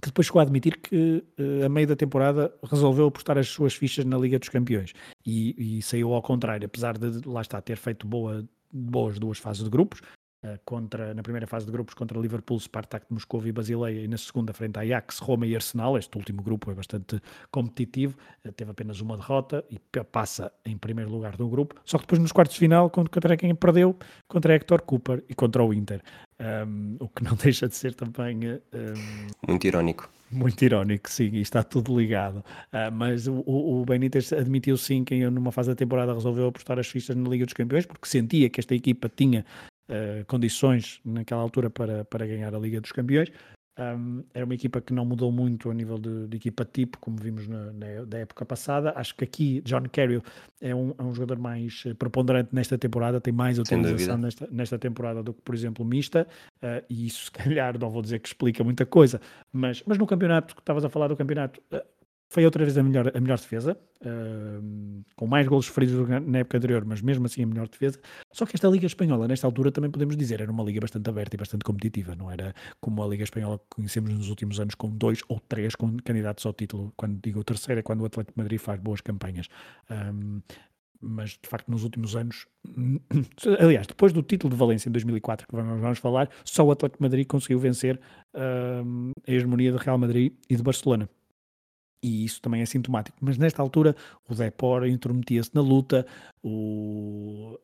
[0.01, 3.73] que depois chegou a admitir que uh, a meio da temporada resolveu apostar as suas
[3.73, 4.93] fichas na Liga dos Campeões
[5.25, 9.63] e, e saiu ao contrário, apesar de lá está ter feito boa, boas duas fases
[9.63, 10.01] de grupos,
[10.65, 14.17] contra, na primeira fase de grupos contra Liverpool, Spartak de Moscou e Basileia e na
[14.17, 15.97] segunda frente a Ajax, Roma e Arsenal.
[15.97, 17.21] Este último grupo é bastante
[17.51, 21.75] competitivo, uh, teve apenas uma derrota e passa em primeiro lugar do grupo.
[21.85, 23.95] Só que depois nos quartos de final, contra quem perdeu,
[24.27, 26.01] contra Hector Cooper e contra o Inter.
[26.39, 30.09] Um, o que não deixa de ser também um, muito irónico.
[30.31, 32.37] Muito irónico, sim, e está tudo ligado.
[32.37, 36.87] Uh, mas o, o Benítez admitiu sim que numa fase da temporada resolveu apostar as
[36.87, 39.45] fichas na Liga dos Campeões porque sentia que esta equipa tinha
[39.89, 43.31] uh, condições naquela altura para, para ganhar a Liga dos Campeões.
[43.75, 47.17] Um, era uma equipa que não mudou muito a nível de, de equipa tipo, como
[47.17, 48.93] vimos na, na, da época passada.
[48.95, 50.21] Acho que aqui John Carroll
[50.61, 54.77] é um, é um jogador mais eh, preponderante nesta temporada, tem mais utilização nesta, nesta
[54.77, 56.27] temporada do que, por exemplo, Mista,
[56.57, 59.19] uh, e isso se calhar não vou dizer que explica muita coisa,
[59.51, 61.81] mas, mas no campeonato, que estavas a falar do campeonato, uh,
[62.33, 66.57] foi outra vez a melhor, a melhor defesa, uh, com mais golos feridos na época
[66.57, 67.99] anterior, mas mesmo assim a melhor defesa.
[68.31, 71.35] Só que esta Liga Espanhola, nesta altura, também podemos dizer, era uma liga bastante aberta
[71.35, 74.89] e bastante competitiva, não era como a Liga Espanhola que conhecemos nos últimos anos, com
[74.89, 76.91] dois ou três candidatos ao título.
[76.97, 79.47] Quando digo o terceiro, é quando o Atlético Madrid faz boas campanhas.
[79.91, 80.41] Um,
[80.99, 82.47] mas de facto nos últimos anos,
[83.59, 87.27] aliás, depois do título de Valência em 2004, que vamos, falar, só o Atlético Madrid
[87.27, 87.99] conseguiu vencer
[88.33, 91.07] a hegemonia de Real Madrid e de Barcelona
[92.03, 93.17] e isso também é sintomático.
[93.21, 93.95] Mas nesta altura
[94.27, 96.05] o Depor intrometia-se na luta,
[96.43, 97.57] o...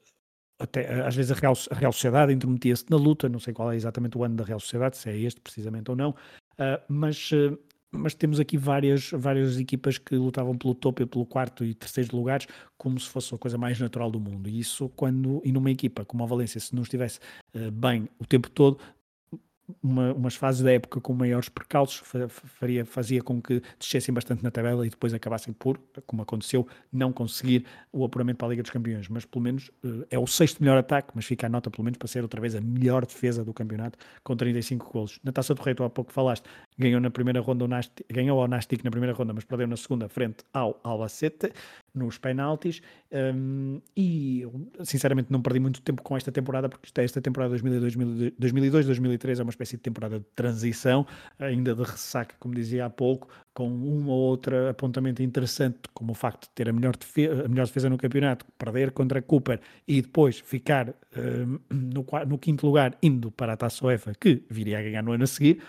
[0.57, 3.75] Até, às vezes a Real, a Real Sociedade intrometia-se na luta, não sei qual é
[3.75, 7.57] exatamente o ano da Real Sociedade, se é este precisamente ou não, uh, mas, uh,
[7.89, 12.13] mas temos aqui várias, várias equipas que lutavam pelo topo e pelo quarto e terceiro
[12.13, 12.45] lugares
[12.77, 14.49] como se fosse a coisa mais natural do mundo.
[14.49, 17.19] E isso quando, e numa equipa como a Valência, se não estivesse
[17.55, 18.79] uh, bem o tempo todo,
[19.81, 24.51] uma, umas fases da época com maiores percalços faria, fazia com que descessem bastante na
[24.51, 28.71] tabela e depois acabassem por, como aconteceu, não conseguir o apuramento para a Liga dos
[28.71, 29.07] Campeões.
[29.07, 31.97] Mas pelo menos eh, é o sexto melhor ataque, mas fica a nota pelo menos
[31.97, 35.19] para ser outra vez a melhor defesa do campeonato com 35 golos.
[35.23, 36.45] Na Taça do Rei, tu há pouco falaste,
[36.79, 40.07] ganhou na primeira ronda Nastic, ganhou ao Nastic na primeira ronda, mas perdeu na segunda
[40.07, 41.51] frente ao Albacete
[41.93, 42.81] nos penaltis.
[43.11, 44.45] Um, e
[44.83, 49.77] sinceramente não perdi muito tempo com esta temporada porque esta temporada 2002-2003 é uma espécie
[49.77, 51.05] de temporada de transição,
[51.37, 56.15] ainda de ressaca, como dizia há pouco, com uma ou outra apontamento interessante, como o
[56.15, 60.01] facto de ter a melhor, defesa, a melhor defesa no campeonato, perder contra Cooper e
[60.01, 64.81] depois ficar um, no, no, quinto lugar indo para a Taça UEFA, que viria a
[64.81, 65.61] ganhar no ano a seguir,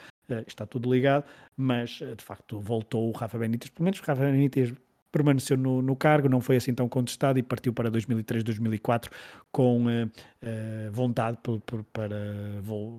[0.46, 1.24] está tudo ligado,
[1.56, 4.72] mas de facto voltou o Rafa Benítez, pelo menos o Rafa Benítez
[5.10, 9.10] permaneceu no, no, cargo, não foi assim tão contestado e partiu para 2003, 2004
[9.50, 12.16] com uh, uh, vontade por, por, para,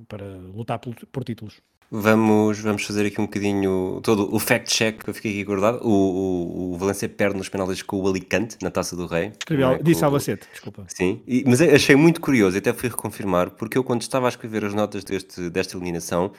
[0.08, 1.62] para lutar por, por, títulos.
[1.94, 5.86] Vamos, vamos fazer aqui um bocadinho todo o fact-check que eu fiquei aqui guardado.
[5.86, 9.34] O, o, o Valência perde nos penaltis com o Alicante na Taça do Rei.
[9.38, 9.80] Escreveu, é?
[9.80, 10.86] disse Albacete, desculpa.
[10.88, 14.64] Sim, e, mas achei muito curioso, até fui reconfirmar, porque eu quando estava a escrever
[14.64, 16.32] as notas deste, desta eliminação,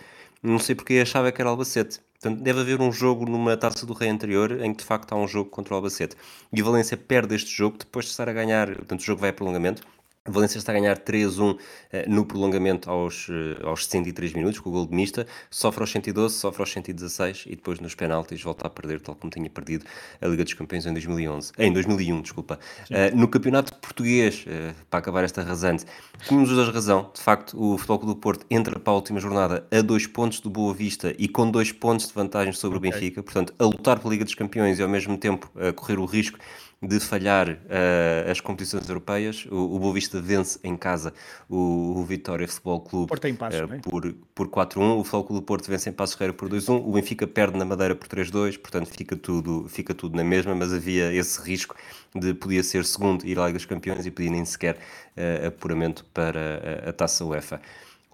[0.43, 2.01] não sei porque achava que era Albacete.
[2.21, 5.17] Portanto, deve haver um jogo numa taça do rei anterior em que de facto há
[5.17, 6.17] um jogo contra o Albacete.
[6.53, 9.31] E o Valência perde este jogo depois de estar a ganhar, portanto o jogo vai
[9.31, 9.83] a prolongamento,
[10.25, 11.59] Valência está a ganhar 3-1
[11.91, 15.91] eh, no prolongamento aos, eh, aos 63 minutos, com o gol de Mista, sofre aos
[15.91, 19.85] 112, sofre aos 116 e depois nos penaltis volta a perder, tal como tinha perdido
[20.21, 22.61] a Liga dos Campeões em 2011, em 2001, desculpa.
[22.89, 25.85] Uh, no Campeonato Português, uh, para acabar esta rasante,
[26.29, 29.19] tínhamos os dois razão, de facto o Futebol Clube do Porto entra para a última
[29.19, 32.91] jornada a dois pontos do Boa Vista e com dois pontos de vantagem sobre okay.
[32.91, 35.99] o Benfica, portanto a lutar pela Liga dos Campeões e ao mesmo tempo a correr
[35.99, 36.39] o risco
[36.83, 39.47] de falhar uh, as competições europeias.
[39.51, 41.15] O, o Boa Vista vence em casa
[41.49, 44.99] o, o Vitória Futebol Clube Porto em Passos, uh, por, por 4-1.
[44.99, 46.83] O Futebol Clube do Porto vence em Passos Ferreira por 2-1.
[46.85, 50.73] O Benfica perde na Madeira por 3-2, portanto fica tudo, fica tudo na mesma, mas
[50.73, 51.77] havia esse risco
[52.15, 56.05] de podia ser segundo ir à Liga dos Campeões e podia nem sequer uh, apuramento
[56.13, 57.61] para a, a Taça UEFA.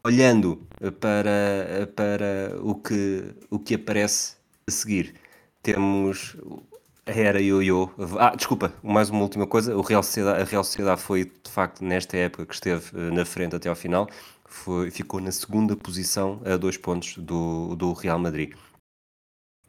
[0.05, 0.63] Olhando
[1.01, 4.37] para, para o, que, o que aparece
[4.67, 5.15] a seguir,
[5.63, 6.37] temos
[7.09, 7.91] era ioiô.
[8.19, 9.75] Ah, desculpa, mais uma última coisa.
[9.77, 13.25] O Real Sociedade, a Real Sociedade foi, de facto, nesta época que esteve eh, na
[13.25, 14.09] frente até ao final,
[14.45, 18.53] foi, ficou na segunda posição a dois pontos do, do Real Madrid.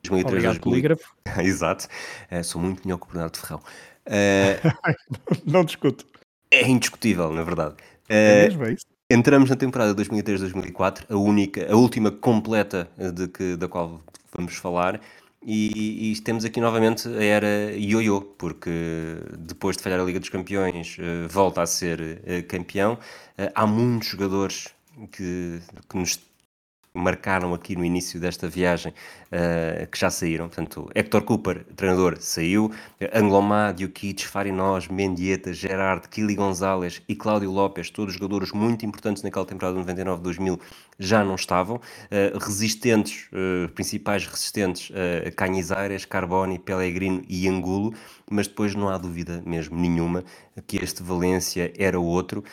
[0.04, 0.62] 2003, Obrigado, 2000...
[0.62, 1.16] polígrafo.
[1.42, 1.88] Exato.
[2.32, 3.62] Uh, sou muito melhor que o Bernardo Ferrão.
[4.06, 6.06] Uh, não discuto.
[6.52, 7.76] É indiscutível, na verdade.
[8.10, 8.86] Uh, é mesmo, é isso?
[9.12, 14.02] Entramos na temporada 2003-2004, a única, a última completa de que, da qual
[14.32, 15.02] vamos falar.
[15.42, 18.70] E, e, temos aqui novamente a era ioiô, porque
[19.38, 22.94] depois de falhar a Liga dos Campeões, uh, volta a ser uh, campeão.
[22.94, 24.68] Uh, há muitos jogadores
[25.12, 26.20] que, que nos
[27.00, 28.94] marcaram aqui no início desta viagem,
[29.32, 30.48] uh, que já saíram.
[30.48, 32.72] Portanto, Hector Cooper, treinador, saiu.
[33.14, 39.46] Anglomá, Diokic, Farinós, Mendieta, Gerard, Kili Gonzalez e Cláudio Lopes, todos jogadores muito importantes naquela
[39.46, 40.60] temporada de 99-2000,
[41.00, 41.78] já não estavam.
[41.78, 47.94] Uh, resistentes, uh, principais resistentes, uh, Canizares, Carboni, Pellegrino e Angulo,
[48.30, 50.24] mas depois não há dúvida mesmo nenhuma
[50.68, 52.44] que este Valência era outro.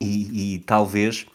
[0.00, 1.26] e, e talvez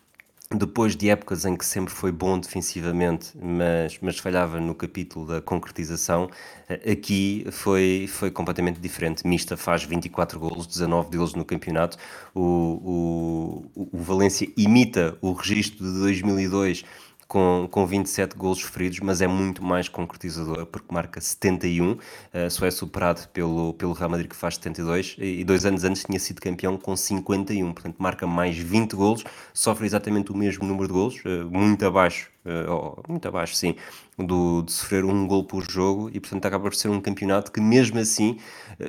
[0.50, 5.42] depois de épocas em que sempre foi bom defensivamente, mas, mas falhava no capítulo da
[5.42, 6.30] concretização,
[6.70, 9.28] eh, aqui foi, foi completamente diferente.
[9.28, 11.98] Mista faz 24 golos, 19 deles no campeonato.
[12.34, 16.86] O, o, o Valência imita o registro de 2002
[17.28, 22.00] com, com 27 golos feridos, mas é muito mais concretizador porque marca 71, uh,
[22.34, 25.84] eh, só é superado pelo, pelo Real Madrid que faz 72 e, e dois anos
[25.84, 29.24] antes tinha sido campeão com 51, portanto marca mais 20 golos,
[29.54, 33.76] sofre exatamente o mesmo número de golos, uh, muito abaixo, uh, oh, muito abaixo sim,
[34.18, 37.60] do, de sofrer um gol por jogo e portanto acaba por ser um campeonato que
[37.60, 38.40] mesmo assim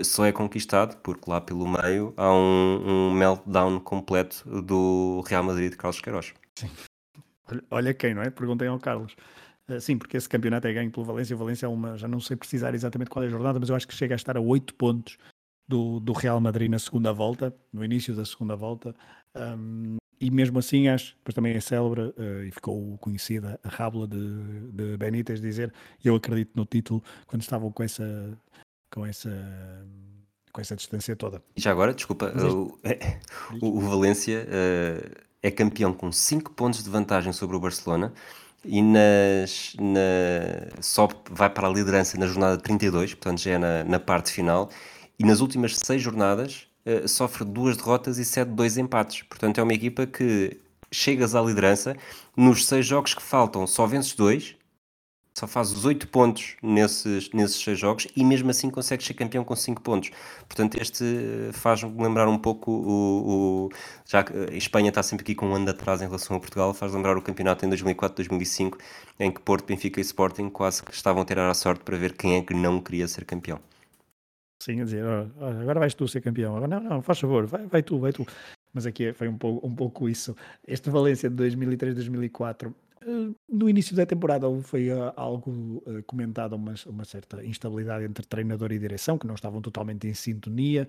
[0.02, 5.70] só é conquistado porque lá pelo meio há um, um meltdown completo do Real Madrid
[5.73, 6.32] de Carlos Queiroz.
[6.55, 6.69] Sim.
[7.70, 8.31] Olha quem, não é?
[8.31, 9.15] Perguntem ao Carlos.
[9.69, 11.37] Uh, sim, porque esse campeonato é ganho pelo Valência.
[11.37, 13.77] O Valência é uma, já não sei precisar exatamente qual é a jornada, mas eu
[13.77, 15.19] acho que chega a estar a 8 pontos
[15.69, 18.95] do, do Real Madrid na segunda volta, no início da segunda volta.
[19.37, 24.09] Um, e mesmo assim, acho, depois também é célebre uh, e ficou conhecida a rábula
[24.09, 25.73] de, de Benítez dizer:
[26.03, 28.37] Eu acredito no título quando estavam com essa,
[28.91, 29.31] com essa,
[30.51, 31.43] com essa distância toda.
[31.55, 32.79] E já agora, desculpa, o,
[33.62, 34.47] o, o, Valência.
[34.49, 38.12] Uh é campeão com 5 pontos de vantagem sobre o Barcelona
[38.65, 43.85] e nas, na, sobe, vai para a liderança na jornada 32, portanto já é na,
[43.85, 44.69] na parte final,
[45.19, 49.23] e nas últimas 6 jornadas uh, sofre duas derrotas e cede dois empates.
[49.23, 50.60] Portanto é uma equipa que
[50.90, 51.97] chegas à liderança,
[52.36, 54.58] nos 6 jogos que faltam só vences dois
[55.39, 59.44] só faz os 8 pontos nesses, nesses 6 jogos e mesmo assim consegue ser campeão
[59.44, 60.10] com 5 pontos.
[60.48, 63.69] Portanto, este eh, faz-me lembrar um pouco o, o,
[64.05, 66.74] Já que a Espanha está sempre aqui com um ano atrás em relação a Portugal,
[66.74, 68.78] faz lembrar o campeonato em 2004-2005,
[69.20, 72.15] em que Porto, Benfica e Sporting quase que estavam a tirar a sorte para ver
[72.15, 73.60] quem é que não queria ser campeão.
[74.60, 75.05] Sim, a dizer,
[75.40, 76.56] agora vais tu ser campeão.
[76.56, 78.27] Agora, não, não, faz favor, vai, vai tu, vai tu.
[78.74, 80.36] Mas aqui foi um pouco, um pouco isso.
[80.66, 82.73] Este Valência de 2003-2004
[83.49, 88.73] no início da temporada foi uh, algo uh, comentado, uma, uma certa instabilidade entre treinador
[88.73, 90.89] e direção, que não estavam totalmente em sintonia.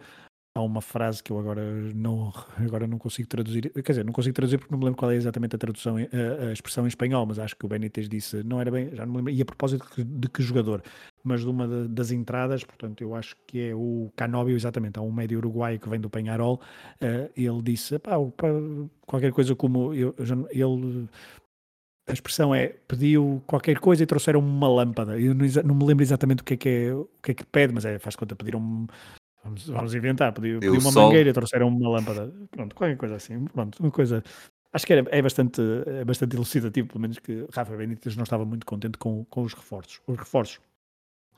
[0.58, 1.62] Há uma frase que eu agora
[1.94, 5.12] não, agora não consigo traduzir, quer dizer, não consigo traduzir porque não me lembro qual
[5.12, 8.44] é exatamente a tradução, a, a expressão em espanhol, mas acho que o Benítez disse,
[8.44, 10.82] não era bem, já não me lembro, e a propósito de que, de que jogador,
[11.24, 15.04] mas de uma de, das entradas, portanto, eu acho que é o Canóbio, exatamente, há
[15.04, 16.60] um médio uruguaio que vem do Penharol,
[17.00, 18.16] uh, ele disse, pá,
[19.06, 20.16] qualquer coisa como, eu,
[20.50, 21.08] ele
[22.10, 25.20] a expressão é pediu qualquer coisa e trouxeram uma lâmpada.
[25.20, 27.46] Eu não, não, me lembro exatamente o que é que, é, o que, é que
[27.46, 28.88] pede, mas é, faz conta, pediram
[29.44, 31.08] vamos, vamos inventar, pediu, pediu uma sol.
[31.08, 32.34] mangueira e trouxeram uma lâmpada.
[32.52, 33.46] Pronto, qualquer coisa assim.
[33.46, 34.24] Pronto, uma coisa.
[34.74, 38.46] Acho que era, é, bastante, é bastante elucidativo, pelo menos que Rafa Benítez não estava
[38.46, 40.02] muito contente com, com os reforços.
[40.08, 40.60] Os reforços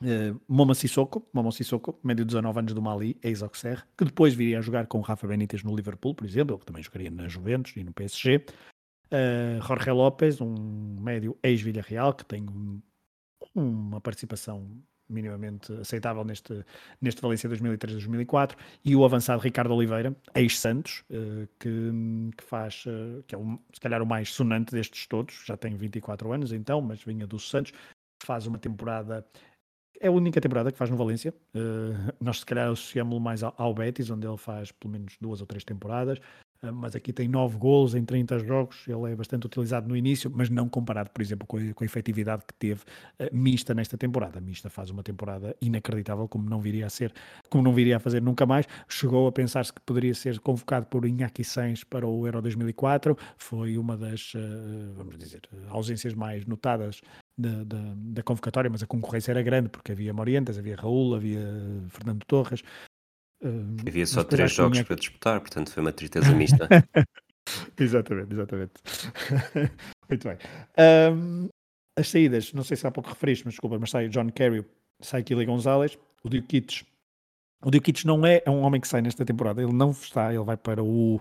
[0.02, 4.58] Uh, Moma Sissoko, Momo Sissoko, médio de 19 anos do Mali, ex-Auxerre, que depois viria
[4.58, 7.72] a jogar com Rafa Benítez no Liverpool, por exemplo, ele que também jogaria na Juventus
[7.76, 8.44] e no PSG.
[9.12, 10.54] Uh, Jorge Lopes, um
[10.98, 12.80] médio ex-Villarreal, que tem um,
[13.54, 14.66] uma participação
[15.06, 16.64] minimamente aceitável neste,
[16.98, 21.90] neste Valência 2003-2004, e o avançado Ricardo Oliveira, ex-Santos, uh, que,
[22.38, 25.76] que faz, uh, que é o, se calhar o mais sonante destes todos, já tem
[25.76, 27.74] 24 anos então, mas vinha do Santos,
[28.24, 29.26] faz uma temporada
[30.00, 31.32] é a única temporada que faz no Valência.
[32.20, 35.62] Nós, se calhar, associamos-lo mais ao, Betis, onde ele faz pelo menos duas ou três
[35.62, 36.18] temporadas.
[36.64, 38.86] Uh, mas aqui tem nove golos em 30 jogos.
[38.86, 41.86] Ele é bastante utilizado no início, mas não comparado, por exemplo, com a, com a
[41.86, 44.40] efetividade que teve uh, mista nesta temporada.
[44.40, 47.12] Mista faz uma temporada inacreditável, como não viria a ser,
[47.48, 48.66] como não viria a fazer nunca mais.
[48.88, 53.16] Chegou a pensar-se que poderia ser convocado por Iñaki Sainz para o Euro 2004.
[53.36, 54.32] Foi uma das,
[54.94, 57.00] vamos dizer, ausências mais notadas
[57.36, 61.40] da, da, da, convocatória, mas a concorrência era grande porque havia Morientes, havia Raul, havia
[61.88, 62.62] Fernando Torres.
[63.42, 66.68] Uh, havia só três jogos para disputar, portanto foi uma tristeza mista.
[67.78, 68.72] exatamente, exatamente.
[70.08, 70.38] Muito bem.
[71.12, 71.48] Um,
[71.98, 74.64] as saídas, não sei se há pouco referiste, mas desculpa, mas sai John Kerry,
[75.00, 76.84] sai Kili Gonzalez, o Dukic.
[77.64, 80.44] O Dukic não é, é um homem que sai nesta temporada, ele não está, ele
[80.44, 81.20] vai para o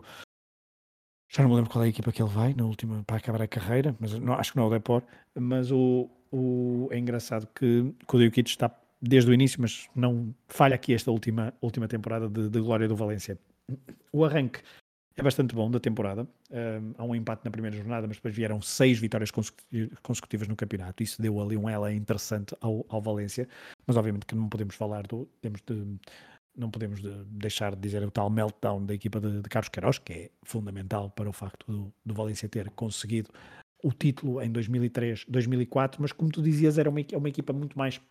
[1.33, 3.41] já não me lembro qual é a equipa que ele vai na última para acabar
[3.41, 5.01] a carreira, mas não, acho que não é o Depor.
[5.33, 8.69] Mas o, o, é engraçado que, que o Dioquic está
[9.01, 12.95] desde o início, mas não falha aqui esta última, última temporada de, de glória do
[12.95, 13.37] Valência.
[14.11, 14.61] O arranque
[15.15, 16.27] é bastante bom da temporada.
[16.49, 21.03] Um, há um empate na primeira jornada, mas depois vieram seis vitórias consecutivas no campeonato.
[21.03, 23.47] Isso deu ali um ela interessante ao, ao Valência.
[23.85, 25.27] Mas obviamente que não podemos falar do.
[25.41, 25.97] Temos de
[26.55, 29.99] não podemos de, deixar de dizer o tal meltdown da equipa de, de Carlos Queiroz,
[29.99, 33.29] que é fundamental para o facto do, do Valência ter conseguido
[33.83, 37.77] o título em 2003, 2004, mas como tu dizias, era uma, é uma equipa muito
[37.77, 38.01] mais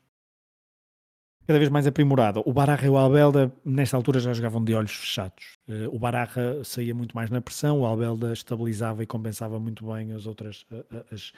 [1.46, 2.40] cada vez mais aprimorada.
[2.44, 5.58] O Barra e o Albelda, nesta altura, já jogavam de olhos fechados.
[5.68, 10.12] Uh, o Barra saía muito mais na pressão, o Albelda estabilizava e compensava muito bem
[10.12, 10.64] as outras
[11.10, 11.32] as,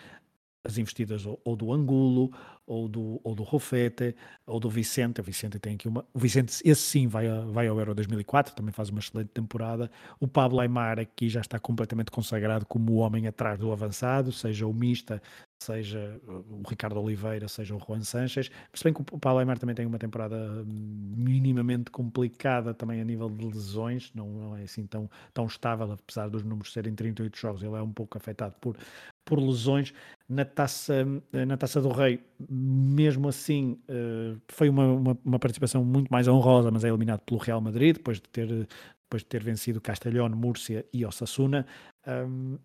[0.64, 2.30] as investidas ou, do Angulo,
[2.66, 4.14] ou do, ou do Rofete,
[4.46, 5.20] ou do Vicente.
[5.20, 6.06] O Vicente tem aqui uma.
[6.12, 9.90] O Vicente, esse sim, vai, vai ao Euro 2004, também faz uma excelente temporada.
[10.20, 14.66] O Pablo Aymar aqui já está completamente consagrado como o homem atrás do avançado, seja
[14.66, 15.20] o Mista,
[15.62, 18.50] seja o Ricardo Oliveira, seja o Juan Sanches.
[18.74, 23.30] Se bem que o Paulo Aymar também tem uma temporada minimamente complicada também a nível
[23.30, 27.62] de lesões, não, não é assim tão, tão estável, apesar dos números serem 38 jogos,
[27.62, 28.76] ele é um pouco afetado por,
[29.24, 29.94] por lesões.
[30.28, 31.04] Na taça,
[31.46, 36.70] na taça do Rei, mesmo assim, eh, foi uma, uma, uma participação muito mais honrosa,
[36.70, 40.86] mas é eliminado pelo Real Madrid, depois de ter, depois de ter vencido Castellón, Múrcia
[40.92, 41.66] e Osasuna.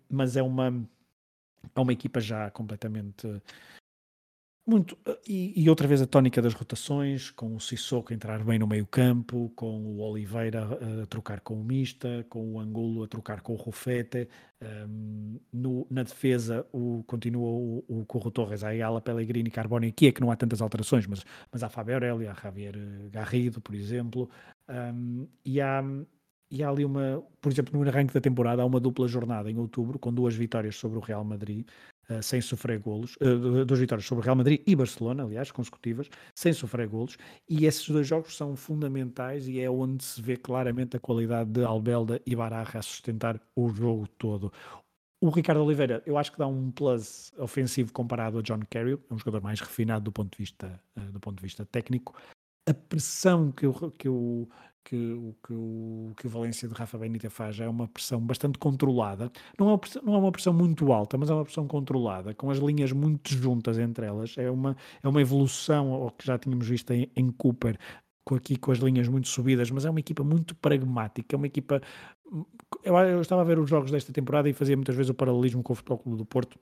[0.08, 0.72] mas é uma
[1.74, 3.26] é uma equipa já completamente
[4.68, 8.58] muito e, e, outra vez a tónica das rotações, com o Sissoko a entrar bem
[8.58, 13.08] no meio-campo, com o Oliveira a, a, trocar com o Mista, com o Angulo a
[13.08, 14.28] trocar com o Rufete.
[14.60, 19.86] Um, no, na defesa o, continua o, o Corro Torres, a Ayala, Pellegrini, Carboni.
[19.88, 22.74] Aqui é que não há tantas alterações, mas, mas há Fábio Aurélio, há Javier
[23.10, 24.28] Garrido, por exemplo,
[24.68, 25.82] um, e há
[26.50, 29.58] e há ali uma, por exemplo, no arranque da temporada há uma dupla jornada em
[29.58, 31.66] outubro com duas vitórias sobre o Real Madrid,
[32.08, 36.08] uh, sem sofrer golos, uh, duas vitórias sobre o Real Madrid e Barcelona, aliás, consecutivas,
[36.34, 37.16] sem sofrer golos,
[37.48, 41.64] e esses dois jogos são fundamentais e é onde se vê claramente a qualidade de
[41.64, 44.52] Albelda e Baraja a sustentar o jogo todo.
[45.20, 49.14] O Ricardo Oliveira, eu acho que dá um plus ofensivo comparado a John Carroll, é
[49.14, 52.14] um jogador mais refinado do ponto de vista, uh, do ponto de vista técnico.
[52.68, 54.46] A pressão que o, que o
[54.88, 58.58] que, o, que, o, que o Valência de Rafa Benítez faz é uma pressão bastante
[58.58, 59.30] controlada.
[59.58, 62.32] Não é, uma pressão, não é uma pressão muito alta, mas é uma pressão controlada,
[62.34, 64.34] com as linhas muito juntas entre elas.
[64.38, 67.78] É uma, é uma evolução ao que já tínhamos visto em, em Cooper,
[68.24, 71.46] com aqui com as linhas muito subidas, mas é uma equipa muito pragmática, é uma
[71.46, 71.82] equipa.
[72.82, 75.62] Eu, eu estava a ver os jogos desta temporada e fazia muitas vezes o paralelismo
[75.62, 76.58] com o Futebol Clube do Porto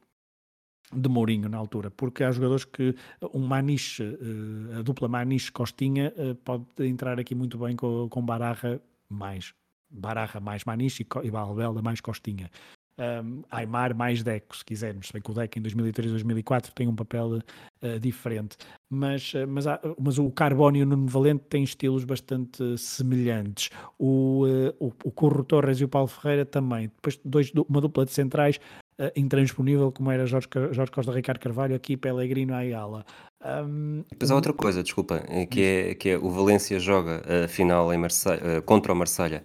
[0.92, 2.94] de Mourinho na altura, porque há jogadores que
[3.34, 8.80] um Maniche, eh, a dupla Maniche-Costinha eh, pode entrar aqui muito bem com, com Bararra
[9.08, 9.52] mais
[9.90, 12.50] Bararra mais Maniche e Balbelda mais Costinha.
[12.98, 16.88] Um, Aymar mais Deco, se quisermos, se bem que o Deco em 2003 2004 tem
[16.88, 17.40] um papel
[17.82, 18.56] uh, diferente,
[18.88, 23.68] mas, uh, mas, há, mas o Carbónio e o Nuno Valente têm estilos bastante semelhantes.
[23.98, 26.88] O, uh, o, o Corro Torres e o Paulo Ferreira também.
[26.88, 28.58] Depois, dois, uma dupla de centrais
[29.00, 33.04] uh, intransponível, como era Jorge, Jorge Costa Ricardo Carvalho, aqui Pellegrino Ayala.
[33.44, 37.92] Um, depois há outra coisa, desculpa, que é, que é o Valência joga a final
[37.92, 39.42] em Marselha, uh, contra o Marselha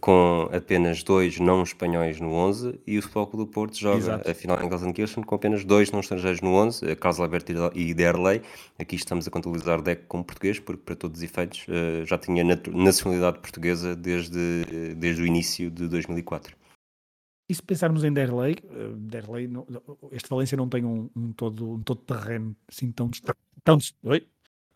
[0.00, 4.30] com apenas dois não espanhóis no 11 e o Futebol Clube do Porto joga Exato.
[4.30, 8.40] a final em Gelsenkirchen com apenas dois não estrangeiros no 11, Carlos Alberto e Derlei.
[8.78, 11.66] Aqui estamos a contabilizar Deck como português, porque para todos os efeitos
[12.06, 12.42] já tinha
[12.72, 16.56] nacionalidade portuguesa desde, desde o início de 2004.
[17.48, 18.56] E se pensarmos em Derlei,
[18.96, 19.48] Derlei
[20.10, 23.08] este Valência não tem um, um todo, um todo terreno assim tão,
[23.62, 24.26] tão, oi?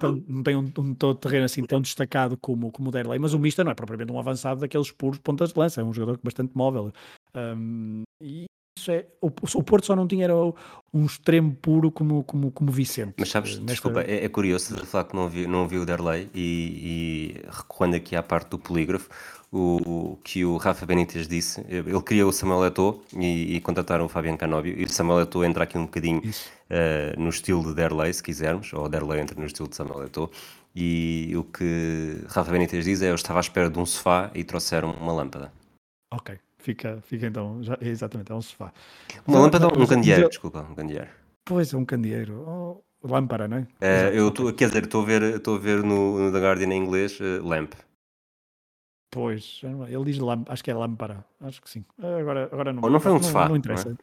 [0.00, 3.34] tão, não tem um, um todo terreno assim tão destacado como, como o Derlei, mas
[3.34, 6.18] o Mista não é propriamente um avançado daqueles puros pontas de lança, é um jogador
[6.22, 6.92] bastante móvel.
[7.34, 8.46] Um, e
[8.78, 12.72] isso é, o, o Porto só não tinha era um extremo puro como, como, como
[12.72, 13.14] Vicente.
[13.18, 13.72] Mas sabes, nesta...
[13.72, 17.48] desculpa, é, é curioso de falar que não vi, não vi o Derlei e, e
[17.50, 19.10] recorrendo aqui à parte do polígrafo,
[19.52, 21.64] o, que o Rafa Benítez disse.
[21.68, 24.78] Ele queria o Samuel Eto'o e, e contrataram o Fabian Canóbio.
[24.78, 28.72] E o Samuel Eto'o entra aqui um bocadinho uh, no estilo de Derlei, se quisermos,
[28.72, 30.30] ou Derlei entra no estilo de Samuel Eto'o.
[30.74, 34.44] E o que Rafa Benítez diz é: Eu estava à espera de um sofá e
[34.44, 35.52] trouxeram uma lâmpada.
[36.12, 38.72] Ok, fica, fica então, já, exatamente, é um sofá.
[39.26, 41.08] Uma lâmpada ou um candeeiro, desculpa, um candeeiro.
[41.44, 42.44] Pois, é um candeeiro.
[42.46, 43.60] Oh, lâmpada, não é?
[43.60, 46.72] Uh, eu tô, quer dizer, estou a ver, estou a ver no, no The Guardian
[46.72, 47.72] em inglês uh, lamp.
[49.10, 51.84] Pois, ele diz lâmpada, acho que é lâmpada, acho que sim.
[51.98, 52.82] Agora, agora não.
[52.82, 53.40] Ou não foi um sofá.
[53.42, 53.96] Não, não interessa.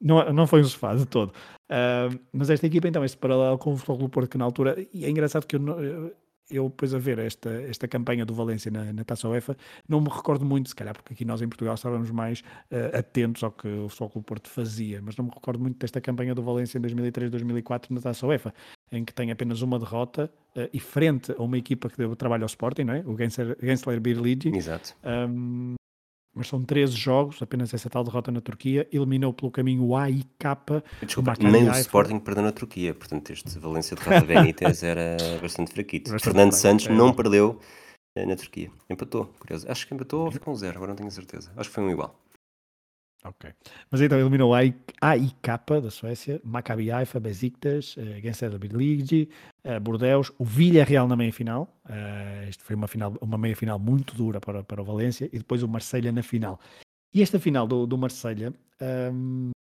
[0.00, 0.24] Não, é?
[0.26, 1.32] não, não, foi um sofá de todo.
[1.70, 5.04] Uh, mas esta equipa, então, este paralelo com o Futebol Porto, que na altura, e
[5.04, 6.14] é engraçado que eu, eu
[6.62, 9.56] depois a ver esta, esta campanha do Valência na, na Taça UEFA,
[9.88, 12.40] não me recordo muito, se calhar, porque aqui nós em Portugal estávamos mais
[12.70, 16.34] uh, atentos ao que o Futebol Porto fazia, mas não me recordo muito desta campanha
[16.34, 18.54] do Valência em 2003-2004 na Taça UEFA,
[18.92, 22.44] em que tem apenas uma derrota uh, e frente a uma equipa que deu trabalho
[22.44, 23.00] ao Sporting, não é?
[23.06, 24.54] o Gensler, Gensler Birligi.
[24.54, 24.94] Exato.
[25.04, 25.74] Um,
[26.34, 30.10] mas são 13 jogos, apenas essa tal derrota na Turquia, eliminou pelo caminho o A
[30.10, 30.82] e K.
[31.02, 35.72] Desculpa, nem o Sporting perdeu na Turquia, portanto este Valência de Rafa Benítez era bastante
[35.72, 36.10] fraquito.
[36.10, 36.92] Bastante Fernando fraco, Santos é.
[36.92, 37.60] não perdeu
[38.16, 39.70] eh, na Turquia, empatou, curioso.
[39.70, 41.52] Acho que empatou ou ficou um zero, agora não tenho certeza.
[41.56, 42.18] Acho que foi um igual.
[43.24, 43.50] Ok.
[43.90, 49.30] Mas então eliminou a AIK da Suécia, Maccabi Haifa, Besiktas, uh, Gensler Birligi,
[49.64, 51.68] uh, Bordeaux, o Villarreal na meia-final.
[51.86, 55.62] Uh, isto foi uma, final, uma meia-final muito dura para, para o Valência e depois
[55.62, 56.60] o Marselha na final.
[57.14, 58.52] E esta final do, do Marselha
[59.12, 59.52] um,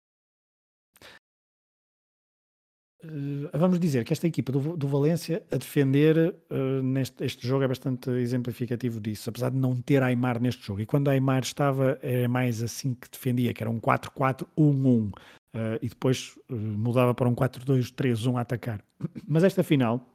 [3.54, 7.68] vamos dizer que esta equipa do, do Valência a defender uh, neste este jogo é
[7.68, 10.82] bastante exemplificativo disso, apesar de não ter Aymar neste jogo.
[10.82, 15.12] E quando Aymar estava, era mais assim que defendia, que era um 4-4-1-1.
[15.56, 18.84] Uh, e depois mudava para um 4-2-3-1 a atacar.
[19.28, 20.10] Mas esta final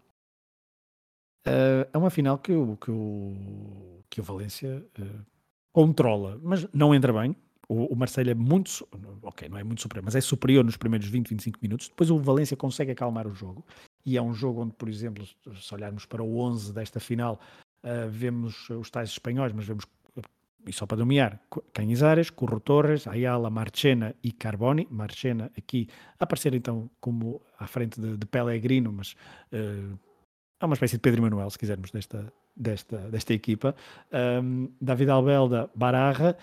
[1.93, 4.85] é uma final que o, que o, que o Valência
[5.73, 7.35] controla, mas não entra bem,
[7.69, 8.89] o, o Marseille é muito,
[9.23, 11.89] ok, não é muito superior, mas é superior nos primeiros 20, 25 minutos.
[11.89, 13.65] Depois o Valência consegue acalmar o jogo.
[14.07, 17.39] E é um jogo onde, por exemplo, se olharmos para o 11 desta final,
[17.85, 19.85] uh, vemos os tais espanhóis, mas vemos,
[20.67, 21.39] e só para nomear,
[21.75, 24.89] Canizares, Curro Torres, Ayala, Marchena e Carboni.
[24.91, 25.89] Marchena aqui
[26.19, 29.13] a aparecer então como à frente de, de Pellegrino, mas
[29.53, 29.99] uh,
[30.59, 33.75] é uma espécie de Pedro Manuel, se quisermos, desta, desta, desta equipa.
[34.43, 36.35] Um, David Albelda, Bararra,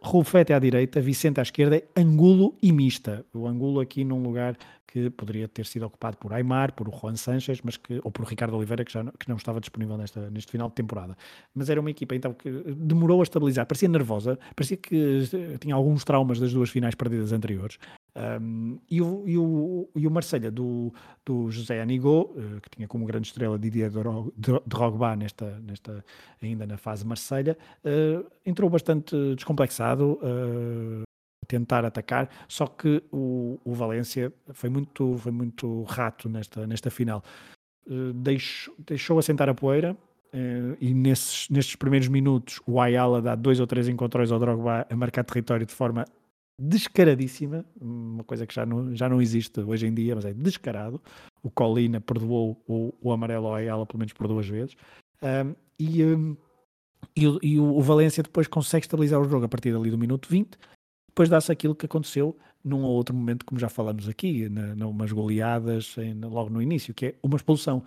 [0.00, 3.24] Rufete à direita, Vicente à esquerda, Angulo e Mista.
[3.32, 4.56] O Angulo aqui num lugar
[4.86, 8.56] que poderia ter sido ocupado por Aymar, por Juan Sanches, mas que, ou por Ricardo
[8.56, 11.16] Oliveira, que, já não, que não estava disponível nesta, neste final de temporada.
[11.52, 15.24] Mas era uma equipa então que demorou a estabilizar, parecia nervosa, parecia que
[15.58, 17.76] tinha alguns traumas das duas finais perdidas anteriores.
[18.16, 20.94] Um, e, o, e, o, e o Marselha do,
[21.26, 23.90] do José Anigo, uh, que tinha como grande estrela Didier
[24.64, 26.04] Drogba nesta, nesta,
[26.40, 31.02] ainda na fase Marselha, uh, entrou bastante descomplexado, uh,
[31.48, 37.22] tentar atacar, só que o, o Valência foi muito, foi muito rato nesta, nesta final.
[38.14, 39.96] deixou, deixou assentar a poeira,
[40.80, 44.96] e nesses, nestes primeiros minutos o Ayala dá dois ou três encontrões ao Drogba a
[44.96, 46.04] marcar território de forma
[46.58, 51.00] descaradíssima, uma coisa que já não, já não existe hoje em dia, mas é descarado.
[51.42, 54.76] O Colina perdoou o, o amarelo ao Ayala pelo menos por duas vezes.
[55.22, 56.36] Um, e, um,
[57.16, 60.28] e, o, e, o, Valência depois consegue estabilizar o jogo a partir ali do minuto
[60.28, 60.56] 20.
[61.08, 65.96] Depois dá-se aquilo que aconteceu num ou outro momento, como já falamos aqui, numas goleadas
[65.98, 67.82] em, logo no início, que é uma expulsão.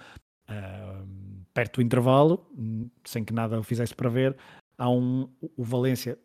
[0.49, 2.48] Uh, perto do intervalo,
[3.03, 4.38] sem que nada o fizesse para ver,
[4.77, 5.27] há um,
[5.57, 6.15] o Valência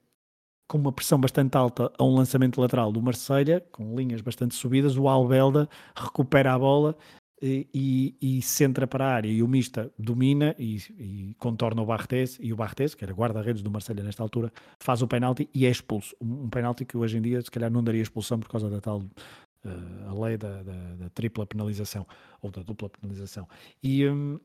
[0.72, 4.96] com uma pressão bastante alta a um lançamento lateral do Marselha com linhas bastante subidas,
[4.96, 6.96] o Albelda recupera a bola
[7.42, 11.84] e, e, e centra para a área, e o Mista domina e, e contorna o
[11.84, 15.66] Bartes, e o Bartes, que era guarda-redes do Marselha nesta altura, faz o penalti e
[15.66, 16.16] é expulso.
[16.18, 18.80] Um, um penalti que hoje em dia se calhar não daria expulsão por causa da
[18.80, 22.06] tal uh, a lei da, da, da, tripla penalização,
[22.40, 23.46] ou da dupla penalização.
[23.82, 24.40] E, um,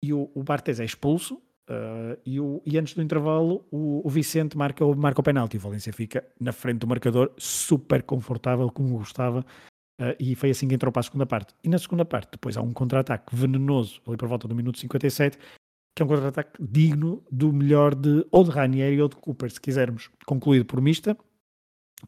[0.00, 1.42] e o, o Bartes é expulso,
[1.72, 5.56] Uh, e, o, e, antes do intervalo, o, o, Vicente marca, marca o penalti.
[5.56, 9.40] O Valência fica na frente do marcador, super confortável, como gostava.
[9.98, 11.54] Uh, e foi assim que entrou para a segunda parte.
[11.64, 15.38] E na segunda parte, depois há um contra-ataque venenoso, ali por volta do minuto 57,
[15.96, 19.60] que é um contra-ataque digno do melhor de ou de Ranieri ou de Cooper, se
[19.60, 20.10] quisermos.
[20.26, 21.16] Concluído por Mista,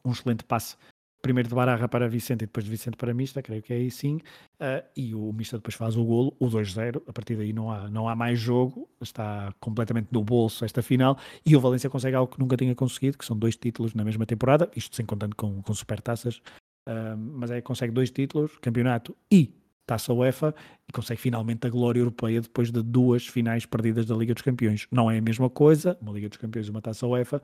[0.04, 0.76] um excelente passe
[1.24, 3.90] primeiro de Bararra para Vicente e depois de Vicente para Mista, creio que é aí
[3.90, 4.16] sim,
[4.60, 7.88] uh, e o Mista depois faz o golo, o 2-0, a partir daí não há,
[7.88, 12.30] não há mais jogo, está completamente no bolso esta final, e o Valência consegue algo
[12.30, 15.62] que nunca tinha conseguido, que são dois títulos na mesma temporada, isto sem contando com,
[15.62, 16.42] com supertaças,
[16.86, 19.50] uh, mas é consegue dois títulos, campeonato e
[19.86, 20.54] taça UEFA,
[20.86, 24.86] e consegue finalmente a glória europeia depois de duas finais perdidas da Liga dos Campeões.
[24.90, 27.40] Não é a mesma coisa, uma Liga dos Campeões e uma taça UEFA,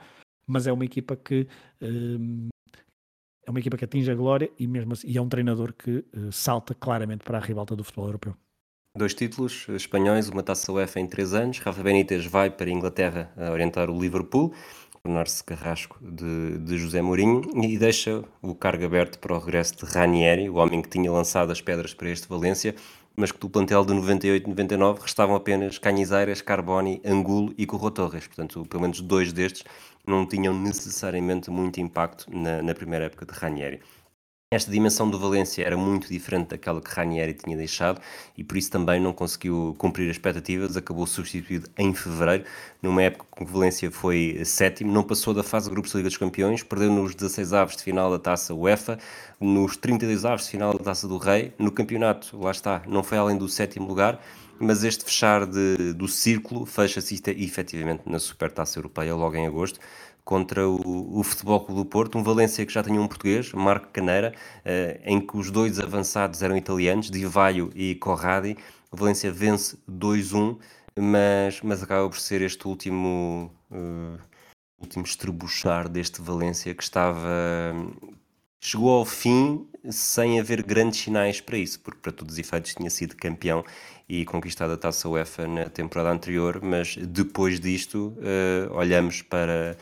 [0.47, 1.47] mas é uma equipa que
[1.81, 2.51] uh,
[3.47, 6.05] é uma equipa que atinge a glória e mesmo assim, e é um treinador que
[6.15, 8.35] uh, salta claramente para a ribalta do futebol europeu.
[8.97, 11.59] Dois títulos espanhóis, uma taça UEFA em três anos.
[11.59, 14.53] Rafa Benítez vai para a Inglaterra a orientar o Liverpool,
[15.03, 19.85] tornar-se carrasco de, de, José Mourinho e deixa o cargo aberto para o regresso de
[19.85, 22.75] Ranieri, o homem que tinha lançado as pedras para este Valência,
[23.17, 28.27] mas que do plantel de 98-99 restavam apenas Canhizeiras, Carboni, Angulo e Corro Torres.
[28.27, 29.65] Portanto, pelo menos dois destes
[30.07, 33.81] não tinham necessariamente muito impacto na, na primeira época de Ranieri.
[34.53, 38.01] Esta dimensão do Valência era muito diferente daquela que Ranieri tinha deixado
[38.37, 42.45] e por isso também não conseguiu cumprir as expectativas, acabou substituído em fevereiro,
[42.83, 45.99] numa época em que o Valência foi sétimo, não passou da fase de grupos da
[45.99, 48.99] Liga dos Campeões, perdeu nos 16 aves de final da Taça UEFA,
[49.39, 53.19] nos 32 aves de final da Taça do Rei, no campeonato, lá está, não foi
[53.19, 54.21] além do sétimo lugar,
[54.61, 59.81] mas este fechar de, do círculo fecha-se efetivamente na Supertaça Europeia logo em agosto
[60.25, 63.89] contra o, o Futebol Clube do Porto, um Valência que já tinha um português, Marco
[63.89, 64.35] Caneira,
[64.65, 68.57] eh, em que os dois avançados eram italianos, Di Vaio e Corradi.
[68.93, 70.59] O Valência vence 2-1,
[70.97, 74.19] mas, mas acaba por ser este último, uh,
[74.81, 77.75] último estrebuchar deste Valência que estava
[78.61, 82.91] chegou ao fim sem haver grandes sinais para isso, porque para todos os efeitos tinha
[82.91, 83.65] sido campeão
[84.09, 89.77] e conquistado a taça UEFA na temporada anterior, mas depois disto uh, olhamos para,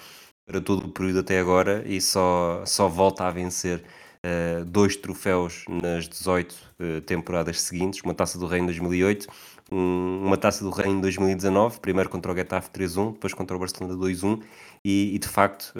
[0.47, 3.83] para todo o período até agora e só, só volta a vencer
[4.25, 9.27] uh, dois troféus nas 18 uh, eh, temporadas seguintes, uma taça do Rei em 2008,
[9.73, 13.61] um, uma taça do Rei em 2019, primeiro contra o Getafe 3-1, depois contra o
[13.61, 14.43] Barcelona 2-1
[14.85, 15.73] e, e, de facto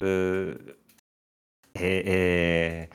[1.75, 2.89] é, é,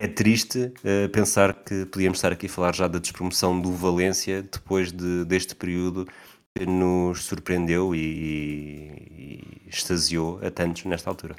[0.00, 4.42] é triste uh, pensar que podíamos estar aqui a falar já da despromoção do Valência
[4.42, 6.08] depois de, deste período
[6.56, 11.36] que nos surpreendeu e, e, extasiou a tantos nesta altura.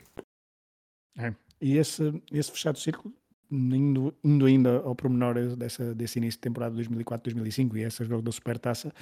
[1.18, 1.34] É.
[1.60, 3.12] E esse, esse fechado círculo,
[3.52, 8.32] indo, indo ainda ao pormenor dessa, desse início de temporada 2004-2005 e essa jogo da
[8.32, 8.94] Supertaça,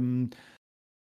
[0.00, 0.28] um,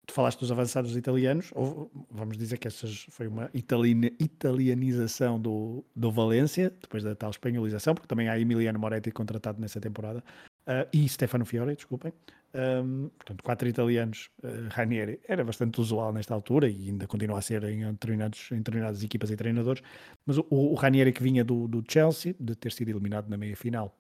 [0.08, 6.10] tu falaste dos avançados italianos, ou vamos dizer que essa foi uma italianização do, do
[6.10, 10.24] Valência, depois da tal espanholização, porque também há Emiliano Moretti contratado nessa temporada,
[10.66, 12.14] uh, e Stefano Fiore, desculpem.
[12.56, 17.42] Um, portanto, quatro italianos, uh, Ranieri era bastante usual nesta altura e ainda continua a
[17.42, 19.84] ser em determinados, em determinadas equipas e treinadores,
[20.26, 23.58] mas o, o Ranieri que vinha do, do Chelsea, de ter sido eliminado na meia
[23.58, 23.94] final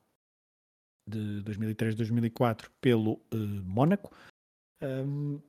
[1.05, 4.11] de 2003-2004 pelo uh, Mónaco,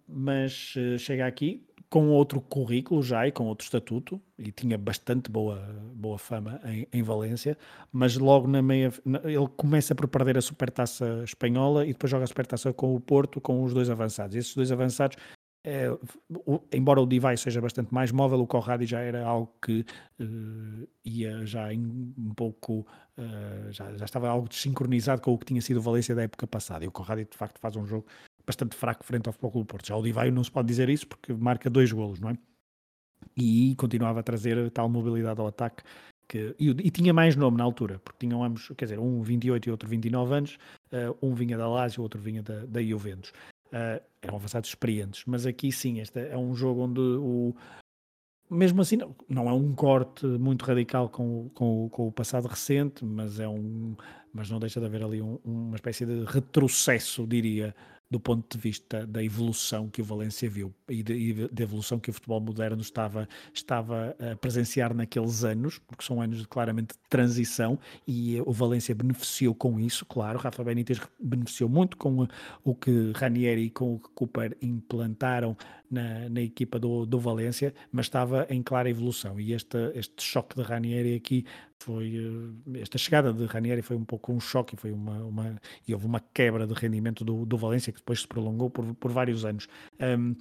[0.07, 5.31] mas uh, chega aqui com outro currículo já e com outro estatuto e tinha bastante
[5.31, 5.57] boa,
[5.95, 7.57] boa fama em, em Valência,
[7.91, 12.25] mas logo na meia na, ele começa por perder a supertaça espanhola e depois joga
[12.25, 14.37] a supertaça com o Porto com os dois avançados.
[14.37, 15.17] Esses dois avançados
[15.65, 15.91] é,
[16.47, 19.85] o, embora o Divai seja bastante mais móvel, o Corradi já era algo que
[20.21, 22.87] uh, ia já em, um pouco,
[23.19, 26.47] uh, já, já estava algo desincronizado com o que tinha sido o Valência da época
[26.47, 26.85] passada.
[26.85, 28.07] E o Corradi de facto faz um jogo
[28.49, 29.87] bastante fraco frente ao Futebol Clube Porto.
[29.87, 32.39] Já o Divaio não se pode dizer isso porque marca dois golos, não é?
[33.37, 35.83] E continuava a trazer tal mobilidade ao ataque
[36.27, 39.67] que, e, e, tinha mais nome na altura, porque tinham ambos, quer dizer, um 28
[39.67, 40.59] e outro 29 anos,
[40.93, 43.33] uh, um vinha da Lazio, outro vinha da, da Juventus.
[43.69, 47.55] Uh, eram avançados experientes, mas aqui sim, este é um jogo onde o,
[48.51, 53.05] mesmo assim, não, não é um corte muito radical com, com, com, o passado recente,
[53.05, 53.95] mas é um,
[54.33, 57.75] mas não deixa de haver ali um, uma espécie de retrocesso, diria,
[58.11, 62.13] do ponto de vista da evolução que o Valência viu e da evolução que o
[62.13, 67.79] futebol moderno estava, estava a presenciar naqueles anos, porque são anos de, claramente de transição
[68.07, 70.39] e o Valência beneficiou com isso, claro.
[70.39, 72.27] Rafa Benítez beneficiou muito com
[72.65, 75.57] o que Ranieri e com o que Cooper implantaram
[75.91, 79.39] na, na equipa do, do Valência, mas estava em clara evolução.
[79.39, 81.45] E este, este choque de Ranieri aqui
[81.81, 82.15] foi.
[82.75, 85.57] Eh, esta chegada de Ranieri foi um pouco um choque e foi uma, uma,
[85.87, 89.11] e houve uma quebra de rendimento do, do Valência que depois se prolongou por, por
[89.13, 89.69] vários anos.
[90.01, 90.35] Um,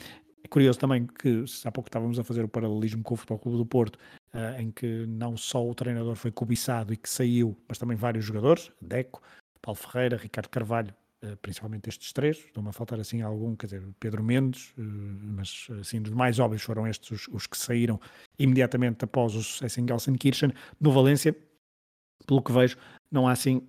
[0.44, 3.58] É curioso também que há pouco estávamos a fazer o paralelismo com o Futebol Clube
[3.58, 3.98] do Porto,
[4.34, 8.24] uh, em que não só o treinador foi cobiçado e que saiu, mas também vários
[8.24, 9.22] jogadores, Deco,
[9.62, 10.94] Paulo Ferreira, Ricardo Carvalho,
[11.42, 14.82] principalmente estes três, estão-me a faltar assim algum, quer dizer, Pedro Mendes, uh,
[15.36, 18.00] mas assim, dos mais óbvios foram estes os, os, que saíram
[18.38, 20.54] imediatamente após o sucesso em Gelsenkirchen.
[20.80, 21.36] No Valência,
[22.26, 22.78] pelo que vejo,
[23.12, 23.68] não há assim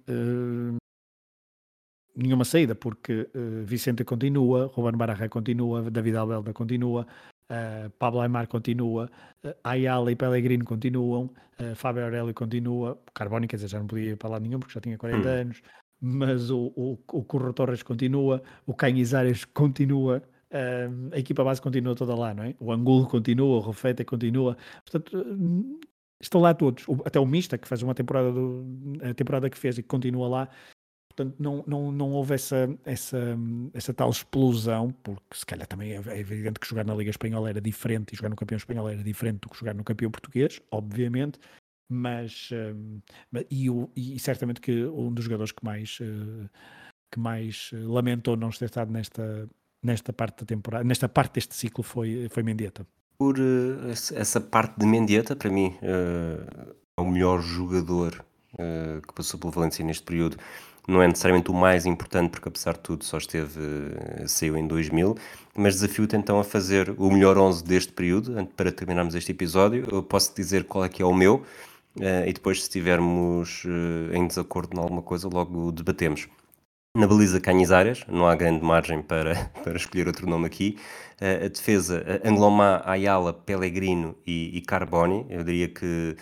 [2.19, 7.07] nenhuma saída, porque uh, Vicente continua, Ruben Barra continua, David Albelda continua,
[7.49, 9.09] uh, Pablo Aymar continua,
[9.45, 11.31] uh, Ayala e Pellegrino continuam,
[11.61, 14.75] uh, Fábio Aurélio continua, Carboni, quer dizer, já não podia ir para lá nenhum porque
[14.75, 15.31] já tinha 40 hum.
[15.31, 15.63] anos,
[16.01, 20.23] mas o, o, o Torres continua, o Canhizares continua,
[21.13, 22.55] a equipa base continua toda lá, não é?
[22.59, 25.79] O Angulo continua, o Rofeta continua, portanto,
[26.21, 28.65] estão lá todos, até o Mista, que faz uma temporada, do,
[29.03, 30.49] a temporada que fez e que continua lá,
[31.19, 33.37] Portanto, não, não, não houve essa, essa,
[33.75, 37.51] essa tal explosão, porque se calhar também é, é evidente que jogar na Liga Espanhola
[37.51, 40.61] era diferente e jogar no campeão espanhol era diferente do que jogar no campeão português,
[40.71, 41.41] obviamente,
[41.89, 43.01] mas um,
[43.51, 46.49] e, e, certamente que um dos jogadores que mais, uh,
[47.11, 49.49] que mais lamentou não ter estado nesta,
[49.83, 52.87] nesta parte da temporada, nesta parte deste ciclo foi, foi Mendieta.
[53.17, 58.25] Por uh, essa parte de Mendieta, para mim, uh, é o melhor jogador
[59.07, 60.37] que passou pelo Valência neste período
[60.89, 63.61] não é necessariamente o mais importante, porque apesar de tudo só esteve,
[64.27, 65.17] saiu em 2000,
[65.55, 69.87] mas desafio-te então a fazer o melhor 11 deste período, para terminarmos este episódio.
[69.93, 74.17] Eu posso dizer qual é que é o meu, eh, e depois se estivermos eh,
[74.17, 76.29] em desacordo em alguma coisa, logo debatemos.
[76.97, 80.79] Na baliza Canizares, não há grande margem para, para escolher outro nome aqui.
[81.21, 85.27] Eh, a defesa Anglomá, Ayala, Pellegrino e, e Carboni.
[85.29, 86.17] Eu diria que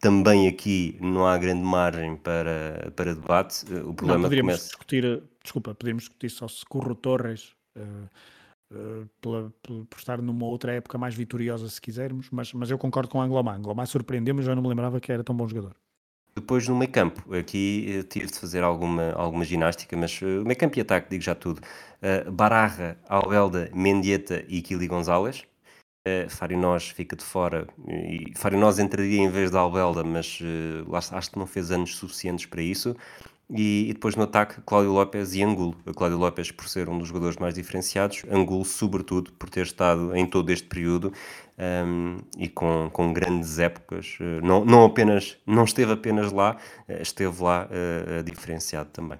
[0.00, 3.64] também aqui não há grande margem para, para debate.
[3.84, 4.66] O problema não, poderíamos começa...
[4.66, 8.08] discutir, desculpa, poderíamos discutir só se Curro Torres, uh,
[8.74, 13.08] uh, pela, por estar numa outra época mais vitoriosa, se quisermos, mas, mas eu concordo
[13.08, 13.56] com o Anglomar.
[13.56, 15.76] Anglomar surpreendeu-me, já não me lembrava que era tão bom jogador.
[16.34, 20.56] Depois no meio campo, aqui uh, tive de fazer alguma, alguma ginástica, mas uh, meio
[20.56, 21.60] campo e ataque, digo já tudo.
[22.00, 25.44] Uh, Bararra, Albelda, Mendieta e Kili Gonzalez.
[26.04, 30.96] Uh, Nós fica de fora e Fário Nós entraria em vez da Albelda, mas uh,
[30.96, 32.96] acho que não fez anos suficientes para isso.
[33.54, 35.76] E, e, depois no ataque, Cláudio Lopes e Angulo.
[35.96, 40.26] Cláudio Lopes por ser um dos jogadores mais diferenciados, Angulo, sobretudo, por ter estado em
[40.26, 41.12] todo este período
[41.86, 44.18] um, e com, com grandes épocas.
[44.20, 46.56] Uh, não, não, apenas, não esteve apenas lá,
[46.88, 47.68] esteve lá
[48.24, 49.18] diferenciado também.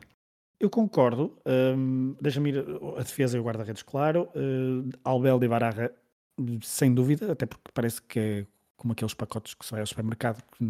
[0.59, 1.37] Eu concordo.
[1.45, 2.65] Um, Deixa-me ir
[2.97, 4.29] a defesa e o guarda-redes, claro.
[4.35, 5.91] Uh, Albelda e Bararra
[6.63, 8.47] sem dúvida, até porque parece que é
[8.77, 10.65] como aqueles pacotes que se vai ao supermercado que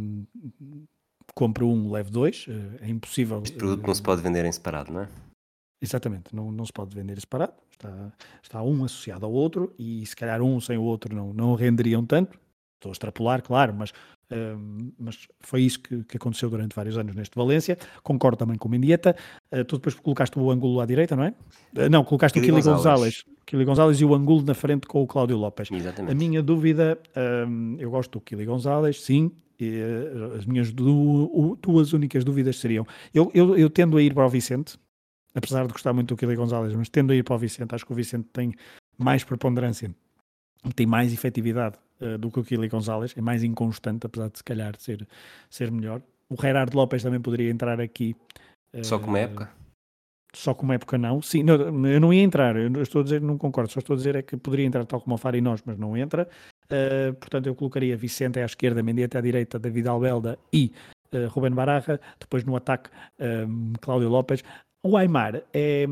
[1.35, 3.41] compra um, leve dois, eh, é impossível.
[3.45, 5.09] Este produto não se pode vender em separado, não é?
[5.81, 8.13] Exatamente, não, não se pode vender separado, está,
[8.43, 12.05] está um associado ao outro e se calhar um sem o outro não, não renderiam
[12.07, 12.39] tanto.
[12.77, 13.93] Estou a extrapolar, claro, mas
[14.99, 17.77] mas foi isso que, que, aconteceu durante vários anos neste Valência.
[18.03, 19.17] Concordo também com o Mendieta.
[19.51, 21.35] Uh, tu depois colocaste o ângulo à direita, não é?
[21.77, 23.25] Uh, não, colocaste Kili o Kili Gonzalez.
[23.45, 25.71] Kili Gonzalez e o ângulo na frente com o Cláudio Lopes.
[25.71, 26.13] Exatamente.
[26.13, 26.99] A minha dúvida,
[27.47, 29.31] um, eu gosto do Kili Gonzalez, sim.
[29.63, 32.85] E, uh, as minhas du duas únicas dúvidas seriam:
[33.15, 34.77] eu, eu, eu tendo a ir para o Vicente,
[35.35, 37.87] apesar de gostar muito do Kili Gonzalez, mas tendo a ir para o Vicente, acho
[37.87, 38.53] que o Vicente tem
[38.99, 39.95] mais preponderância,
[40.75, 44.45] tem mais efetividade uh, do que o Kili Gonzalez, é mais inconstante, apesar de se
[44.45, 45.07] calhar ser,
[45.49, 46.03] ser melhor.
[46.29, 48.17] O Gerardo Lopes também poderia entrar aqui.
[48.75, 49.49] Uh, só como época?
[50.35, 51.23] Só como época não.
[51.23, 53.97] Sim, não, eu não ia entrar, eu estou a dizer, não concordo, só estou a
[53.97, 56.29] dizer é que poderia entrar tal como o Fari nós, mas não entra.
[56.65, 60.73] Uh, portanto, eu colocaria Vicente à esquerda, Mendieta à direita, David Albelda e
[61.13, 62.01] uh, Ruben Bararra.
[62.19, 62.91] Depois no ataque,
[63.21, 64.43] um, Cláudio Lopes.
[64.83, 65.87] O Aymar é.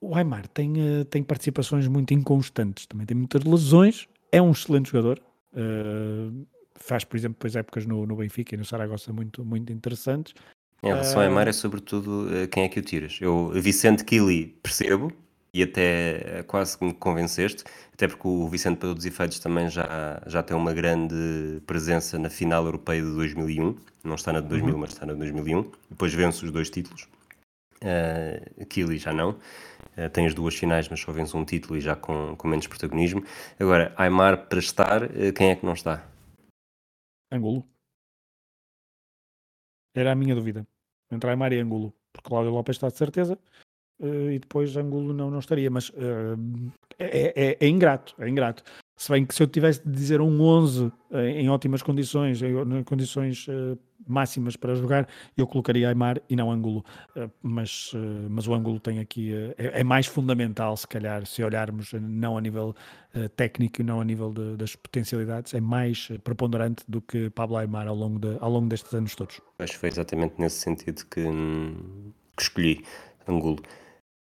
[0.00, 4.90] O Aymar tem, uh, tem participações muito inconstantes, também tem muitas lesões, é um excelente
[4.90, 5.20] jogador.
[5.52, 10.34] Uh, faz, por exemplo, depois épocas no, no Benfica e no Saragossa muito, muito interessantes.
[10.82, 13.18] Em relação uh, a Aymar é sobretudo quem é que o tiras.
[13.20, 15.12] Eu, Vicente Kili, percebo
[15.54, 20.22] e até quase que me convenceste, até porque o Vicente, para os efeitos, também já,
[20.26, 23.76] já tem uma grande presença na final europeia de 2001.
[24.02, 24.80] Não está na de 2000, uhum.
[24.80, 25.70] mas está na de 2001.
[25.90, 27.06] Depois vence os dois títulos.
[27.82, 29.32] Uh, Kili já não.
[29.96, 32.66] Uh, tem as duas finais, mas só vence um título e já com, com menos
[32.66, 33.22] protagonismo.
[33.60, 36.08] Agora, Aymar para estar, uh, quem é que não está?
[37.30, 37.66] Angulo.
[39.94, 40.66] Era a minha dúvida.
[41.10, 41.92] Entre Aymar e Angulo.
[42.12, 43.38] Porque Cláudio Lopes está de certeza.
[44.02, 45.70] Uh, e depois Angulo não, não estaria.
[45.70, 45.92] Mas
[46.98, 48.14] é, é, é, ingrato.
[48.18, 48.64] É ingrato.
[48.96, 52.84] Se bem que se eu tivesse de dizer um 11 eh, em ótimas condições, em
[52.84, 53.48] condições
[54.06, 56.84] máximas para jogar, eu colocaria Aymar e não Angulo.
[57.16, 57.92] Uh, mas,
[58.30, 62.40] mas o Angulo tem aqui, é, é, mais fundamental, se calhar, se olharmos não a
[62.40, 62.76] nível
[63.36, 67.88] técnico e não a nível de, das potencialidades, é mais preponderante do que Pablo Aymar
[67.88, 69.40] ao longo, de, ao longo destes anos todos.
[69.58, 71.22] Acho que foi exatamente nesse sentido que,
[72.36, 72.84] que escolhi
[73.26, 73.58] Angulo.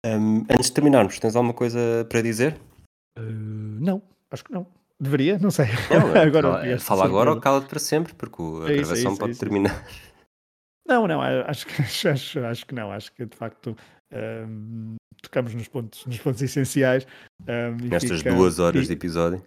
[0.05, 2.57] Um, antes de terminarmos, tens alguma coisa para dizer?
[3.17, 4.03] não.
[4.31, 4.67] Acho que não.
[5.01, 5.67] Deveria, não sei.
[5.91, 9.31] Não, agora, fala agora ou cala-te para sempre, porque a é gravação é isso, pode
[9.31, 9.87] é isso, terminar.
[10.87, 12.91] Não, não, acho que, acho, acho que não.
[12.91, 13.77] Acho que de facto
[14.13, 17.07] um, tocamos nos pontos, nos pontos essenciais.
[17.43, 19.43] Um, Nestas fica, duas horas e, de episódio.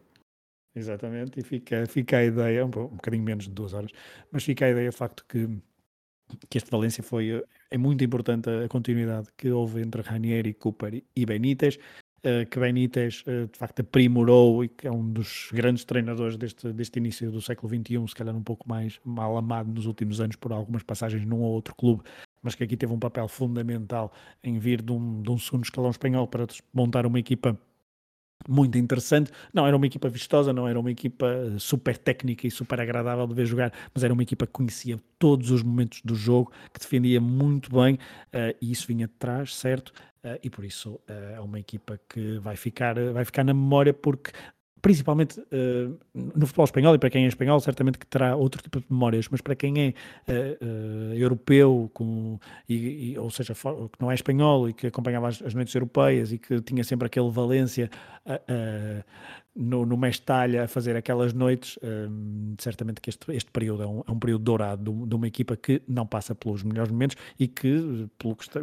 [0.75, 3.91] Exatamente, e fica, fica a ideia, um, um bocadinho menos de duas horas,
[4.31, 5.49] mas fica a ideia, de facto, que,
[6.49, 7.43] que este Valência foi.
[7.69, 11.77] É muito importante a continuidade que houve entre Ranieri, Cooper e Benítez.
[12.23, 16.73] Eh, que Benítez uh, de facto aprimorou e que é um dos grandes treinadores deste,
[16.73, 20.35] deste início do século XXI, se calhar um pouco mais mal amado nos últimos anos
[20.35, 22.03] por algumas passagens num ou outro clube,
[22.41, 24.11] mas que aqui teve um papel fundamental
[24.43, 27.57] em vir de um, de um segundo escalão espanhol para montar uma equipa
[28.47, 29.31] muito interessante.
[29.53, 31.27] Não era uma equipa vistosa, não era uma equipa
[31.57, 35.51] super técnica e super agradável de ver jogar, mas era uma equipa que conhecia todos
[35.51, 39.89] os momentos do jogo, que defendia muito bem uh, e isso vinha de trás, certo?
[40.23, 43.93] Uh, e por isso uh, é uma equipa que vai ficar, vai ficar na memória
[43.93, 44.31] porque
[44.81, 48.79] principalmente uh, no futebol espanhol, e para quem é espanhol, certamente que terá outro tipo
[48.79, 49.93] de memórias, mas para quem é
[50.31, 54.87] uh, uh, europeu, com, e, e, ou seja, for, que não é espanhol e que
[54.87, 57.89] acompanhava as, as, noites europeias e que tinha sempre aquele Valência
[59.55, 61.79] no, no Mestalha a fazer aquelas noites,
[62.59, 65.55] certamente que este, este período é um, é um período dourado de, de, uma equipa
[65.55, 68.61] que não passa pelos melhores momentos e que, pelo que está,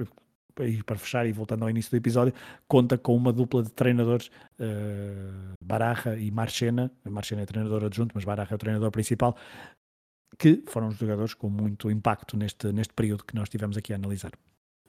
[0.60, 2.32] e para fechar e voltando ao início do episódio,
[2.68, 4.28] conta com uma dupla de treinadores,
[4.60, 6.90] uh, Barra e Marchena.
[7.05, 9.36] Marchena é treinador adjunto, mas Barra é o treinador principal,
[10.39, 13.97] que foram os jogadores com muito impacto neste, neste período que nós tivemos aqui a
[13.97, 14.32] analisar.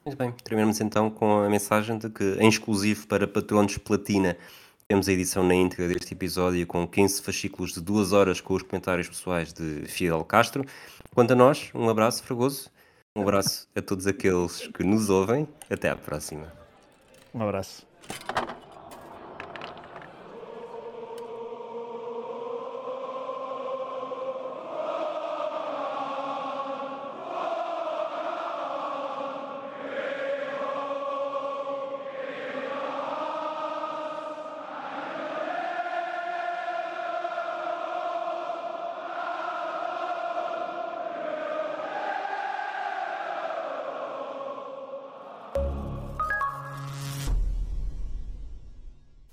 [0.05, 4.37] Muito bem, terminamos então com a mensagem de que, em exclusivo para patronos Platina,
[4.87, 8.61] temos a edição na íntegra deste episódio com 15 fascículos de duas horas com os
[8.61, 10.63] comentários pessoais de Fidel Castro.
[11.15, 12.69] Quanto a nós, um abraço fragoso
[13.15, 15.47] um abraço a todos aqueles que nos ouvem.
[15.69, 16.51] Até à próxima.
[17.33, 17.85] Um abraço.